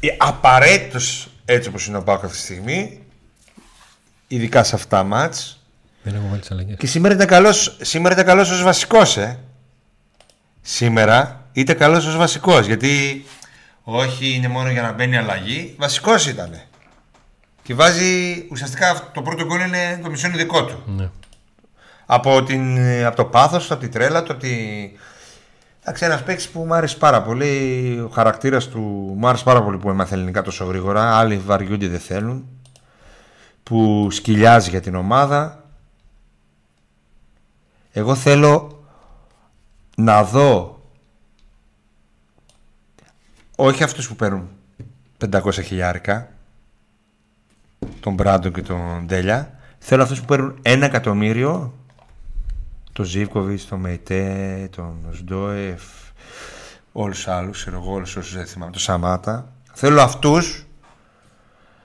Ε, 0.00 0.08
Απαραίτητος 0.18 1.30
έτσι 1.44 1.68
όπως 1.68 1.86
είναι 1.86 1.96
ο 1.96 2.02
Πάκος 2.02 2.24
αυτή 2.24 2.36
τη 2.36 2.42
στιγμή. 2.42 3.02
Ειδικά 4.28 4.64
σε 4.64 4.74
αυτά 4.74 4.96
τα 4.96 5.02
μάτς. 5.02 5.62
Δεν 6.02 6.14
έχω 6.14 6.28
βάλει 6.30 6.42
αλλαγές. 6.50 6.76
Και 6.78 6.86
σήμερα 6.86 7.14
ήταν 7.14 7.26
καλός, 7.26 7.76
σήμερα 7.80 8.14
ήταν 8.14 8.26
καλός 8.26 8.50
ως 8.50 8.62
βασικός, 8.62 9.16
ε. 9.16 9.38
Σήμερα 10.60 11.48
ήταν 11.52 11.76
καλός 11.76 12.06
ως 12.06 12.16
βασικός, 12.16 12.66
γιατί 12.66 13.24
όχι 13.82 14.34
είναι 14.34 14.48
μόνο 14.48 14.70
για 14.70 14.82
να 14.82 14.92
μπαίνει 14.92 15.16
αλλαγή, 15.16 15.74
βασικός 15.78 16.26
ήταν. 16.26 16.60
Και 17.68 17.74
βάζει, 17.74 18.46
ουσιαστικά 18.50 19.10
το 19.12 19.22
πρώτο 19.22 19.44
γκολ 19.44 19.60
είναι 19.60 20.00
το 20.02 20.10
μισό 20.10 20.28
δικό 20.28 20.64
του. 20.64 20.82
Ναι. 20.86 21.10
Από, 22.06 22.42
την, 22.42 22.78
από 23.04 23.16
το 23.16 23.24
πάθος, 23.24 23.70
από 23.70 23.80
τη 23.80 23.88
τρέλα 23.88 24.22
του, 24.22 24.32
από 24.32 24.40
τη, 24.40 24.50
Εντάξει, 25.80 26.04
ένας 26.04 26.22
παίκτης 26.22 26.48
που 26.48 26.60
μου 26.60 26.74
άρεσε 26.74 26.96
πάρα 26.96 27.22
πολύ. 27.22 28.00
Ο 28.04 28.08
χαρακτήρας 28.08 28.68
του 28.68 28.80
μου 29.16 29.28
άρεσε 29.28 29.44
πάρα 29.44 29.62
πολύ 29.62 29.78
που 29.78 29.90
έμαθε 29.90 30.14
ελληνικά 30.14 30.42
τόσο 30.42 30.64
γρήγορα. 30.64 31.18
Άλλοι 31.18 31.36
βαριούνται 31.36 31.88
δεν 31.88 32.00
θέλουν. 32.00 32.48
Που 33.62 34.08
σκυλιάζει 34.10 34.70
για 34.70 34.80
την 34.80 34.94
ομάδα. 34.94 35.64
Εγώ 37.92 38.14
θέλω 38.14 38.84
να 39.96 40.24
δω 40.24 40.82
όχι 43.56 43.82
αυτούς 43.82 44.08
που 44.08 44.16
παίρνουν 44.16 44.48
500 45.30 45.52
χιλιάρικα 45.52 46.28
τον 48.00 48.14
Μπράντον 48.14 48.52
και 48.52 48.62
τον 48.62 49.04
Ντέλια 49.06 49.58
θέλω 49.78 50.02
αυτούς 50.02 50.20
που 50.20 50.24
παίρνουν 50.24 50.58
ένα 50.62 50.86
εκατομμύριο 50.86 51.74
το 52.92 53.04
Ζίβκοβιτ, 53.04 53.60
τον 53.68 53.80
Μεϊτέ, 53.80 54.68
τον 54.76 54.94
Σντόεφ, 55.12 55.82
όλους 56.92 57.24
του 57.24 57.30
άλλους, 57.30 57.60
ξέρω 57.60 57.76
εγώ, 57.82 57.92
όλους 57.92 58.16
όσους 58.16 58.34
δεν 58.34 58.46
θυμάμαι, 58.46 58.72
το 58.72 58.78
Σαμάτα. 58.78 59.52
Θέλω 59.72 60.00
αυτούς 60.00 60.66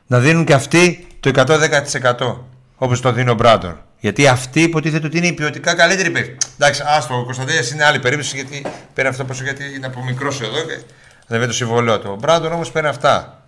να 0.08 0.20
δίνουν 0.20 0.46
και 0.46 0.54
αυτοί 0.54 1.08
το 1.20 1.30
110% 1.30 2.38
όπως 2.76 3.02
το 3.02 3.12
δίνει 3.12 3.30
ο 3.30 3.34
Μπράντον. 3.34 3.80
Γιατί 4.00 4.28
αυτοί 4.28 4.62
υποτίθεται 4.62 5.08
ότι 5.08 5.18
είναι 5.18 5.28
η 5.28 5.34
ποιοτικά 5.34 5.76
καλύτερη 5.76 6.10
παίκτη. 6.10 6.38
Εντάξει, 6.54 6.84
άστο, 6.86 7.20
ο 7.20 7.24
Κωνσταντέλια 7.24 7.62
είναι 7.74 7.84
άλλη 7.84 8.00
περίπτωση 8.00 8.36
γιατί 8.36 8.66
παίρνει 8.94 9.10
αυτό 9.10 9.26
πόσο 9.26 9.44
γιατί 9.44 9.64
είναι 9.76 9.86
από 9.86 10.04
μικρός 10.04 10.42
εδώ 10.42 10.62
και 10.62 10.84
δεν 11.28 11.38
είναι 11.38 11.48
το 11.48 11.54
συμβολέο 11.54 12.00
του. 12.00 12.10
Ο 12.12 12.16
Μπράντον 12.16 12.52
όμως 12.52 12.72
παίρνει 12.72 12.90
αυτά. 12.90 13.44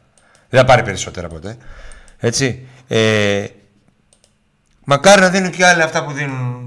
Δεν 0.49 0.60
θα 0.60 0.65
πάρει 0.65 0.84
περισσότερα 0.84 1.27
ποτέ. 1.27 1.58
Έτσι. 2.17 2.67
Ε, 2.88 3.45
μακάρι 4.84 5.21
να 5.21 5.30
δίνουν 5.30 5.51
και 5.51 5.65
άλλοι 5.65 5.82
αυτά 5.82 6.04
που 6.04 6.12
δίνουν 6.12 6.65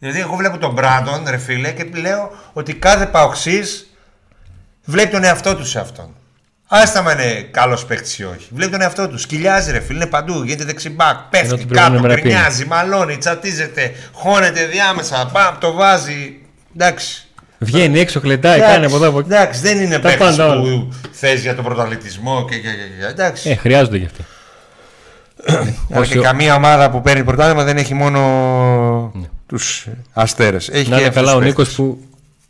Δηλαδή, 0.00 0.20
εγώ 0.20 0.36
βλέπω 0.36 0.58
τον 0.58 0.72
Μπράντον, 0.72 1.24
ρε 1.28 1.36
φίλε, 1.36 1.72
και 1.72 1.84
λέω 1.84 2.30
ότι 2.52 2.74
κάθε 2.74 3.06
παοξής 3.06 3.90
βλέπει 4.84 5.10
τον 5.10 5.24
εαυτό 5.24 5.56
του 5.56 5.66
σε 5.66 5.80
αυτόν. 5.80 6.14
Άστα 6.68 7.02
με 7.02 7.12
είναι 7.12 7.42
καλός 7.42 7.84
παίκτης 7.84 8.18
ή 8.18 8.24
όχι. 8.24 8.48
Βλέπει 8.50 8.70
τον 8.70 8.80
εαυτό 8.80 9.08
του. 9.08 9.18
Σκυλιάζει, 9.18 9.72
ρε 9.72 9.80
φίλε, 9.80 9.96
είναι 9.96 10.06
παντού. 10.06 10.42
Γίνεται 10.42 10.64
δεξιμπάκ, 10.64 11.18
πέφτει 11.30 11.64
κάτω, 11.64 12.00
γκρινιάζει, 12.00 12.64
μαλώνει, 12.64 13.18
τσατίζεται, 13.18 13.92
χώνεται 14.12 14.64
διάμεσα. 14.66 15.30
Μπαμ, 15.32 15.58
το 15.58 15.72
βάζει. 15.72 16.40
Εντάξει. 16.74 17.28
Βγαίνει 17.62 17.98
έξω, 17.98 18.20
κλετάει, 18.20 18.60
κάνει 18.60 18.84
από 18.84 18.96
εδώ 18.96 19.08
από 19.08 19.18
εκεί. 19.18 19.28
Εντάξει, 19.32 19.60
δεν 19.60 19.80
είναι 19.80 19.98
παίκτης 19.98 20.36
που 20.36 20.88
θες 21.10 21.40
για 21.40 21.54
τον 21.54 21.64
πρωταθλητισμό 21.64 22.44
και, 22.44 22.54
και, 22.56 22.68
και, 22.68 23.06
Εντάξει. 23.06 23.50
Ε, 23.50 23.54
χρειάζονται 23.54 23.96
γι' 23.96 24.04
αυτό. 24.04 24.22
Όχι, 26.00 26.18
καμία 26.18 26.54
ομάδα 26.54 26.90
που 26.90 27.00
παίρνει 27.00 27.24
πρωτάθλημα 27.24 27.64
δεν 27.64 27.76
έχει 27.76 27.94
μόνο 27.94 28.20
ναι 29.14 29.26
τους 29.50 29.86
αστέρες. 30.12 30.68
Έχει 30.68 30.90
να 30.90 31.00
είναι 31.00 31.08
καλά 31.08 31.34
ο 31.34 31.40
Νίκος 31.40 31.74
που 31.74 32.04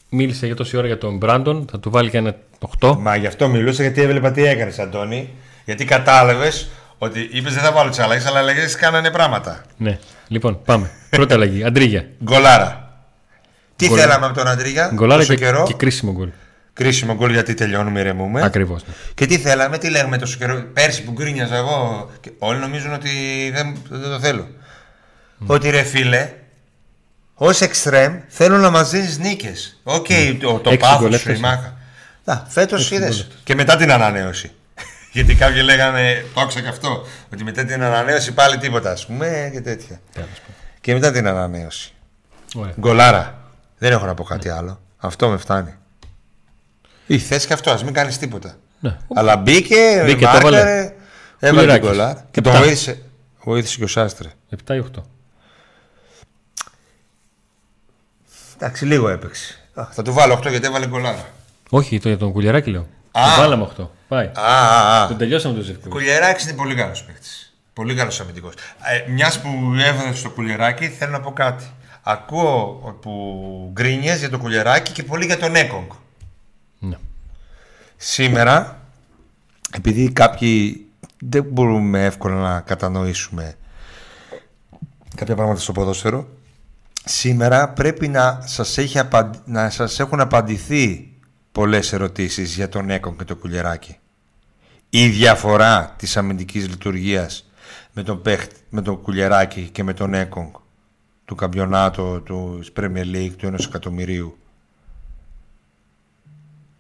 μίλησε 0.09 0.47
για 0.47 0.57
τόση 0.57 0.77
ώρα 0.77 0.87
για 0.87 0.99
τον 0.99 1.17
Μπράντον, 1.17 1.67
θα 1.71 1.81
του 1.81 1.91
βάλει 1.91 2.11
και 2.11 2.17
ένα 2.17 2.35
8. 2.81 2.97
Μα 2.99 3.17
γι' 3.17 3.27
αυτό 3.27 3.49
μιλούσα 3.49 3.83
γιατί 3.83 4.01
έβλεπα 4.01 4.31
τι 4.31 4.45
έκανες, 4.45 4.79
Αντώνη. 4.79 5.29
Γιατί 5.65 5.85
κατάλαβες 5.85 6.69
ότι 6.99 7.29
είπες 7.33 7.55
δεν 7.55 7.63
θα 7.63 7.73
βάλω 7.73 7.91
τις 7.91 7.99
αλλαγές, 7.99 8.27
αλλά 8.27 8.39
αλλαγές 8.39 8.77
κάνανε 8.77 9.11
πράγματα. 9.11 9.63
Ναι. 9.77 9.99
Λοιπόν, 10.29 10.61
πάμε. 10.65 10.91
Πρώτη 11.11 11.35
αλλαγή. 11.35 11.65
Αντρίγια. 11.65 12.05
Γκολάρα. 12.25 12.80
Τι 13.81 13.87
Γκολ... 13.87 13.99
θέλαμε 13.99 14.27
από 14.27 14.35
τον 14.35 14.47
Αντρίγια 14.47 14.91
Γκολάρα 14.95 15.25
και, 15.25 15.35
καιρό; 15.35 15.65
και 15.67 15.75
κρίσιμο 15.75 16.13
γκολ. 16.13 16.29
Κρίσιμο 16.73 17.15
γκολ 17.15 17.33
γιατί 17.33 17.55
τελειώνουμε, 17.55 18.01
ηρεμούμε. 18.01 18.43
Ακριβώς. 18.45 18.85
Ναι. 18.87 18.95
Και 19.15 19.27
τι 19.27 19.39
θέλαμε, 19.39 19.79
τι 19.79 19.91
λέγαμε 19.91 20.19
τόσο 20.19 20.39
καιρό; 20.39 20.65
Πέρσι 20.73 21.03
που 21.03 21.13
γκρίνιαζα 21.13 21.57
εγώ. 21.57 22.11
όλοι 22.39 22.59
νομίζουν 22.59 22.93
ότι 22.93 23.11
δεν, 23.55 23.77
δεν 23.89 24.11
το 24.11 24.21
θέλω. 24.21 24.49
Mm. 24.49 25.47
Ότι 25.47 25.71
ρε 25.71 25.83
φίλε, 25.83 26.33
ως 27.35 27.61
εξτρέμ 27.61 28.19
θέλω 28.29 28.57
να 28.57 28.71
μας 28.71 28.85
δίνει 28.85 29.17
νίκες. 29.19 29.81
OK, 29.83 30.07
okay, 30.09 30.37
το, 30.41 30.59
το 30.59 30.77
πάθος 30.77 31.21
σου 31.21 31.33
η 31.33 31.39
μάχη. 31.39 31.77
Φέτος 32.49 32.91
είδες. 32.91 33.29
Και 33.45 33.55
μετά 33.55 33.77
την 33.77 33.93
ανανέωση. 33.93 34.51
Γιατί 35.13 35.35
κάποιοι 35.35 35.61
λέγανε, 35.65 36.25
το 36.35 36.41
άκουσα 36.41 36.61
και 36.61 36.69
αυτό, 36.69 37.07
ότι 37.33 37.45
μετά 37.45 37.65
την 37.65 37.83
ανανέωση 37.83 38.33
πάλι 38.33 38.59
τίποτα, 38.59 38.91
ας 38.91 39.07
πούμε 39.07 39.51
και 39.53 39.61
τέτοια. 39.61 40.01
Και 40.81 40.93
μετά 40.93 41.13
την 41.13 41.27
ανανέωση. 41.27 41.93
Ωραία. 42.55 42.75
Γκολάρα. 42.81 43.40
Δεν 43.81 43.93
έχω 43.93 44.07
να 44.07 44.15
πω 44.15 44.25
κάτι 44.25 44.49
άλλο. 44.49 44.81
Αυτό 44.97 45.29
με 45.29 45.37
φτάνει. 45.37 45.75
Ή 47.07 47.19
θες 47.19 47.47
και 47.47 47.53
αυτό, 47.53 47.71
ας 47.71 47.85
μην 47.85 47.93
κάνεις 47.95 48.19
τίποτα. 48.19 48.57
Ναι. 48.81 48.97
Αλλά 49.15 49.37
μπήκε, 49.37 50.03
μπήκε 50.05 50.25
μάρκαρε, 50.25 50.95
έβαλε 51.39 51.73
την 51.79 51.83
γκολάρα. 51.89 52.27
Και 52.31 52.41
το 52.41 52.51
βοήθησε, 52.51 53.03
βοήθησε 53.43 53.77
και 53.77 53.85
ο 53.85 53.87
Σάστρε. 53.87 54.29
7 54.69 54.75
ή 54.75 54.85
8. 54.97 55.01
Εντάξει, 58.57 58.85
λίγο 58.85 59.09
έπαιξε. 59.09 59.59
θα 59.91 60.03
του 60.03 60.13
βάλω 60.13 60.35
8 60.35 60.51
γιατί 60.51 60.67
έβαλε 60.67 60.87
γκολάρα. 60.87 61.25
Όχι, 61.71 62.01
το 62.01 62.09
για 62.09 62.19
τον 62.19 62.33
Κουλιαράκη 62.33 62.71
λέω. 62.71 62.87
Α, 63.11 63.23
το 63.37 63.41
βάλαμε 63.41 63.69
8. 63.79 63.87
Πάει. 64.09 64.27
Α, 64.27 64.33
α, 64.35 65.03
α. 65.03 65.07
Τον 65.09 65.17
τελειώσαμε 65.17 65.55
το 65.55 65.61
ζευκό. 65.61 65.89
Κουλιαράκης 65.89 66.45
είναι 66.45 66.53
πολύ 66.53 66.75
καλός 66.75 67.05
παίκτης. 67.05 67.55
Πολύ 67.73 67.95
καλός 67.95 68.21
αμυντικός. 68.21 68.55
Ε, 69.07 69.11
Μιας 69.11 69.41
που 69.41 69.49
έβαλε 69.85 70.15
στο 70.15 70.31
Κουλιαράκη, 70.31 70.89
θέλω 70.89 71.13
να 71.13 71.21
πω 71.21 71.33
κάτι. 71.33 71.65
Ακούω 72.03 72.99
που 73.01 73.71
γκρίνιες 73.73 74.19
για 74.19 74.31
τον 74.31 74.41
Κουλιαράκη 74.41 74.93
και 74.93 75.03
πολύ 75.03 75.25
για 75.25 75.39
τον 75.39 75.55
Έκογκ. 75.55 75.91
Ναι. 76.79 76.97
Σήμερα, 77.97 78.83
επειδή 79.77 80.13
κάποιοι 80.13 80.87
δεν 81.19 81.45
μπορούμε 81.45 82.05
εύκολα 82.05 82.35
να 82.35 82.61
κατανοήσουμε 82.61 83.55
κάποια 85.17 85.35
πράγματα 85.35 85.61
στο 85.61 85.73
ποδόσφαιρο, 85.73 86.29
σήμερα 87.05 87.69
πρέπει 87.69 88.09
να 88.09 88.41
σας, 88.45 88.79
έχει 88.79 89.01
να 89.45 89.71
σας 89.71 90.01
έχουν 90.01 90.21
απαντηθεί 90.21 91.13
πολλές 91.53 91.93
ερωτήσεις 91.93 92.55
για 92.55 92.69
τον 92.69 92.91
Έκον 92.91 93.17
και 93.17 93.25
το 93.25 93.37
Κουλιεράκι. 93.37 93.99
η 94.91 95.09
διαφορά 95.09 95.95
της 95.97 96.17
αμυντικής 96.17 96.69
λειτουργίας 96.69 97.51
με 97.93 98.03
τον, 98.03 98.23
Πέχτ, 98.23 98.53
με 98.69 98.83
τον 98.83 99.03
Κουλιεράκη 99.03 99.69
και 99.73 99.83
με 99.85 99.93
τον 99.93 100.15
Έκογκ 100.15 100.55
του 101.31 101.37
καμπιονάτου 101.37 102.23
του 102.25 102.61
Premier 102.77 103.15
League 103.15 103.33
του 103.37 103.47
1 103.47 103.55
εκατομμυρίου. 103.67 104.39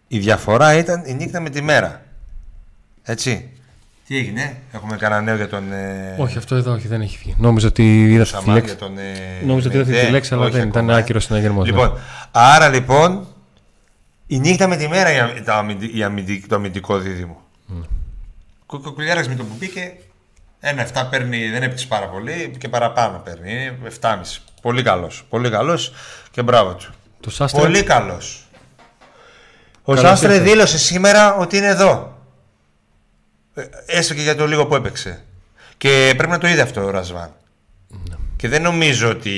Η 0.08 0.18
διαφορά 0.18 0.74
ήταν 0.74 1.02
η 1.06 1.14
νύχτα 1.14 1.40
με 1.40 1.50
τη 1.50 1.62
μέρα. 1.62 2.02
Έτσι. 3.02 3.50
Τι 4.06 4.16
έγινε, 4.16 4.56
έχουμε 4.72 4.96
κανένα 4.96 5.20
νέο 5.20 5.36
για 5.36 5.48
τον. 5.48 5.72
Ε... 5.72 6.16
Όχι, 6.18 6.38
αυτό 6.38 6.54
εδώ 6.54 6.72
όχι, 6.72 6.88
δεν 6.88 7.00
έχει 7.00 7.18
βγει. 7.18 7.34
Νόμιζα 7.38 7.66
ότι 7.66 8.12
είδα 8.12 8.22
αυτή 8.22 8.44
τη 8.44 8.50
λέξη. 8.50 8.76
Τον, 8.76 8.98
ε... 8.98 9.44
Νόμιζα 9.44 9.68
ότι 9.68 9.76
είδα 9.76 10.04
τη 10.04 10.10
λέξη, 10.10 10.34
αλλά 10.34 10.48
δεν 10.48 10.68
ήταν 10.68 10.90
άκυρος 10.90 11.24
συναγερμός. 11.24 11.66
Λοιπόν, 11.66 11.92
ναι. 11.92 12.00
άρα 12.30 12.68
λοιπόν 12.68 13.26
η 14.26 14.38
νύχτα 14.38 14.68
με 14.68 14.76
τη 14.76 14.88
μέρα 14.88 15.08
η 15.92 16.02
αμυντική, 16.02 16.46
το 16.46 16.54
αμυντικό 16.54 16.98
δίδυμο. 16.98 17.40
Mm. 17.68 17.84
Κουκουλιάρα 18.66 19.28
με 19.28 19.34
το 19.34 19.44
που 19.44 19.54
μπήκε, 19.58 19.96
ένα 20.60 20.88
7 20.94 21.06
παίρνει, 21.10 21.50
δεν 21.50 21.62
έπαιξε 21.62 21.86
πάρα 21.86 22.08
πολύ 22.08 22.56
και 22.58 22.68
παραπάνω 22.68 23.18
παίρνει. 23.18 23.78
7,5. 24.00 24.16
Πολύ 24.62 24.82
καλός. 24.82 25.24
Πολύ 25.28 25.50
καλός 25.50 25.92
και 26.30 26.42
μπράβο 26.42 26.74
του. 26.74 26.92
Το 27.20 27.30
Σάστρε... 27.30 27.60
Πολύ 27.60 27.82
καλός. 27.82 28.48
Ο 29.82 29.96
Σάστρε 29.96 30.38
δήλωσε 30.38 30.78
σήμερα 30.78 31.34
ότι 31.34 31.56
είναι 31.56 31.66
εδώ. 31.66 32.18
Ε, 33.54 33.62
έστω 33.86 34.14
και 34.14 34.22
για 34.22 34.36
το 34.36 34.46
λίγο 34.46 34.66
που 34.66 34.74
έπαιξε. 34.74 35.24
Και 35.76 36.14
πρέπει 36.16 36.32
να 36.32 36.38
το 36.38 36.48
είδε 36.48 36.62
αυτό 36.62 36.84
ο 36.84 36.90
Ρασβάν. 36.90 37.34
Ναι. 37.88 38.16
Και 38.36 38.48
δεν 38.48 38.62
νομίζω 38.62 39.08
ότι 39.08 39.34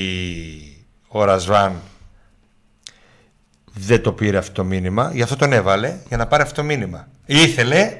ο 1.09 1.25
Ρασβάν 1.25 1.81
δεν 3.73 4.03
το 4.03 4.13
πήρε 4.13 4.39
αυτό 4.39 4.53
το 4.53 4.65
μήνυμα. 4.65 5.11
Γι' 5.15 5.23
αυτό 5.23 5.37
τον 5.37 5.53
έβαλε 5.53 5.97
για 6.09 6.17
να 6.17 6.27
πάρει 6.27 6.43
αυτό 6.43 6.55
το 6.55 6.63
μήνυμα. 6.63 7.09
Ήθελε 7.27 7.97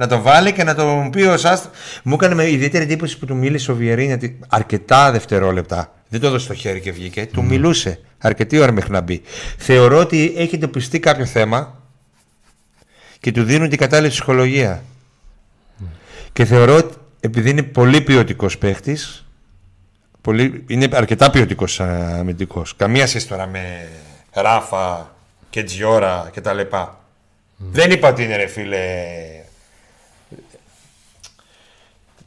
να 0.00 0.06
το 0.06 0.20
βάλει 0.20 0.52
και 0.52 0.64
να 0.64 0.74
το 0.74 1.08
πει 1.12 1.22
ο 1.22 1.36
Σάστρα. 1.36 1.70
Μου 2.02 2.14
έκανε 2.14 2.34
με 2.34 2.50
ιδιαίτερη 2.50 2.84
εντύπωση 2.84 3.18
που 3.18 3.26
του 3.26 3.36
μίλησε 3.36 3.70
ο 3.70 3.74
Βιερίνη 3.74 4.38
αρκετά 4.48 5.10
δευτερόλεπτα. 5.10 5.92
Δεν 6.08 6.20
το 6.20 6.26
έδωσε 6.26 6.44
στο 6.44 6.54
χέρι 6.54 6.80
και 6.80 6.92
βγήκε. 6.92 7.26
Του 7.26 7.44
μιλούσε 7.44 8.00
αρκετή 8.18 8.58
ώρα 8.58 8.72
μέχρι 8.72 8.90
να 8.90 9.00
μπει. 9.00 9.22
Θεωρώ 9.58 9.98
ότι 9.98 10.34
έχει 10.36 10.54
εντοπιστεί 10.54 11.00
κάποιο 11.00 11.26
θέμα 11.26 11.82
και 13.20 13.32
του 13.32 13.44
δίνουν 13.44 13.68
την 13.68 13.78
κατάλληλη 13.78 14.10
ψυχολογία. 14.10 14.82
Και 16.32 16.44
θεωρώ 16.44 16.76
ότι 16.76 16.94
επειδή 17.20 17.50
είναι 17.50 17.62
πολύ 17.62 18.00
ποιοτικός 18.00 18.58
παίχτης, 18.58 19.26
είναι 20.66 20.88
αρκετά 20.92 21.30
ποιοτικός 21.30 21.80
αμυντικός. 21.80 22.76
Καμία 22.76 23.06
σχέση 23.06 23.28
τώρα 23.28 23.46
με 23.46 23.88
Ράφα 24.32 25.14
και 25.50 25.62
Τζιόρα 25.62 26.28
και 26.32 26.40
τα 26.40 26.54
λεπά. 26.54 26.98
Δεν 27.56 27.90
είπα 27.90 28.08
ότι 28.08 28.22
είναι 28.22 28.36
ρε 28.36 28.46
φίλε. 28.46 28.78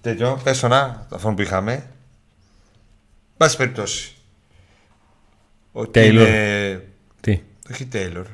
Τέτοιο, 0.04 0.42
πες 0.44 0.60
το 0.60 0.68
να, 0.68 1.08
αυτό 1.10 1.34
που 1.34 1.42
είχαμε. 1.42 1.89
Πάση 3.38 3.58
περιπτώσει. 3.58 4.13
Ότι 5.72 6.06
είναι... 6.06 6.84
Τι; 7.22 7.42
Όχι 7.72 7.86
Τέιλορ. 7.86 8.26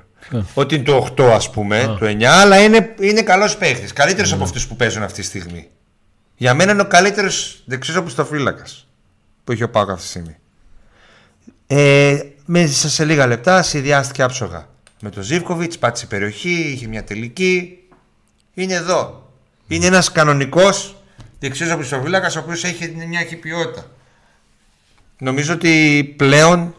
Ότι 0.53 0.75
είναι 0.75 0.83
το 0.83 1.13
8 1.17 1.23
ας 1.23 1.49
πούμε, 1.49 1.95
το 1.99 2.05
9, 2.05 2.23
αλλά 2.23 2.63
είναι, 2.63 2.95
είναι 2.99 3.21
καλός 3.21 3.57
παίχτης. 3.57 3.93
Καλύτερος 3.93 4.33
από 4.33 4.43
αυτούς 4.43 4.67
που 4.67 4.75
παίζουν 4.75 5.03
αυτή 5.03 5.21
τη 5.21 5.25
στιγμή. 5.27 5.69
Για 6.37 6.53
μένα 6.53 6.71
είναι 6.71 6.81
ο 6.81 6.87
καλύτερος 6.87 7.63
δεξιός 7.65 8.15
φύλακας 8.27 8.87
που 9.43 9.51
έχει 9.51 9.63
ο 9.63 9.69
Πάκο 9.69 9.91
αυτή 9.91 10.03
τη 10.03 10.09
στιγμή. 10.09 10.37
Ε, 11.67 12.19
μέσα 12.45 12.89
σε 12.89 13.05
λίγα 13.05 13.27
λεπτά 13.27 13.63
συνδυάστηκε 13.63 14.23
άψογα. 14.23 14.69
Με 15.01 15.09
τον 15.09 15.23
Ζήβκοβιτ, 15.23 15.73
πάτησε 15.79 16.05
περιοχή, 16.05 16.71
είχε 16.71 16.87
μια 16.87 17.03
τελική. 17.03 17.77
Είναι 18.53 18.73
εδώ. 18.73 19.31
Είναι 19.67 19.85
ένας 19.85 20.11
κανονικός 20.11 20.98
δεξιό 21.39 21.73
οπισθοφύλακα 21.73 22.31
ο 22.35 22.39
οποίος 22.39 22.63
έχει 22.63 23.05
μια 23.07 23.19
ποιότητα. 23.41 23.85
Νομίζω 25.19 25.53
ότι 25.53 26.03
πλέον. 26.17 26.75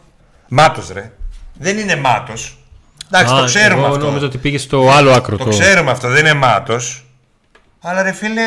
Μάτος 0.47 0.89
ρε. 0.89 1.11
Δεν 1.53 1.77
είναι 1.77 1.95
μάτος. 1.95 2.65
Εντάξει, 3.07 3.35
το 3.35 3.43
ξέρουμε 3.45 3.81
εγώ 3.81 3.91
αυτό. 3.91 4.05
Νομίζω 4.05 4.25
ότι 4.25 4.37
πήγε 4.37 4.57
στο 4.57 4.89
άλλο 4.91 5.11
άκρο. 5.11 5.37
Το, 5.37 5.43
το 5.43 5.49
ξέρουμε 5.49 5.91
αυτό, 5.91 6.07
δεν 6.07 6.25
είναι 6.25 6.33
μάτος. 6.33 7.05
Αλλά 7.81 8.01
ρε 8.01 8.11
φίλε. 8.11 8.41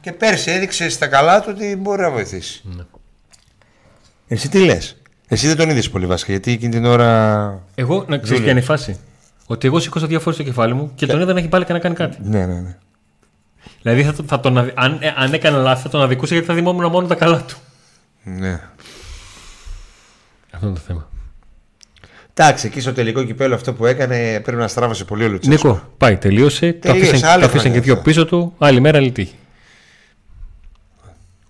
Και 0.00 0.12
πέρσι 0.12 0.50
έδειξε 0.50 0.88
στα 0.88 1.06
καλά 1.06 1.40
του 1.40 1.48
ότι 1.54 1.76
μπορεί 1.76 2.02
να 2.02 2.10
βοηθήσει. 2.10 2.62
Ναι. 2.64 2.82
Εσύ 4.28 4.48
τι 4.48 4.58
λες; 4.58 4.96
Εσύ 5.28 5.46
δεν 5.46 5.56
τον 5.56 5.70
είδες 5.70 5.90
πολύ 5.90 6.06
βασικά, 6.06 6.32
γιατί 6.32 6.52
εκείνη 6.52 6.70
την 6.70 6.84
ώρα. 6.84 7.62
Εγώ 7.74 8.04
να 8.08 8.18
ξέρεις 8.18 8.42
ποια 8.42 8.50
είναι 8.50 8.60
η 8.60 8.62
φάση. 8.62 8.98
Ότι 9.46 9.66
εγώ 9.66 9.80
σήκωσα 9.80 10.06
δύο 10.06 10.20
φορές 10.20 10.38
το 10.38 10.44
κεφάλι 10.44 10.74
μου 10.74 10.92
και 10.94 11.06
τον 11.06 11.20
είδα 11.20 11.32
να 11.32 11.38
έχει 11.38 11.48
πάλι 11.48 11.64
και 11.64 11.72
να 11.72 11.78
κάνει 11.78 11.94
κάτι. 11.94 12.16
Ναι, 12.22 12.46
ναι, 12.46 12.60
ναι. 12.60 12.76
Δηλαδή 13.82 14.02
θα, 14.02 14.14
θα 14.26 14.40
τον, 14.40 14.58
αν, 14.58 14.98
ε, 15.00 15.14
αν 15.16 15.32
έκανε 15.32 15.56
λάθη 15.56 15.82
θα 15.82 15.88
τον 15.88 16.02
αδικούσε 16.02 16.32
γιατί 16.32 16.48
θα 16.48 16.54
δημόμουν 16.54 16.90
μόνο 16.90 17.06
τα 17.06 17.14
καλά 17.14 17.42
του. 17.42 17.56
Ναι. 18.22 18.60
Αυτό 20.50 20.66
είναι 20.66 20.74
το 20.74 20.80
θέμα. 20.86 21.08
Εντάξει, 22.34 22.66
εκεί 22.66 22.80
στο 22.80 22.92
τελικό 22.92 23.24
κυπέλο 23.24 23.54
αυτό 23.54 23.72
που 23.72 23.86
έκανε 23.86 24.40
πρέπει 24.40 24.58
να 24.58 24.68
στράβωσε 24.68 25.04
πολύ 25.04 25.24
ο 25.24 25.28
Λουτσέσκο. 25.28 25.68
Νίκο, 25.68 25.88
πάει, 25.98 26.16
τελείωσε. 26.16 26.72
τελείωσε 26.72 27.20
τα 27.20 27.32
αφήσαν 27.32 27.72
και 27.72 27.80
δύο 27.80 27.96
πίσω 27.96 28.24
του. 28.26 28.54
Άλλη 28.58 28.80
μέρα, 28.80 28.98
άλλη 28.98 29.12
τύχη. 29.12 29.34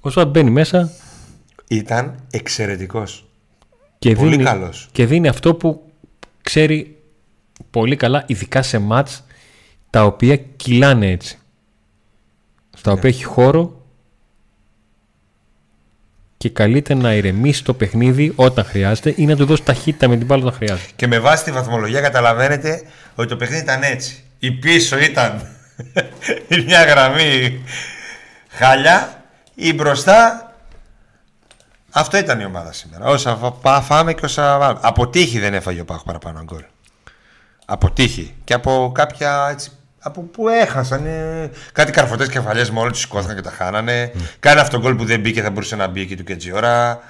Ο 0.01 0.11
Σουάτ 0.11 0.29
μπαίνει 0.29 0.51
μέσα. 0.51 0.91
Ήταν 1.69 2.15
εξαιρετικός. 2.31 3.25
Και 3.99 4.15
πολύ 4.15 4.31
δίνει, 4.31 4.43
καλός. 4.43 4.89
Και 4.93 5.07
δίνει 5.07 5.29
αυτό 5.29 5.55
που 5.55 5.93
ξέρει 6.43 6.97
πολύ 7.71 7.97
καλά, 7.97 8.25
ειδικά 8.27 8.63
σε 8.63 8.79
μάτς 8.79 9.25
τα 9.91 10.05
οποία 10.05 10.37
κυλάνε 10.37 11.11
έτσι. 11.11 11.39
Στα 12.85 12.93
ναι. 12.93 12.99
οποία 12.99 13.11
έχει 13.11 13.25
χώρο 13.25 13.83
και 16.37 16.49
καλείται 16.49 16.95
να 16.95 17.15
ηρεμήσει 17.15 17.65
το 17.65 17.75
παιχνίδι 17.75 18.33
όταν 18.37 18.65
χρειάζεται 18.65 19.15
ή 19.17 19.27
να 19.27 19.37
του 19.37 19.45
δώσει 19.45 19.63
ταχύτητα 19.63 20.09
με 20.09 20.17
την 20.17 20.27
μπάλα 20.27 20.43
όταν 20.43 20.55
χρειάζεται. 20.55 20.91
Και 20.97 21.07
με 21.07 21.19
βάση 21.19 21.45
τη 21.45 21.53
βαθμολογία 21.53 22.01
καταλαβαίνετε 22.01 22.83
ότι 23.15 23.29
το 23.29 23.37
παιχνίδι 23.37 23.63
ήταν 23.63 23.83
έτσι. 23.83 24.25
Η 24.39 24.51
πίσω 24.51 24.99
ήταν 24.99 25.49
μια 26.67 26.85
γραμμή 26.85 27.63
χάλια, 28.49 29.25
η 29.55 29.73
μπροστά 29.73 30.53
αυτό 31.91 32.17
ήταν 32.17 32.41
η 32.41 32.45
ομάδα 32.45 32.73
σήμερα. 32.73 33.05
Όσα 33.07 33.55
φάμε 33.83 34.15
και 34.15 34.25
όσα 34.25 34.59
βάλουμε. 34.59 34.81
Από 34.83 35.09
τύχη 35.09 35.39
δεν 35.39 35.55
έφαγε 35.55 35.81
ο 35.81 35.85
Πάχος 35.85 36.03
παραπάνω 36.03 36.43
γκολ. 36.45 36.65
Από 37.65 37.91
τύχη. 37.91 38.35
Και 38.45 38.55
από 38.55 38.93
κάποια 38.95 39.49
έτσι, 39.51 39.71
από 40.07 40.23
που 40.23 40.49
έχασαν 40.49 41.07
ε, 41.07 41.51
κάτι 41.73 41.93
καρφωτές 41.93 42.29
κεφαλιές 42.29 42.71
μόνο 42.71 42.91
τους 42.91 43.01
σηκώθηκαν 43.01 43.37
και 43.37 43.43
τα 43.43 43.51
χάνανε. 43.51 44.13
Mm. 44.15 44.21
Κάνει 44.41 44.61
αυτό 44.61 44.79
γκολ 44.81 44.95
που 44.95 45.05
δεν 45.05 45.21
μπήκε, 45.21 45.43
θα 45.43 45.51
μπορούσε 45.51 45.77
να 45.77 45.87
μπει 45.87 46.01
εκεί 46.01 46.17
του 46.17 46.25
Κετζιόρα. 46.25 47.01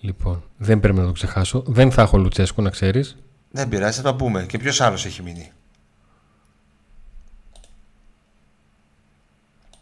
Λοιπόν, 0.00 0.44
δεν 0.56 0.80
πρέπει 0.80 0.98
να 0.98 1.04
το 1.04 1.12
ξεχάσω. 1.12 1.62
Δεν 1.66 1.92
θα 1.92 2.02
έχω 2.02 2.18
Λουτσέσκο, 2.18 2.62
να 2.62 2.70
ξέρεις. 2.70 3.16
Δεν 3.50 3.68
πειράζει, 3.68 3.96
θα 3.96 4.02
το 4.02 4.14
πούμε. 4.14 4.42
Και 4.42 4.58
ποιος 4.58 4.80
άλλος 4.80 5.04
έχει 5.04 5.22
μείνει; 5.22 5.52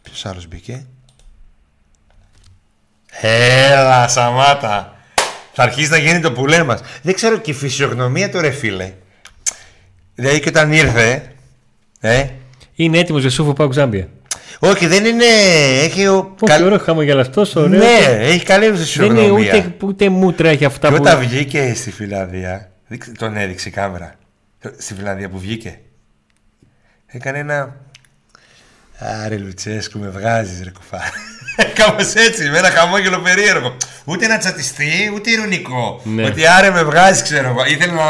Ποιος 0.01 0.25
άλλος 0.25 0.47
μπήκε; 0.47 0.85
Έλα, 3.21 4.07
Σαμάτα. 4.07 4.95
Θα 5.53 5.63
αρχίσει 5.63 5.89
να 5.89 5.97
γίνει 5.97 6.19
το 6.19 6.31
πουλέ 6.31 6.63
μας. 6.63 6.81
Δεν 7.01 7.13
ξέρω 7.13 7.37
και 7.37 7.51
η 7.51 7.53
φυσιογνωμία 7.53 8.29
του 8.29 8.41
ρε 8.41 8.51
φίλε. 8.51 8.93
Δηλαδή 10.15 10.39
και 10.39 10.49
όταν 10.49 10.71
ήρθε. 10.71 11.31
Ε, 11.99 12.27
είναι 12.75 12.97
έτοιμος 12.97 13.21
για 13.21 13.29
σούφο 13.29 13.53
πάω 13.53 13.71
Ζάμπια. 13.71 14.09
Όχι, 14.59 14.87
δεν 14.87 15.05
είναι. 15.05 15.25
Έχει 15.83 16.07
ο. 16.07 16.35
Όχι, 16.39 16.63
ωραίο 16.63 16.79
χαμογελαστό, 16.79 17.45
ωραίο. 17.55 17.79
Ναι, 17.79 18.17
έχει 18.19 18.43
καλή 18.43 18.75
φυσιογνωμία. 18.75 19.23
Δεν 19.23 19.61
είναι 19.61 19.73
ούτε, 19.77 19.85
ούτε 19.85 20.09
μούτρα 20.09 20.49
έχει 20.49 20.65
αυτά 20.65 20.89
και 20.89 20.95
που. 20.95 21.01
Όταν 21.01 21.19
βγήκε 21.19 21.73
στη 21.75 21.91
Φιλανδία. 21.91 22.71
Τον 23.17 23.37
έδειξε 23.37 23.67
η 23.67 23.71
κάμερα. 23.71 24.15
Στη 24.77 24.93
Φιλανδία 24.93 25.29
που 25.29 25.39
βγήκε. 25.39 25.79
Έκανε 27.05 27.37
ένα. 27.37 27.75
Άρε 28.97 29.37
Λουτσέσκου, 29.37 29.99
με 29.99 30.09
βγάζεις 30.09 30.61
ρε 30.63 30.69
κουφάρι. 30.69 31.09
Κάπως 31.79 32.13
έτσι, 32.13 32.49
με 32.49 32.57
ένα 32.57 32.69
χαμόγελο 32.69 33.19
περίεργο. 33.19 33.77
Ούτε 34.05 34.27
να 34.27 34.37
τσατιστεί, 34.37 35.11
ούτε 35.15 35.29
ηρωνικό. 35.29 36.01
Ναι. 36.03 36.25
Ότι 36.25 36.47
άρε 36.47 36.69
με 36.69 36.83
βγάζεις, 36.83 37.21
ξέρω 37.23 37.47
εγώ. 37.47 37.65
Ήθελα 37.65 37.93
να. 37.93 38.03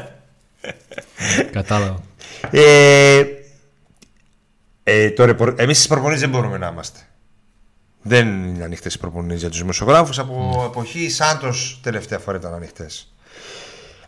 Κατάλαβα. 1.52 2.00
Ε, 2.50 3.22
ε, 4.82 5.10
τώρα, 5.10 5.36
εμείς 5.56 5.76
στις 5.76 5.88
προπονήσεις 5.88 6.20
δεν 6.20 6.30
μπορούμε 6.30 6.58
να 6.58 6.68
είμαστε. 6.68 6.98
Δεν 8.02 8.26
είναι 8.26 8.64
ανοιχτές 8.64 8.94
οι 8.94 8.98
προπονήσεις 8.98 9.40
για 9.40 9.48
τους 9.48 9.58
δημοσιογράφους. 9.58 10.18
Από 10.18 10.62
mm. 10.62 10.66
εποχή 10.66 11.10
Σάντος 11.10 11.80
τελευταία 11.82 12.18
φορά 12.18 12.36
ήταν 12.36 12.54
ανοιχτές. 12.54 13.14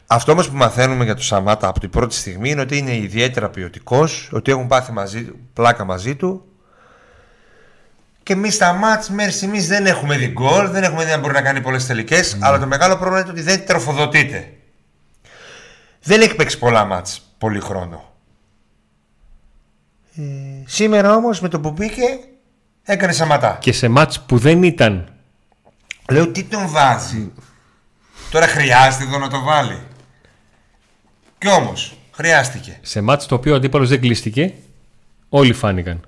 Αυτό 0.07 0.33
όμως 0.33 0.49
που 0.49 0.57
μαθαίνουμε 0.57 1.05
για 1.05 1.15
τον 1.15 1.23
Σαμάτα 1.23 1.69
από 1.69 1.81
την 1.81 1.91
πρώτη 1.91 2.15
στιγμή 2.15 2.51
είναι 2.51 2.61
ότι 2.61 2.79
είναι 2.79 2.97
ιδιαίτερα 2.97 3.49
ποιοτικός, 3.49 4.29
ότι 4.33 4.51
έχουν 4.51 4.67
πάθει 4.67 4.93
μαζί, 4.93 5.31
πλάκα 5.53 5.85
μαζί 5.85 6.17
του 6.17 6.45
και 8.23 8.33
εμείς 8.33 8.55
στα 8.55 8.73
μάτς 8.73 9.11
μέχρι 9.11 9.33
στιγμής 9.33 9.69
δεν 9.69 9.87
έχουμε 9.87 10.17
δει 10.17 10.27
γκολ, 10.27 10.69
δεν 10.69 10.83
έχουμε 10.83 11.05
δει 11.05 11.11
να 11.11 11.19
μπορεί 11.19 11.33
να 11.33 11.43
κάνει 11.43 11.61
πολλές 11.61 11.87
τελικές. 11.87 12.35
Mm. 12.35 12.39
Αλλά 12.41 12.59
το 12.59 12.67
μεγάλο 12.67 12.97
πρόβλημα 12.97 13.21
είναι 13.21 13.31
ότι 13.31 13.43
δεν 13.43 13.67
τροφοδοτείται. 13.67 14.53
Δεν 16.05 16.21
έχει 16.21 16.35
παίξει 16.35 16.59
πολλά 16.59 16.85
μάτς 16.85 17.23
πολύ 17.39 17.61
χρόνο. 17.61 18.13
Ε, 20.17 20.23
σήμερα 20.65 21.15
όμως 21.15 21.41
με 21.41 21.49
το 21.49 21.61
που 21.61 21.71
μπήκε 21.71 22.19
έκανε 22.83 23.13
σαματά. 23.13 23.59
Και 23.61 23.73
σε 23.73 23.89
μάτς 23.89 24.21
που 24.21 24.39
δεν 24.39 24.63
ήταν. 24.63 25.09
Λέω 26.11 26.29
τι 26.29 26.45
τον 26.45 26.69
βάζει; 26.69 27.33
Τώρα 28.31 28.47
χρειάζεται 28.47 29.05
εδώ 29.05 29.19
να 29.19 29.29
το 29.29 29.41
βάλει. 29.41 29.79
Κι 31.39 31.49
όμως 31.49 31.97
χρειάστηκε. 32.11 32.79
Σε 32.83 33.01
μάτς 33.01 33.27
το 33.27 33.35
οποίο 33.35 33.53
ο 33.53 33.57
αντίπαλος 33.57 33.89
δεν 33.89 34.01
κλείστηκε, 34.01 34.55
όλοι 35.29 35.53
φάνηκαν. 35.53 36.01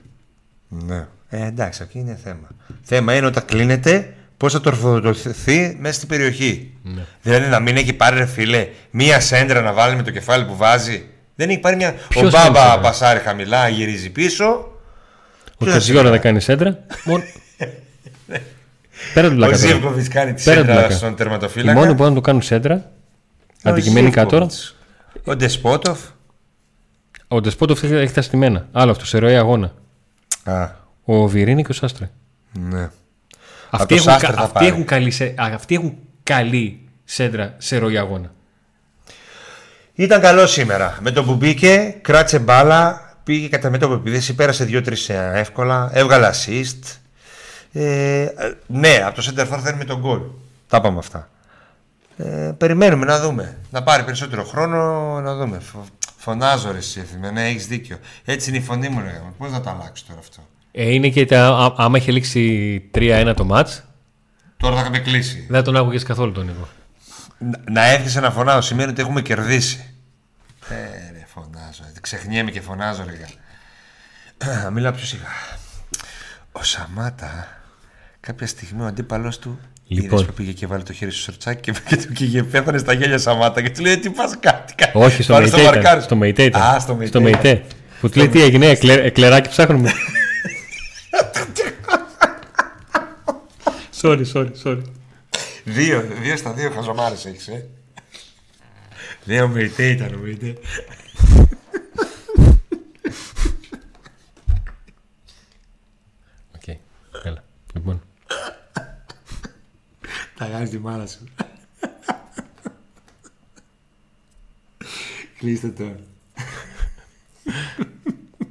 Ναι. 0.69 1.07
Ε, 1.29 1.47
εντάξει, 1.47 1.83
εκεί 1.83 1.99
είναι 1.99 2.19
θέμα. 2.23 2.49
Θέμα 2.83 3.15
είναι 3.15 3.27
όταν 3.27 3.45
κλείνεται 3.45 4.16
πώς 4.37 4.53
θα 4.53 4.61
τροφοδοτηθεί 4.61 5.77
μέσα 5.81 5.95
στην 5.95 6.09
περιοχή. 6.09 6.73
Ναι. 6.83 7.05
Δηλαδή 7.23 7.49
να 7.49 7.61
μην 7.61 7.77
έχει 7.77 7.93
πάρει 7.93 8.19
ρε 8.19 8.27
φίλε 8.27 8.69
μία 8.91 9.21
σέντρα 9.21 9.61
να 9.61 9.73
βάλει 9.73 9.97
με 9.97 10.03
το 10.03 10.11
κεφάλι 10.11 10.45
που 10.45 10.57
βάζει. 10.57 11.09
Δεν 11.35 11.49
έχει 11.51 11.59
πάρει 11.59 11.77
μια. 11.77 11.95
Ποιος 12.09 12.23
ο 12.35 12.37
Μπάμπα 12.37 12.61
σέντρα; 12.63 12.79
πασάρει 12.81 13.19
χαμηλά, 13.21 13.69
γυρίζει 13.69 14.11
πίσω. 14.11 14.45
Ο 15.59 15.65
Ποιος 15.65 15.73
Καζιόρα 15.73 16.01
είναι; 16.01 16.11
δεν 16.11 16.21
κάνει 16.21 16.41
σέντρα; 16.41 16.79
Μόνο... 17.05 17.23
Πέρα 19.15 19.29
του 19.29 19.33
Ο 19.35 19.37
πλάκα. 19.37 19.57
τώρα. 19.59 19.73
Ζήβκοβιτ 19.73 20.07
κάνει 20.09 20.35
τη 20.35 20.43
Πέρα 20.45 20.61
του 20.61 20.67
σέντρα 20.67 20.81
πλάκα. 20.81 20.95
στον 20.97 21.13
Οι 21.13 21.15
τερματοφύλακα. 21.15 21.73
μόνοι 21.79 21.89
που 21.89 21.95
μπορούν 21.95 22.09
να 22.13 22.19
το 22.19 22.25
κάνουν 22.27 22.43
σέντρα, 22.43 22.91
Ο 23.65 23.69
αντικειμενικά 23.71 24.27
τώρα, 24.27 24.49
Ζήβκοβιτς. 24.49 24.77
Ο 25.25 25.37
Ντεσπότοφ. 25.37 25.99
ο 27.29 27.41
Ντεσπότοφ 27.41 27.83
έχει 27.83 27.95
έχει 27.95 28.13
τα 28.13 28.23
στημένα. 28.23 28.69
Άλλο 28.73 28.91
αυτός, 28.91 29.09
σε 29.09 29.19
ροή 29.19 29.37
αγώνα. 29.37 29.73
Α, 30.45 30.69
Ο 31.05 31.27
Βιρίνη 31.27 31.63
και 31.63 31.71
ο 31.71 31.75
Σάστρε. 31.75 32.11
ναι. 32.53 32.91
Αυτοί 33.71 33.87
το 33.87 33.95
έχουν, 33.95 34.11
Σάστρε 34.11 34.27
κα- 34.29 34.35
θα 34.35 34.41
αυτοί 34.43 34.53
πάρει. 34.55 34.67
έχουν 34.67 34.85
καλή, 34.85 35.11
σε- 35.11 35.25
α, 35.37 35.51
αυτοί 35.55 35.75
έχουν 35.75 35.97
καλή 36.23 36.89
σέντρα 37.05 37.55
σε 37.59 37.79
ροή 37.79 37.99
αγώνα. 37.99 38.31
Ήταν 39.95 40.21
καλό 40.21 40.47
σήμερα. 40.47 40.99
Με 41.01 41.11
το 41.11 41.25
που 41.25 41.35
μπήκε, 41.35 41.95
κράτησε 42.03 42.39
μπάλα, 42.39 43.01
πήγε 43.25 43.49
κατά 43.49 43.71
μέτωπο 43.71 43.95
επίθεση, 43.95 44.35
πέρασε 44.35 44.65
2-3 44.65 45.15
εύκολα, 45.35 45.91
έβγαλε 45.93 46.31
assist. 46.33 46.97
Ε, 47.73 48.23
ε, 48.23 48.31
ναι, 48.67 49.03
από 49.05 49.15
το 49.23 49.33
center 49.37 49.49
for 49.55 49.59
θέλουμε 49.63 49.85
τον 49.85 50.03
goal. 50.05 50.23
Τα 50.69 50.77
είπαμε 50.77 50.99
αυτά. 50.99 51.29
Ε, 52.17 52.53
περιμένουμε 52.59 53.05
να 53.07 53.21
δούμε. 53.21 53.59
Να 53.71 53.83
πάρει 53.83 54.03
περισσότερο 54.05 54.45
χρόνο 54.45 54.81
να 55.21 55.35
δούμε. 55.35 55.59
Φω- 55.59 55.87
Φωνάζω 56.17 56.71
ρε 56.73 56.79
εσύ, 56.79 57.01
Εφημε. 57.01 57.31
ναι, 57.31 57.47
έχεις 57.49 57.67
δίκιο. 57.67 57.97
Έτσι 58.25 58.49
είναι 58.49 58.59
η 58.59 58.63
φωνή 58.63 58.89
μου, 58.89 59.01
ρε. 59.01 59.23
Πώς 59.39 59.51
να 59.51 59.61
το 59.61 59.71
αλλάξω 59.71 60.05
τώρα 60.09 60.19
αυτό; 60.21 60.41
Ε, 60.79 60.93
είναι 60.95 61.09
και 61.09 61.27
τα, 61.27 61.47
α, 61.49 61.73
άμα 61.77 61.99
είχε 61.99 62.13
λήξει 62.13 62.83
3-1 62.95 63.33
το 63.37 63.45
μάτς, 63.45 63.85
Τώρα 64.57 64.75
θα 64.75 64.81
είχαμε 64.81 64.99
κλείσει. 64.99 65.47
δεν 65.49 65.57
θα 65.57 65.63
τον 65.63 65.77
άκουγες 65.77 66.03
καθόλου 66.03 66.33
τον 66.33 66.47
Νίκο. 66.47 66.69
Να, 67.39 67.61
να 67.71 67.87
έρχεσαι 67.93 68.21
να 68.21 68.31
φωνάζω 68.31 68.61
σημαίνει 68.61 68.91
ότι 68.91 69.01
έχουμε 69.01 69.23
κερδίσει. 69.23 69.95
Ε, 70.69 70.75
ρε, 71.13 71.25
φωνάζω. 71.35 71.83
ε, 71.97 72.01
Ξεχνιέμαι 72.01 72.51
και 72.51 72.61
φωνάζω, 72.61 73.05
ρε. 73.07 73.13
γα. 73.17 74.71
Μίλα 74.73 74.93
πιο 74.93 75.05
σιγά. 75.05 75.23
Ο 76.53 76.63
Σαμάτα, 76.63 77.49
κάποια 78.21 78.47
στιγμή 78.47 78.83
ο 78.83 78.87
αντίπαλος 78.87 79.39
του. 79.39 79.59
Λοιπόν. 79.89 80.09
Είδες 80.19 80.27
που 80.27 80.33
πήγε 80.33 80.53
και 80.53 80.67
βάλε 80.67 80.83
το 80.83 80.93
χέρι 80.93 81.11
στο 81.11 81.21
σορτσάκι 81.21 81.73
και, 81.73 81.79
και 81.89 81.97
του 81.97 82.13
και 82.13 82.43
πέθανε 82.43 82.79
στα 82.79 82.93
γέλια 82.93 83.19
Σαμάτα 83.19 83.63
και 83.63 83.71
του 83.71 83.83
λέει 83.83 83.99
τι 83.99 84.11
πας 84.11 84.37
κάτι. 84.41 84.75
κάτι». 84.75 84.91
Όχι, 84.99 85.23
στο 85.23 85.33
Πάλι 85.33 85.45
Μεϊτέ 85.51 85.61
ήταν. 85.61 85.75
μαρκάρισμα. 85.75 86.03
Στο 86.05 86.17
Μεϊτέ 86.17 86.43
ήταν. 86.43 86.63
Α, 86.63 86.81
στο 86.81 86.95
Μεϊτέ. 86.95 87.21
Μεϊτέ. 87.21 87.65
Που 88.01 88.09
του 88.09 88.19
λέει 88.19 88.29
τι 88.29 88.43
έγινε, 88.43 88.67
εκλε, 88.67 88.93
εκλεράκι 88.93 89.49
ψάχνουμε. 89.49 89.91
sorry, 94.07 94.25
sorry, 94.25 94.51
sorry. 94.65 94.83
Δύο, 95.65 96.01
δύο 96.23 96.37
στα 96.37 96.53
δύο 96.53 96.71
χαζομάρες 96.71 97.25
έχεις, 97.27 97.49
ε. 97.49 97.69
Δύο 99.25 99.45
ο 99.45 99.49
Μεϊτέ 99.49 99.91
ήταν 99.91 100.15
ο 100.15 100.19
Μεϊτέ. 100.19 100.57
Οκ, 106.55 106.77
έλα. 107.23 107.45
Λοιπόν, 107.75 108.03
Τα 110.39 110.47
γάζεις 110.47 110.71
τη 110.71 110.79
μάνα 110.79 111.07
σου. 111.07 111.25
Κλείστε 115.39 115.69
τώρα. 115.69 115.97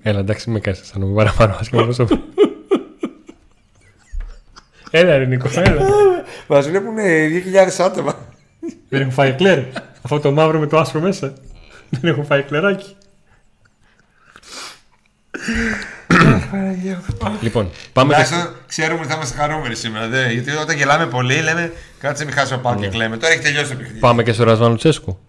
έλα 0.01 0.19
εντάξει 0.19 0.49
με 0.49 0.59
κάνεις 0.59 0.85
σαν 0.85 0.99
να 0.99 1.05
μην 1.05 1.15
παραπάνω 1.15 1.55
άσχημα 1.59 1.83
πρόσωπο. 1.83 2.19
Έλα 4.97 5.17
ρε 5.17 5.25
Νίκο, 5.25 5.49
έλα. 5.55 5.81
Μας 6.47 6.67
βλέπουν 6.67 6.95
2.000 7.79 7.85
άτομα. 7.85 8.15
Δεν 8.89 9.01
έχουν 9.01 9.13
φάει 9.13 9.33
κλέρ. 9.33 9.59
Αυτό 10.01 10.19
το 10.19 10.31
μαύρο 10.31 10.59
με 10.59 10.67
το 10.67 10.77
άσπρο 10.77 10.99
μέσα. 10.99 11.33
Δεν 11.89 12.11
έχουν 12.11 12.25
φάει 12.25 12.43
κλεράκι. 12.43 12.95
λοιπόν, 17.41 17.69
πάμε 17.93 18.13
και... 18.13 18.23
Τουλάχιστον 18.23 18.55
ξέρουμε 18.67 18.99
ότι 18.99 19.07
θα 19.07 19.15
είμαστε 19.15 19.37
χαρούμενοι 19.37 19.75
σήμερα. 19.75 20.07
Δε, 20.07 20.31
γιατί 20.31 20.51
όταν 20.51 20.75
γελάμε 20.75 21.05
πολύ 21.05 21.41
λέμε 21.41 21.73
κάτσε 21.99 22.25
μην 22.25 22.33
χάσω 22.33 22.57
πάω 22.57 22.75
και 22.75 22.87
κλαίμε. 22.87 23.17
Τώρα 23.17 23.33
έχει 23.33 23.41
τελειώσει 23.41 23.69
το 23.69 23.75
παιχνίδι. 23.75 23.99
Πάμε 23.99 24.23
και 24.23 24.33
στο 24.33 24.43
Ρασβάνο 24.43 24.75
Τσέσκου. 24.75 25.19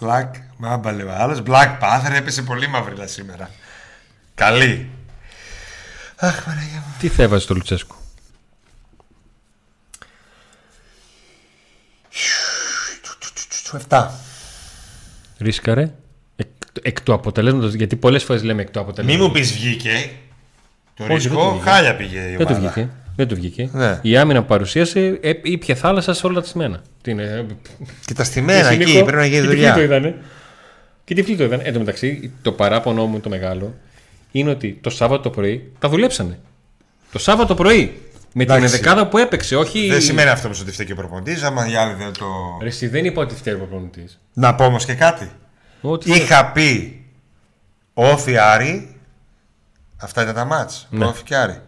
Black 0.00 0.30
Mamba 0.64 0.92
λέει 0.94 1.06
ο 1.06 1.12
άλλος. 1.18 1.42
Black 1.46 1.78
Panther 1.80 2.12
έπεσε 2.16 2.42
πολύ 2.42 2.68
μαύριλα 2.68 3.06
σήμερα. 3.06 3.50
Καλή. 4.34 4.90
Αχ, 6.16 6.44
Παναγία 6.44 6.82
μου. 6.86 6.94
Τι 6.98 7.08
θα 7.08 7.22
έβαζε 7.22 7.42
στο 7.42 7.54
Λουτσέσκου; 7.54 7.96
7. 13.88 14.06
Ρίσκαρε. 15.38 15.92
Εκ, 16.36 16.46
εκ 16.82 17.00
του 17.02 17.12
αποτελέσματος. 17.12 17.74
Γιατί 17.74 17.96
πολλές 17.96 18.24
φορές 18.24 18.42
λέμε 18.42 18.62
εκ 18.62 18.70
του 18.70 18.78
Μη 18.78 18.84
αποτελέσματο. 18.84 19.24
μου 19.26 19.32
πεις 19.32 19.52
βγήκε. 19.52 20.10
Το 20.94 21.02
Όχι, 21.04 21.06
δεν 21.12 21.16
ρίσκο 21.16 21.42
του 21.44 21.50
βγήκε. 21.50 21.70
χάλια 21.70 21.96
πήγε 21.96 22.18
η 22.18 22.36
Δεν 22.36 22.46
του 22.46 22.54
ομάδα. 22.56 22.70
βγήκε. 22.72 22.88
Δεν 23.16 23.28
του 23.28 23.34
βγήκε. 23.34 23.68
Ναι. 23.72 23.98
Η 24.02 24.16
άμυνα 24.16 24.40
που 24.40 24.46
παρουσίασε 24.46 25.18
ε, 25.22 25.32
ήπια 25.42 25.74
θάλασσα 25.74 26.14
σε 26.14 26.26
όλα 26.26 26.40
τα 26.40 26.46
στημένα. 26.46 26.82
Τι 27.02 27.10
είναι. 27.10 27.46
Και 28.04 28.14
τα 28.14 28.24
στημένα 28.24 28.68
Εσύ, 28.68 28.80
εκεί 28.80 28.92
Νίκο, 28.92 29.04
πρέπει 29.04 29.16
να 29.18 29.26
γίνει 29.26 29.40
και 29.40 29.48
τι 29.48 29.56
φλίτο 29.56 29.72
δουλειά. 29.72 29.82
είδανε; 29.84 30.14
Και 31.04 31.14
τι 31.14 31.22
φλίτο 31.22 31.42
είδανε; 31.44 31.62
Εν 31.62 31.72
τω 31.72 31.78
μεταξύ, 31.78 32.32
το 32.42 32.52
παράπονο 32.52 33.06
μου 33.06 33.20
το 33.20 33.28
μεγάλο 33.28 33.74
είναι 34.32 34.50
ότι 34.50 34.78
το 34.82 34.90
Σάββατο 34.90 35.22
το 35.22 35.30
πρωί 35.30 35.72
τα 35.78 35.88
δουλέψανε. 35.88 36.38
Το 37.12 37.18
Σάββατο 37.18 37.54
πρωί. 37.54 38.00
Με 38.34 38.44
την 38.44 38.54
Εντάξει. 38.54 38.74
ενδεκάδα 38.74 39.06
που 39.08 39.18
έπαιξε, 39.18 39.56
όχι. 39.56 39.88
Δεν 39.88 40.00
σημαίνει 40.00 40.28
αυτό 40.28 40.46
όμως 40.46 40.60
ότι 40.60 40.70
φταίει 40.72 40.86
και 40.86 40.92
ο 40.92 40.96
προπονητής, 40.96 41.42
άμα 41.42 41.68
οι 41.68 41.76
άλλοι 41.76 41.94
δεν 41.94 42.12
το... 42.18 42.26
Ρε, 42.62 42.68
εσύ 42.68 42.86
δεν 42.86 43.04
είπα 43.04 43.22
ότι 43.22 43.34
φταίει 43.34 43.54
ο 43.54 43.56
προπονητής. 43.56 44.20
Να 44.32 44.54
πω 44.54 44.64
όμως 44.64 44.84
και 44.84 44.94
κάτι. 44.94 45.30
Ότι 45.80 46.12
Είχα 46.12 46.46
πει 46.46 47.04
όφι 47.94 48.36
Άρη, 48.38 48.96
αυτά 49.96 50.22
ήταν 50.22 50.34
τα 50.34 50.44
μάτς, 50.44 50.86
Ναι. 50.90 51.04
όφι 51.04 51.22
και 51.22 51.36
Άρη, 51.36 51.60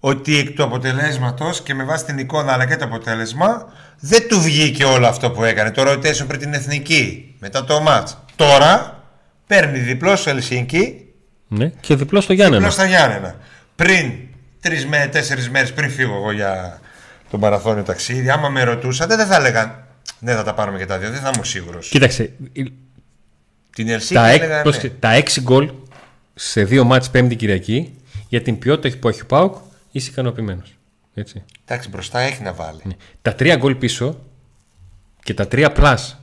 ότι 0.00 0.38
εκ 0.38 0.50
του 0.50 0.62
αποτελέσματος 0.62 1.60
και 1.62 1.74
με 1.74 1.84
βάση 1.84 2.04
την 2.04 2.18
εικόνα 2.18 2.52
αλλά 2.52 2.66
και 2.66 2.76
το 2.76 2.84
αποτέλεσμα 2.84 3.72
δεν 3.98 4.28
του 4.28 4.40
βγήκε 4.40 4.84
όλο 4.84 5.06
αυτό 5.06 5.30
που 5.30 5.44
έκανε. 5.44 5.70
Το 5.70 5.82
rotation 5.92 6.24
πριν 6.26 6.40
την 6.40 6.54
εθνική, 6.54 7.34
μετά 7.38 7.64
το 7.64 7.80
μάτς. 7.80 8.18
Τώρα 8.36 9.02
παίρνει 9.46 9.78
διπλό 9.78 10.16
στο 10.16 10.30
Ελσίνκι, 10.30 11.06
Ναι, 11.48 11.68
και 11.80 11.96
διπλό 11.96 12.20
στο 12.20 12.32
Γιάννενα. 12.32 12.58
διπλό 12.68 12.72
στα 12.74 12.86
Γιάννενα. 12.86 13.34
Πριν 13.76 14.12
τρεις 14.62 14.86
με 14.86 15.08
τέσσερις 15.12 15.50
μέρες 15.50 15.72
πριν 15.72 15.90
φύγω 15.90 16.14
εγώ 16.16 16.32
για 16.32 16.80
το 17.30 17.38
μαραθώνιο 17.38 17.82
ταξίδι, 17.82 18.30
άμα 18.30 18.48
με 18.48 18.62
ρωτούσατε 18.62 19.16
δεν 19.16 19.26
θα 19.26 19.36
έλεγαν 19.36 19.84
ναι 20.18 20.34
θα 20.34 20.42
τα 20.42 20.54
πάρουμε 20.54 20.78
και 20.78 20.86
τα 20.86 20.98
δύο, 20.98 21.10
δεν 21.10 21.20
θα 21.20 21.30
ήμουν 21.34 21.44
σίγουρος. 21.44 21.88
Κοίταξε, 21.88 22.32
Την 23.74 23.88
Ελσίνκι 23.88 24.14
τα, 24.14 24.28
έλεγα 24.28 24.44
εκ, 24.44 24.50
ναι. 24.56 24.62
πρόσεξε, 24.62 24.88
τα 24.98 25.22
6 25.22 25.40
γκολ 25.40 25.70
σε 26.34 26.64
δύο 26.64 26.84
ματς 26.84 27.10
πέμπτη 27.10 27.36
Κυριακή 27.36 27.94
για 28.28 28.42
την 28.42 28.58
ποιότητα 28.58 28.98
που 28.98 29.08
έχει 29.08 29.20
ο 29.22 29.26
ΠΑΟΚ 29.26 29.54
είσαι 29.92 30.10
ικανοποιημένος. 30.10 30.74
Έτσι. 31.14 31.42
Εντάξει 31.64 31.88
μπροστά 31.88 32.20
έχει 32.20 32.42
να 32.42 32.52
βάλει. 32.52 32.80
Ναι. 32.82 32.94
Τα 33.22 33.34
τρία 33.34 33.56
γκολ 33.56 33.74
πίσω 33.74 34.20
και 35.22 35.34
τα 35.34 35.48
τρία 35.48 35.72
plus. 35.72 36.16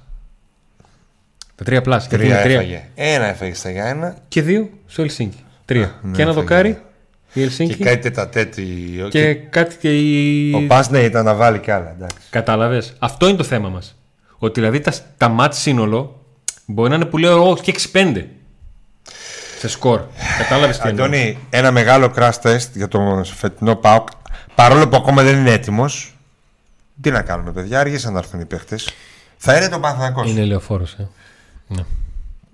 Τα 1.55 1.63
τρία 1.63 1.81
plus. 1.81 2.07
γιατί 2.07 2.23
Τρία 2.23 2.33
είναι 2.33 2.43
τρία. 2.43 2.55
έφαγε. 2.55 2.87
Ένα 2.95 3.25
έφαγε 3.25 3.53
στα 3.53 3.69
Γιάννενα 3.71 4.17
Και 4.27 4.41
δύο 4.41 4.69
στο 4.87 5.01
Ελσίνκι. 5.01 5.43
Τρία. 5.65 5.99
ναι, 6.01 6.15
και 6.15 6.21
ένα 6.21 6.31
έφαγε. 6.31 6.47
δοκάρι 6.47 6.81
η 7.29 7.39
και 7.39 7.41
Ελσίνκι. 7.41 7.83
κάτι 7.83 7.99
τετατέτη. 7.99 8.65
Και, 9.09 9.33
κάτι 9.33 9.75
και 9.77 9.97
η. 9.97 10.53
Ο 10.53 10.67
Πας 10.67 10.89
ναι 10.89 10.99
ήταν 10.99 11.25
να 11.25 11.33
βάλει 11.33 11.59
κι 11.59 11.71
άλλα. 11.71 11.89
Εντάξει. 11.89 12.17
Κατάλαβες. 12.29 12.93
Αυτό 12.99 13.27
είναι 13.27 13.37
το 13.37 13.43
θέμα 13.43 13.69
μας. 13.69 13.95
Ότι 14.37 14.59
δηλαδή 14.59 14.79
τα, 14.79 14.93
τα 15.17 15.27
μάτς 15.27 15.57
σύνολο 15.57 16.25
μπορεί 16.65 16.89
να 16.89 16.95
είναι 16.95 17.05
που 17.05 17.17
λέω 17.17 17.31
εγώ 17.31 17.57
και 17.61 17.75
6-5 17.93 18.25
σε 19.59 19.67
σκορ. 19.67 20.01
Κατάλαβες 20.37 20.77
τι 20.77 20.87
εννοώ. 20.87 21.05
Αντώνη, 21.05 21.37
ένα 21.49 21.71
μεγάλο 21.71 22.13
crash 22.15 22.41
test 22.41 22.69
για 22.73 22.87
το 22.87 23.21
φετινό 23.23 23.75
ΠΑΟΚ. 23.75 24.07
Παρόλο 24.55 24.87
που 24.87 24.95
ακόμα 24.95 25.23
δεν 25.23 25.37
είναι 25.39 25.51
έτοιμος. 25.51 26.13
Τι 27.01 27.11
να 27.11 27.21
κάνουμε, 27.21 27.51
παιδιά, 27.51 27.79
άργησαν 27.79 28.13
να 28.13 28.19
έρθουν 28.19 28.39
οι 28.39 28.45
παίχτε. 28.45 28.75
Θα 29.37 29.57
είναι 29.57 29.69
το 29.69 29.79
Παναθηναϊκός. 29.79 30.29
Είναι 30.29 30.45
λεωφόρος. 30.45 30.93
Ε. 30.93 31.07
Ναι. 31.67 31.83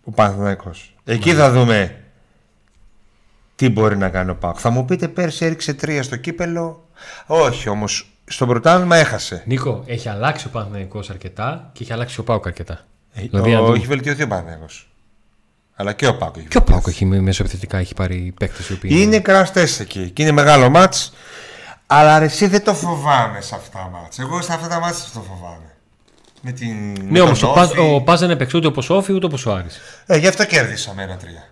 Ο 0.04 0.12
Παναθηναϊκός. 0.12 0.96
Εκεί 1.06 1.34
θα 1.34 1.52
δούμε 1.52 1.96
τι 3.56 3.70
μπορεί 3.70 3.98
να 3.98 4.10
κάνει 4.10 4.30
ο 4.30 4.36
ΠΑΟΚ. 4.36 4.56
Θα 4.60 4.70
μου 4.70 4.86
πείτε 4.86 5.08
πέρσι 5.08 5.46
έριξε 5.46 5.74
τρία 5.74 6.04
στο 6.04 6.16
κύπελο. 6.16 6.84
Όχι 7.26 7.70
όμως, 7.70 8.10
στο 8.26 8.46
πρωτάθλημα 8.46 8.96
έχασε. 8.96 9.44
Νίκο, 9.46 9.84
έχει 9.86 10.10
αλλάξει 10.10 10.48
ο 10.48 10.50
Παναθηναϊκός 10.50 11.10
αρκετά 11.10 11.70
και 11.74 11.84
έχει 11.84 11.94
αλλάξει 11.94 12.20
ο 12.20 12.24
Πάουκ 12.24 12.48
αρκετά. 12.48 12.80
Ε, 13.14 13.22
Δηλαδή, 13.22 13.54
ο- 13.54 13.58
αν 13.58 13.64
δούμε- 13.66 13.78
έχει 13.78 13.88
βελτιωθεί 13.88 14.24
ο 14.24 14.28
Παναθηναϊκός. 14.28 14.90
Αλλά 15.76 15.94
και 15.94 16.08
ο 16.08 16.16
Πάκο 16.18 16.40
έχει 16.40 16.48
Και 16.48 16.58
ο 16.58 16.62
Πάκο 16.64 16.90
έχει 16.90 17.06
μεσοεπιθετικά 17.06 17.78
έχει 17.78 17.94
πάρει 17.94 18.34
παίκτες 18.40 18.70
οι 18.70 18.74
οποίοι. 18.74 18.92
Είναι 18.94 19.20
κραστέ 19.20 19.68
εκεί 19.80 20.10
και 20.10 20.22
είναι 20.22 20.32
μεγάλο 20.32 20.70
μάτς. 20.70 21.14
Αλλά 21.88 22.22
εσύ 22.22 22.48
δεν 22.48 22.64
το 22.64 22.74
φοβάμαι 22.74 23.42
σε 23.42 23.56
αυτά 23.56 23.78
τα 23.80 23.90
μάτς. 23.94 24.20
Εγώ 24.20 24.42
σε 24.42 24.54
αυτά 24.54 24.68
τα 24.68 24.80
μάτς 24.80 25.12
το 25.14 25.20
φοβάμαι. 25.22 25.70
Με 26.42 26.52
την... 26.52 26.96
Ναι, 27.10 27.22
όμως 27.22 27.44
ο, 27.44 27.52
Πάζ, 27.54 27.70
ο 27.78 28.02
Πάζ 28.02 28.20
δεν 28.20 28.30
έπαιξε 28.30 28.58
ούτε 28.58 28.68
όπω 28.68 28.82
ο 28.90 28.94
Όφη 28.96 29.14
ούτε 29.14 29.26
όπω 29.26 29.38
ο 29.46 29.54
Άρης. 29.54 29.80
Ε, 30.06 30.18
γι' 30.18 30.28
αυτό 30.28 30.46
κέρδισαμε 30.46 31.04
ένα-τρία. 31.04 31.50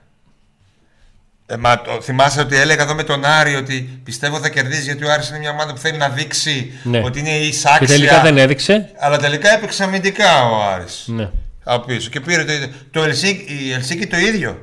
Ε, 1.53 1.57
μα 1.57 1.81
το, 1.81 2.01
θυμάσαι 2.01 2.39
ότι 2.39 2.55
έλεγα 2.55 2.83
εδώ 2.83 2.93
με 2.93 3.03
τον 3.03 3.25
Άρη 3.25 3.55
ότι 3.55 3.99
πιστεύω 4.03 4.39
θα 4.39 4.49
κερδίσει 4.49 4.81
γιατί 4.81 5.05
ο 5.05 5.11
Άρης 5.11 5.29
είναι 5.29 5.37
μια 5.39 5.49
ομάδα 5.49 5.73
που 5.73 5.79
θέλει 5.79 5.97
να 5.97 6.09
δείξει 6.09 6.73
ναι. 6.83 7.01
ότι 7.03 7.19
είναι 7.19 7.29
εισάξια. 7.29 7.79
Και 7.79 7.85
τελικά 7.85 8.21
δεν 8.21 8.37
έδειξε. 8.37 8.89
Αλλά 8.99 9.17
τελικά 9.17 9.53
έπαιξε 9.53 9.83
αμυντικά 9.83 10.49
ο 10.49 10.63
Άρης. 10.73 11.03
Ναι. 11.07 11.29
Από 11.63 11.85
πίσω. 11.85 12.09
Και 12.09 12.19
πήρε 12.19 12.43
το, 12.43 12.53
το 12.91 13.03
Ελσίκη, 13.03 13.65
η 13.65 13.71
Ελσίκη 13.73 14.07
το 14.07 14.17
ίδιο. 14.17 14.61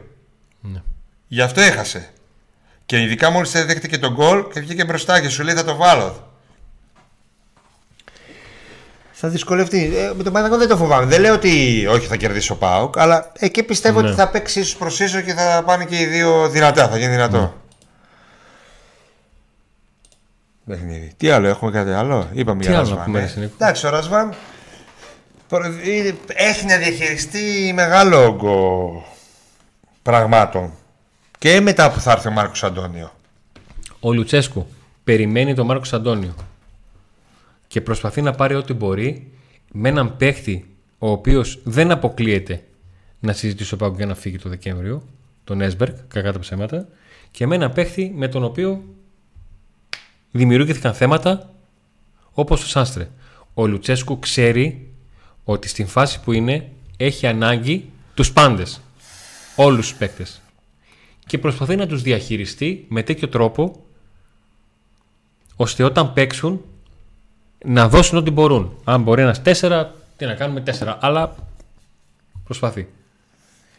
Ναι. 0.60 0.82
Γι' 1.28 1.40
αυτό 1.40 1.60
έχασε. 1.60 2.08
Και 2.86 3.00
ειδικά 3.00 3.30
μόλις 3.30 3.50
δέχτηκε 3.50 3.98
τον 3.98 4.12
γκολ 4.12 4.44
και 4.52 4.60
βγήκε 4.60 4.84
μπροστά 4.84 5.20
και 5.20 5.28
σου 5.28 5.42
λέει 5.42 5.54
θα 5.54 5.64
το 5.64 5.76
βάλω. 5.76 6.29
Θα 9.22 9.28
δυσκολευτεί. 9.28 9.92
Ε, 9.96 10.12
με 10.16 10.22
τον 10.22 10.32
Παναγό 10.32 10.56
δεν 10.56 10.68
το 10.68 10.76
φοβάμαι. 10.76 11.04
Δεν 11.04 11.20
λέω 11.20 11.34
ότι 11.34 11.86
όχι 11.86 12.06
θα 12.06 12.16
κερδίσει 12.16 12.52
ο 12.52 12.56
Πάουκ, 12.56 12.98
αλλά 12.98 13.32
εκεί 13.38 13.62
πιστεύω 13.62 14.00
ναι. 14.00 14.06
ότι 14.06 14.16
θα 14.16 14.28
παίξει 14.28 14.60
ίσως 14.60 14.76
προς 14.76 15.00
ίσως 15.00 15.22
και 15.22 15.32
θα 15.32 15.62
πάνε 15.66 15.84
και 15.84 16.00
οι 16.00 16.04
δύο 16.04 16.48
δυνατά. 16.48 16.88
Θα 16.88 16.98
γίνει 16.98 17.10
δυνατό. 17.10 17.54
Ναι. 20.64 20.76
Τι 21.16 21.30
άλλο, 21.30 21.48
έχουμε 21.48 21.70
κάτι 21.70 21.90
άλλο; 21.90 22.28
Είπαμε 22.32 22.62
για 22.62 22.72
Ρασβάν. 22.72 23.10
Ναι. 23.10 23.32
Εντάξει, 23.42 23.86
ο 23.86 23.90
Ρασβάν 23.90 24.34
έχει 26.26 26.66
να 26.66 26.76
διαχειριστεί 26.76 27.72
μεγάλο 27.74 28.24
όγκο 28.24 29.04
πραγμάτων. 30.02 30.72
Και 31.38 31.60
μετά 31.60 31.90
που 31.90 32.00
θα 32.00 32.12
έρθει 32.12 32.28
ο 32.28 32.30
Μάρκος 32.30 32.64
Αντώνιο. 32.64 33.12
Ο 34.00 34.12
Λουτσέσκου 34.12 34.66
περιμένει 35.04 35.54
τον 35.54 35.66
Μάρκος 35.66 35.92
Αντώνιο 35.92 36.34
και 37.70 37.80
προσπαθεί 37.80 38.22
να 38.22 38.32
πάρει 38.32 38.54
ό,τι 38.54 38.72
μπορεί 38.72 39.32
με 39.72 39.88
έναν 39.88 40.16
παίχτη 40.16 40.76
ο 40.98 41.10
οποίος 41.10 41.60
δεν 41.64 41.90
αποκλείεται 41.90 42.64
να 43.20 43.32
συζητήσει 43.32 43.74
ο 43.74 43.76
Πάγκο 43.76 43.96
για 43.96 44.06
να 44.06 44.14
φύγει 44.14 44.38
το 44.38 44.48
Δεκέμβριο, 44.48 45.02
τον 45.44 45.60
Έσμπερκ, 45.60 45.96
κακά 46.08 46.32
τα 46.32 46.38
ψέματα, 46.38 46.88
και 47.30 47.46
με 47.46 47.54
έναν 47.54 47.72
παίχτη 47.72 48.12
με 48.16 48.28
τον 48.28 48.44
οποίο 48.44 48.82
δημιουργήθηκαν 50.30 50.94
θέματα 50.94 51.54
όπως 52.32 52.60
το 52.60 52.66
Σάνστρε. 52.66 53.08
Ο 53.54 53.66
Λουτσέσκου 53.66 54.18
ξέρει 54.18 54.88
ότι 55.44 55.68
στην 55.68 55.86
φάση 55.86 56.20
που 56.20 56.32
είναι 56.32 56.70
έχει 56.96 57.26
ανάγκη 57.26 57.90
τους 58.14 58.32
πάντες. 58.32 58.80
Όλους 59.56 59.88
τους 59.88 59.98
παίκτες 59.98 60.40
και 61.26 61.38
προσπαθεί 61.38 61.76
να 61.76 61.86
τους 61.86 62.02
διαχειριστεί 62.02 62.86
με 62.88 63.02
τέτοιο 63.02 63.28
τρόπο 63.28 63.84
ώστε 65.56 65.82
όταν 65.82 66.12
παίξουν 66.12 66.64
να 67.64 67.88
δώσουν 67.88 68.18
ό,τι 68.18 68.30
μπορούν. 68.30 68.76
Αν 68.84 69.02
μπορεί 69.02 69.22
ένας 69.22 69.42
τέσσερα, 69.42 69.94
τι 70.16 70.26
να 70.26 70.34
κάνουμε 70.34 70.60
τέσσερα. 70.60 70.98
Αλλά 71.00 71.34
προσπαθεί. 72.44 72.88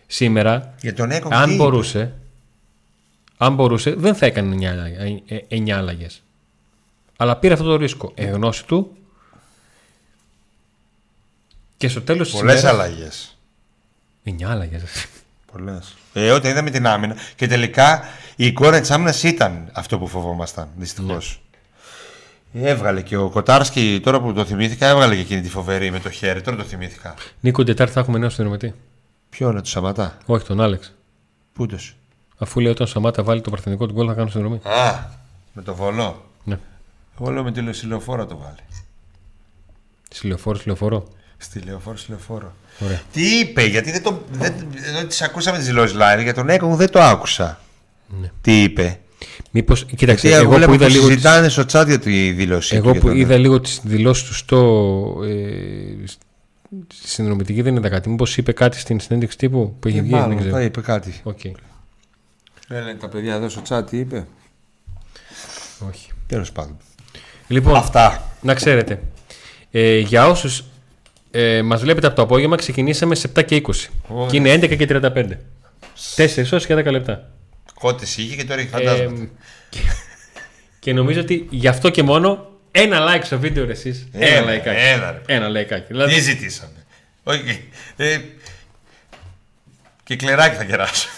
Σήμερα, 0.08 0.74
Για 0.82 0.94
τον 0.94 1.12
αν 1.34 1.56
μπορούσε, 1.56 2.14
αν 3.38 3.56
μπορούσε, 3.56 3.94
δεν 3.94 4.16
θα 4.16 4.26
έκανε 4.26 4.56
εννιά 5.48 5.78
αλλαγές. 5.78 6.22
Αλλά 7.18 7.36
πήρε 7.36 7.54
αυτό 7.54 7.66
το 7.66 7.76
ρίσκο. 7.76 8.12
Εγνώση 8.16 8.66
του 8.66 8.96
και 11.78 11.88
στο 11.88 12.02
τέλος 12.02 12.32
της 12.32 12.40
ημέρας... 12.40 12.62
Πολλές 12.62 12.74
αλλαγές. 12.74 13.38
Εννιά 14.24 14.50
αλλαγές. 14.50 14.82
Πολλές. 15.52 15.96
Ε, 16.14 16.32
όταν 16.32 16.52
είδαμε 16.52 16.70
την 16.70 16.88
άμυνα. 16.88 17.16
Και 17.36 17.48
τελικά 17.48 18.04
η 18.36 18.46
εικόνα 18.46 18.80
της 18.80 18.92
άμυνας 18.92 19.24
ήταν 19.24 19.70
αυτό 19.74 20.00
που 20.00 20.08
φοβόμασταν. 20.08 20.70
Δυστυχώς. 20.76 21.42
Ναι. 21.51 21.51
Έβγαλε 22.54 23.02
και 23.02 23.18
ο 23.18 23.30
Κοτάρσκι, 23.30 24.00
τώρα 24.04 24.22
που 24.22 24.34
το 24.34 24.46
θυμήθηκα, 24.46 24.88
έβγαλε 24.88 25.16
και 25.16 25.22
εκείνη 25.22 25.42
τη 25.42 25.50
φοβερή 25.50 25.92
με 25.92 26.00
το 26.00 26.10
χέρι. 26.10 26.42
Τώρα 26.42 26.58
το 26.58 26.64
θυμήθηκα. 26.64 27.14
Νίκο, 27.40 27.64
Τετάρτη 27.64 27.94
θα 27.94 28.00
έχουμε 28.00 28.18
νέο 28.18 28.30
συνδρομητή. 28.30 28.74
Ποιο 29.30 29.50
είναι, 29.50 29.62
το 29.62 29.68
Σαματά. 29.68 30.18
Όχι, 30.26 30.46
τον 30.46 30.62
Άλεξ. 30.62 30.94
Πού 31.54 31.66
το. 31.66 31.78
Αφού 32.38 32.60
λέει 32.60 32.72
όταν 32.72 32.86
ο 32.86 32.90
Σαμάτα 32.90 33.24
βάλει 33.24 33.42
το 33.42 33.50
παρθενικό 33.50 33.86
του 33.86 33.94
γκολ 33.94 34.06
θα 34.08 34.14
κάνω 34.14 34.30
συνδρομή. 34.30 34.56
Α, 34.56 35.06
με 35.54 35.62
το 35.62 35.76
βολό. 35.76 36.26
Ναι. 36.44 36.60
Εγώ 37.20 37.32
λέω 37.32 37.44
με 37.44 37.52
τη 37.52 37.86
λεωφόρο 37.86 38.26
το 38.26 38.38
βάλει. 38.38 38.56
Συλλοφόρο, 40.10 40.58
συλλοφόρο. 40.58 41.08
Στη 41.38 41.60
λεωφόρο, 41.60 41.98
στη 41.98 42.10
λεωφόρο. 42.10 42.54
Ωραία. 42.80 43.02
Τι 43.12 43.40
είπε, 43.40 43.66
γιατί 43.66 43.92
δεν 43.92 44.04
το. 44.04 44.22
Δεν, 44.32 44.54
ενώ 44.88 45.08
τις 45.08 45.22
ακούσαμε 45.22 45.58
τις 45.58 45.68
δηλώσεις 45.68 45.98
live, 45.98 46.24
για 46.24 46.34
τον 46.34 46.50
Έκο 46.50 46.76
δεν 46.76 46.90
το 46.90 47.02
άκουσα. 47.02 47.60
Ναι. 48.08 48.32
Τι 48.42 48.64
είπε; 48.64 49.00
Μήπως. 49.52 49.86
Κοίταξε, 49.86 50.28
γιατί 50.28 50.44
εγώ 50.44 50.66
που 50.66 50.74
είδα 50.74 50.90
λίγο. 50.90 51.06
Συζητάνε 51.06 51.50
στο 51.50 51.64
chat 51.72 51.86
για 51.88 52.00
τη 52.00 52.32
δήλωση. 52.32 52.76
Εγώ 52.76 52.94
που 52.94 53.10
είδα 53.10 53.38
λίγο 53.38 53.60
τις 53.60 53.80
δηλώσεις 53.84 54.28
τους 54.28 54.38
στο. 54.38 55.24
Ε, 55.24 56.06
στη 56.94 57.08
συνδρομητική 57.08 57.62
δεν 57.62 57.76
είδα 57.76 57.90
κάτι. 57.90 58.10
Μήπως 58.10 58.38
είπε 58.38 58.52
κάτι 58.52 58.80
στην 58.80 59.00
συνέντευξη 59.00 59.38
τύπου 59.38 59.76
που 59.80 59.88
είχε 59.88 60.02
βγει. 60.02 60.12
Μάλλον, 60.12 60.30
δεν 60.30 60.38
ξέρω. 60.38 60.60
είπε 60.60 60.82
κάτι. 60.82 61.22
Okay. 61.24 61.52
Λένε 62.68 62.94
τα 62.94 63.10
παιδιά 63.10 63.36
εδώ 63.36 63.50
στο 63.50 63.62
chat 63.68 63.84
τι 63.90 63.98
είπε; 63.98 64.28
Όχι. 65.90 66.10
Τέλος 66.28 66.52
πάντων. 66.52 66.78
Λοιπόν, 67.48 67.76
Αυτά. 67.76 68.32
να 68.42 68.54
ξέρετε. 68.54 69.02
Ε, 69.72 69.98
για 69.98 70.28
όσους 70.28 70.64
ε, 71.32 71.62
Μας 71.62 71.82
βλέπετε 71.82 72.08
από 72.08 72.16
το 72.16 72.22
απόγευμα, 72.22 72.56
ξεκινήσαμε 72.56 73.16
σε 73.16 73.32
7 73.36 73.46
και 73.46 73.62
20. 73.66 73.70
Oh, 73.72 74.28
και 74.28 74.38
είναι 74.38 74.54
11 74.54 74.78
και 74.78 74.88
35. 74.90 75.38
4 76.16 76.46
ώρες 76.52 76.66
και 76.66 76.76
10 76.76 76.92
λεπτά. 76.92 77.30
Κότε 77.82 78.04
είχε 78.04 78.36
και 78.36 78.44
τώρα 78.44 78.60
έχει 78.60 78.70
φαντάσματα. 78.70 79.22
Ε, 79.22 79.30
και, 79.70 79.80
και 80.80 80.94
νομίζω 80.94 81.20
ότι 81.20 81.48
γι' 81.50 81.68
αυτό 81.68 81.90
και 81.90 82.04
μόνο 82.04 82.52
ένα 82.72 83.00
like 83.08 83.22
στο 83.24 83.40
βίντεο 83.40 83.66
ρε 83.66 83.72
εσείς. 83.72 84.08
Ένα, 84.12 84.52
ένα 84.52 84.64
like. 84.64 84.66
Ένα, 84.66 85.22
ένα 85.26 85.48
like. 85.48 85.84
Δηλαδή... 85.88 86.14
Τι 86.14 86.20
ζητήσαμε. 86.20 86.86
Όχι. 87.24 87.70
Ε, 87.96 88.20
και 90.04 90.16
κλεράκι 90.16 90.56
θα 90.56 90.64
κεράσω. 90.64 91.10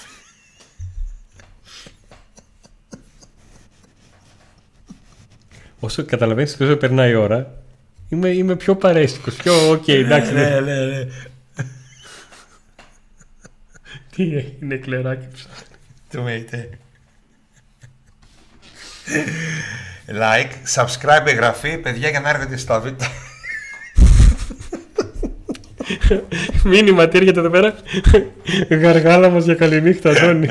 Όσο 5.79 6.05
καταλαβαίνεις 6.05 6.57
όσο 6.59 6.75
περνάει 6.75 7.11
η 7.11 7.15
ώρα, 7.15 7.63
Είμαι, 8.09 8.29
είμαι 8.29 8.55
πιο 8.55 8.75
παρεΐστικος. 8.75 9.35
Πιο 9.35 9.69
OK, 9.69 9.83
okay, 9.83 9.89
εντάξει. 9.89 10.33
ναι, 10.33 10.59
ναι, 10.59 10.85
ναι. 10.85 11.07
Τι 14.15 14.23
είναι 14.61 14.75
εκλεράκι 14.75 15.27
ψάχνει. 15.33 15.72
Το 16.13 16.21
μέτε. 16.21 16.69
Like, 20.07 20.51
subscribe, 20.75 21.25
εγγραφή, 21.25 21.77
παιδιά 21.77 22.09
για 22.09 22.19
να 22.19 22.29
έρχεται 22.29 22.57
στα 22.57 22.79
βίντεο. 22.79 23.07
Μήνυμα, 26.63 27.07
τι 27.07 27.17
έρχεται 27.17 27.39
εδώ 27.39 27.49
πέρα; 27.49 27.75
Γαργάλα 28.69 29.29
μας 29.29 29.43
για 29.43 29.55
καληνύχτα, 29.55 30.09
Αντώνη. 30.09 30.47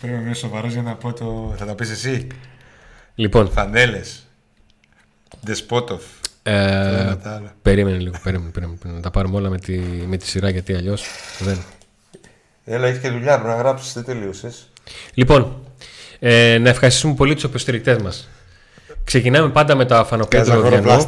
Πρέπει 0.00 0.14
να 0.16 0.20
είμαι 0.20 0.34
σοβαρός 0.34 0.72
για 0.72 0.82
να 0.82 0.94
πω 0.94 1.12
το... 1.12 1.54
Θα 1.58 1.66
τα 1.66 1.74
πεις 1.74 1.90
εσύ. 1.90 2.26
Λοιπόν. 3.14 3.50
Φανέλες. 3.50 4.26
Δεσπότοφ. 5.40 6.02
Ε, 6.42 7.14
περίμενε 7.62 7.98
λίγο, 7.98 8.14
περίμενε, 8.22 8.50
περίμενε, 8.50 8.78
Να 8.82 9.00
τα 9.00 9.10
πάρουμε 9.10 9.36
όλα 9.36 9.48
με 9.48 9.58
τη, 9.58 9.78
με 10.06 10.16
τη 10.16 10.26
σειρά 10.26 10.50
γιατί 10.50 10.74
αλλιώς 10.74 11.04
δεν. 11.38 11.58
Έλα, 12.68 12.86
έχει 12.86 12.98
και 12.98 13.10
δουλειά, 13.10 13.34
πρέπει 13.40 13.48
να 13.48 13.62
γράψεις, 13.62 13.92
δεν 13.92 14.04
τελείωσες. 14.04 14.68
Λοιπόν, 15.14 15.62
ε, 16.18 16.58
να 16.58 16.68
ευχαριστήσουμε 16.68 17.14
πολύ 17.14 17.34
τους 17.34 17.42
υποστηρικτέ 17.42 17.98
μας. 18.02 18.28
Ξεκινάμε 19.04 19.48
πάντα 19.48 19.74
με 19.74 19.84
τα 19.84 20.04
φανοπία 20.04 20.44
του 20.44 20.50
Ροδιανού. 20.52 21.06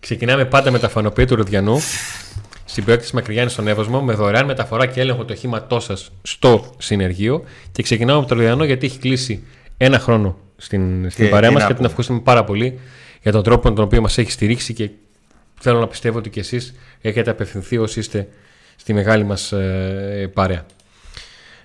Ξεκινάμε 0.00 0.44
πάντα 0.44 0.70
με 0.70 0.78
τα 0.78 0.88
φανοπία 0.88 1.26
του 1.26 1.36
Ροδιανού 1.36 1.80
στην 2.64 2.84
προέκτηση 2.84 3.14
Μακριγιάννη 3.14 3.50
στον 3.50 3.68
Εύωσμο 3.68 4.00
με 4.00 4.12
δωρεάν 4.12 4.44
μεταφορά 4.44 4.86
και 4.86 5.00
έλεγχο 5.00 5.24
του 5.24 5.32
οχήματό 5.36 5.80
σας 5.80 6.12
στο 6.22 6.74
συνεργείο. 6.78 7.44
Και 7.72 7.82
ξεκινάμε 7.82 8.18
από 8.18 8.28
το 8.28 8.34
Λιδιανό 8.34 8.64
γιατί 8.64 8.86
έχει 8.86 8.98
κλείσει 8.98 9.44
ένα 9.76 9.98
χρόνο 9.98 10.36
στην, 10.56 11.10
στην 11.10 11.30
παρέα 11.30 11.50
μας 11.50 11.66
και 11.66 11.74
την 11.74 11.84
ευχαριστούμε 11.84 12.20
πάρα 12.20 12.44
πολύ 12.44 12.78
για 13.22 13.32
τον 13.32 13.42
τρόπο 13.42 13.68
με 13.68 13.74
τον 13.74 13.84
οποίο 13.84 14.00
μας 14.00 14.18
έχει 14.18 14.30
στηρίξει 14.30 14.72
και 14.72 14.90
θέλω 15.62 15.78
να 15.78 15.86
πιστεύω 15.86 16.18
ότι 16.18 16.30
και 16.30 16.40
εσείς 16.40 16.74
έχετε 17.00 17.30
απευθυνθεί 17.30 17.78
όσοι 17.78 17.98
είστε 17.98 18.28
στη 18.76 18.92
μεγάλη 18.92 19.24
μας 19.24 19.52
ε, 19.52 20.30
παρέα. 20.34 20.66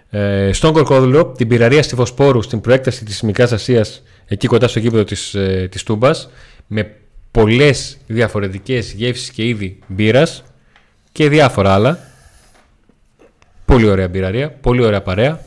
Ε, 0.09 0.53
στον 0.53 0.73
Κορκόδουλο, 0.73 1.25
την 1.25 1.47
πυραρία 1.47 1.83
στη 1.83 1.95
Βοσπόρου, 1.95 2.41
στην 2.41 2.61
προέκταση 2.61 3.05
της 3.05 3.21
Μικρά 3.21 3.47
Ασίας, 3.51 4.03
εκεί 4.25 4.47
κοντά 4.47 4.67
στο 4.67 4.79
γήπεδο 4.79 5.03
της 5.03 5.35
ε, 5.35 5.67
της 5.71 5.83
Τούμπας, 5.83 6.29
με 6.67 6.91
πολλές 7.31 7.97
διαφορετικές 8.07 8.91
γεύσεις 8.91 9.29
και 9.29 9.47
είδη 9.47 9.79
μπύρας 9.87 10.43
και 11.11 11.29
διάφορα 11.29 11.73
άλλα. 11.73 11.99
Πολύ 13.65 13.89
ωραία 13.89 14.07
μπειραρία, 14.07 14.51
πολύ 14.51 14.83
ωραία 14.83 15.01
παρέα. 15.01 15.41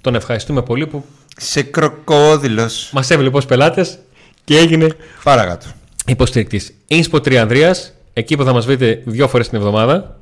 Τον 0.00 0.14
ευχαριστούμε 0.14 0.62
πολύ 0.62 0.86
που. 0.86 1.04
Σε 1.36 1.62
κροκόδηλος. 1.62 2.90
Μας 2.92 3.10
έβλεπε 3.10 3.36
ως 3.36 3.46
πελάτες 3.46 3.98
και 4.44 4.56
έγινε. 4.56 4.88
Παρακάτω. 5.22 5.66
Υποστηρικτής. 6.06 6.72
Ινσπο 6.86 7.20
Τριανδρία, 7.20 7.74
εκεί 8.12 8.36
που 8.36 8.44
θα 8.44 8.52
μας 8.52 8.66
βρείτε 8.66 9.02
δύο 9.04 9.28
φορές 9.28 9.48
την 9.48 9.58
εβδομάδα. 9.58 10.20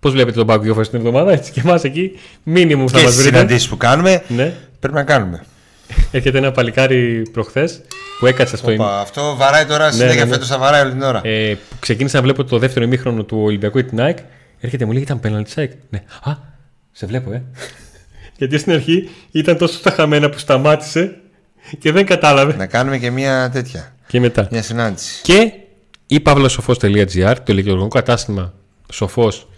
Πώς 0.00 0.12
βλέπετε 0.12 0.36
τον 0.36 0.46
Πάουκ 0.46 0.62
δύο 0.62 0.72
φορές 0.72 0.88
την 0.88 0.98
εβδομάδα, 0.98 1.32
έτσι 1.32 1.52
και 1.52 1.60
εμάς 1.64 1.84
εκεί 1.84 2.12
μήνυμου 2.42 2.88
θα 2.88 3.00
μας 3.00 3.14
βρείτε. 3.14 3.30
Και 3.30 3.36
συναντήσεις 3.36 3.68
που 3.68 3.76
κάνουμε 3.76 4.22
ναι. 4.28 4.52
πρέπει 4.80 4.94
να 4.94 5.02
κάνουμε. 5.02 5.44
Έρχεται 6.10 6.38
ένα 6.38 6.52
παλικάρι 6.52 7.22
προχθές 7.32 7.80
που 8.18 8.26
έκατσε 8.26 8.56
στο 8.56 8.70
ημίχρονο. 8.70 8.96
Αυτό 8.96 9.36
βαράει 9.36 9.64
τώρα 9.64 9.90
συνέχεια, 9.90 10.14
ναι, 10.14 10.20
ναι, 10.20 10.26
ναι. 10.26 10.32
φέτος 10.32 10.48
θα 10.48 10.58
βαράει 10.58 10.82
όλη 10.82 10.92
την 10.92 11.02
ώρα. 11.02 11.20
Ε, 11.24 11.56
ξεκίνησα 11.78 12.16
να 12.16 12.22
βλέπω 12.22 12.44
το 12.44 12.58
δεύτερο 12.58 12.84
ημίχρονο 12.84 13.22
του 13.22 13.38
Ολυμπιακού 13.42 13.78
ή 13.78 13.84
την 13.84 14.00
ΑΕΚ. 14.00 14.18
Έρχεται 14.60 14.84
μου 14.84 14.92
λέει 14.92 15.02
ήταν 15.02 15.20
πέναλτι 15.20 15.52
ΑΕΚ. 15.56 15.72
Ναι. 15.90 16.02
Α, 16.22 16.32
σε 16.92 17.06
βλέπω, 17.06 17.32
ε. 17.32 17.42
Γιατί 18.38 18.58
στην 18.58 18.72
αρχή 18.72 19.08
ήταν 19.30 19.56
τόσο 19.56 19.78
στα 19.78 19.90
χαμένα 19.90 20.30
που 20.30 20.38
σταμάτησε 20.38 21.16
και 21.78 21.92
δεν 21.92 22.06
κατάλαβε. 22.06 22.56
Να 22.56 22.66
κάνουμε 22.66 22.98
και 22.98 23.10
μια 23.10 23.50
τέτοια. 23.52 23.93
Και 24.14 24.20
μετά. 24.20 24.48
Μια 24.50 24.62
συνάντηση. 24.62 25.22
Και 25.22 25.52
η 26.06 26.20
παύλασοφό.gr, 26.20 27.34
το 27.44 27.52
ηλεκτρονικό 27.52 27.88
κατάστημα 27.88 28.54
σοφός 28.92 29.48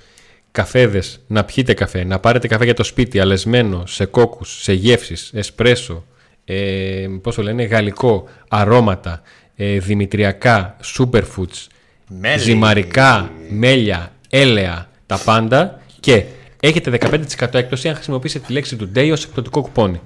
καφέδες, 0.51 1.21
να 1.27 1.45
πιείτε 1.45 1.75
καφέ, 1.75 2.05
να 2.05 2.19
πάρετε 2.19 2.49
καφέ 2.49 2.65
για 2.65 2.75
το 2.75 2.83
σπίτι, 2.83 3.21
αλεσμένο, 3.21 3.87
σε 3.87 4.05
κόκκους, 4.05 4.63
σε 4.63 4.73
γεύσεις, 4.73 5.31
εσπρέσο, 5.35 6.05
ε, 6.45 7.07
πώς 7.23 7.35
το 7.35 7.43
λένε, 7.43 7.63
γαλλικό, 7.63 8.29
αρώματα, 8.49 9.23
ε, 9.57 9.79
δημητριακά, 9.79 10.77
superfoods, 10.97 11.67
Μέλι. 12.09 12.41
ζυμαρικά, 12.41 13.33
μέλια, 13.51 14.13
έλαια, 14.29 14.89
τα 15.07 15.19
πάντα 15.19 15.81
και 16.01 16.25
έχετε 16.61 16.91
15% 16.91 17.59
έκπτωση 17.59 17.89
αν 17.89 17.95
χρησιμοποιήσετε 17.95 18.45
τη 18.47 18.53
λέξη 18.53 18.77
του 18.77 18.91
Day 18.95 19.09
ως 19.13 19.25
εκπτωτικό 19.25 19.61
κουπόνι. 19.63 20.01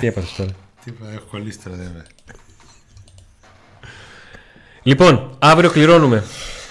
Τι 0.00 0.06
έπαθες 0.06 0.32
τώρα; 0.36 0.50
Τι 0.84 0.92
έχω 1.14 1.24
κολλήσει 1.30 1.58
τώρα, 1.58 1.76
δεν 1.76 2.04
Λοιπόν, 4.82 5.36
αύριο 5.38 5.70
κληρώνουμε. 5.70 6.24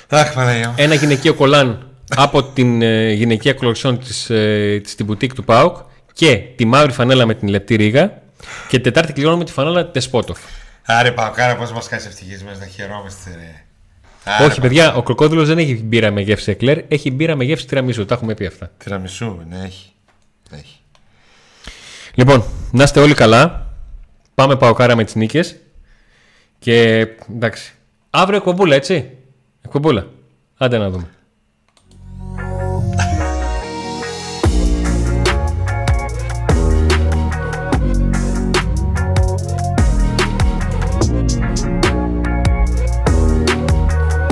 Αχ, 0.10 0.34
Ένα 0.76 0.94
γυναικείο 0.94 1.34
κολάν 1.34 1.90
από 2.16 2.44
την 2.44 2.82
ε, 2.82 3.12
γυναικεία 3.12 3.54
κολοξιόν 3.54 4.00
της, 4.00 4.30
ε, 4.30 4.80
της, 4.84 4.92
στην 4.92 5.06
μπουτίκ 5.06 5.34
του 5.34 5.44
ΠΑΟΚ 5.44 5.78
και 6.14 6.38
τη 6.56 6.66
μαύρη 6.66 6.92
φανέλα 6.92 7.26
με 7.26 7.34
την 7.34 7.48
λεπτή 7.48 7.76
ρίγα 7.76 8.22
και 8.68 8.80
την 8.80 8.82
Τετάρτη 8.82 9.14
κληρώνουμε 9.14 9.44
τη 9.44 9.52
φανέλα 9.52 9.92
Τεσπότοφ. 9.92 10.40
Άρε 10.86 11.12
Παοκάρα, 11.12 11.56
πώς 11.56 11.72
μας 11.72 11.88
κάνεις 11.88 12.06
ευτυχισμένος 12.06 12.60
να 12.60 12.66
χαιρόμαστε 12.66 13.30
ρε. 13.36 13.64
Άρα, 14.24 14.46
Όχι, 14.46 14.62
παιδιά, 14.62 14.96
ο 14.96 15.04
κροκόδηλος 15.04 15.48
δεν 15.48 15.58
έχει 15.58 15.84
μπύρα 15.84 16.12
με 16.12 16.22
γεύση 16.22 16.52
εκλέρ, 16.52 16.78
έχει 16.88 17.12
μπύρα 17.12 17.36
με 17.36 17.44
γεύση 17.44 17.68
τυραμισού. 17.68 18.06
Τα 18.06 18.14
έχουμε 18.14 18.34
πει 18.34 18.46
αυτά. 18.46 18.72
Τυραμισού, 18.78 19.40
ναι, 19.50 19.56
έχει. 19.56 19.66
έχει. 19.66 19.94
Λοιπόν, 22.14 22.44
να 22.72 22.84
είστε 22.84 23.00
όλοι 23.00 23.14
καλά. 23.14 23.68
Πάμε 24.36 24.56
παοκάρα 24.56 24.96
με 24.96 25.04
τις 25.04 25.16
νίκες. 25.16 25.56
Και 26.60 27.08
εντάξει. 27.34 27.74
Αύριο 28.10 28.38
εκπομπούλα, 28.38 28.76
έτσι. 28.76 29.18
Εκπομπούλα. 29.62 30.08
Άντε 30.58 30.78
να 30.78 30.90
δούμε. 30.90 31.08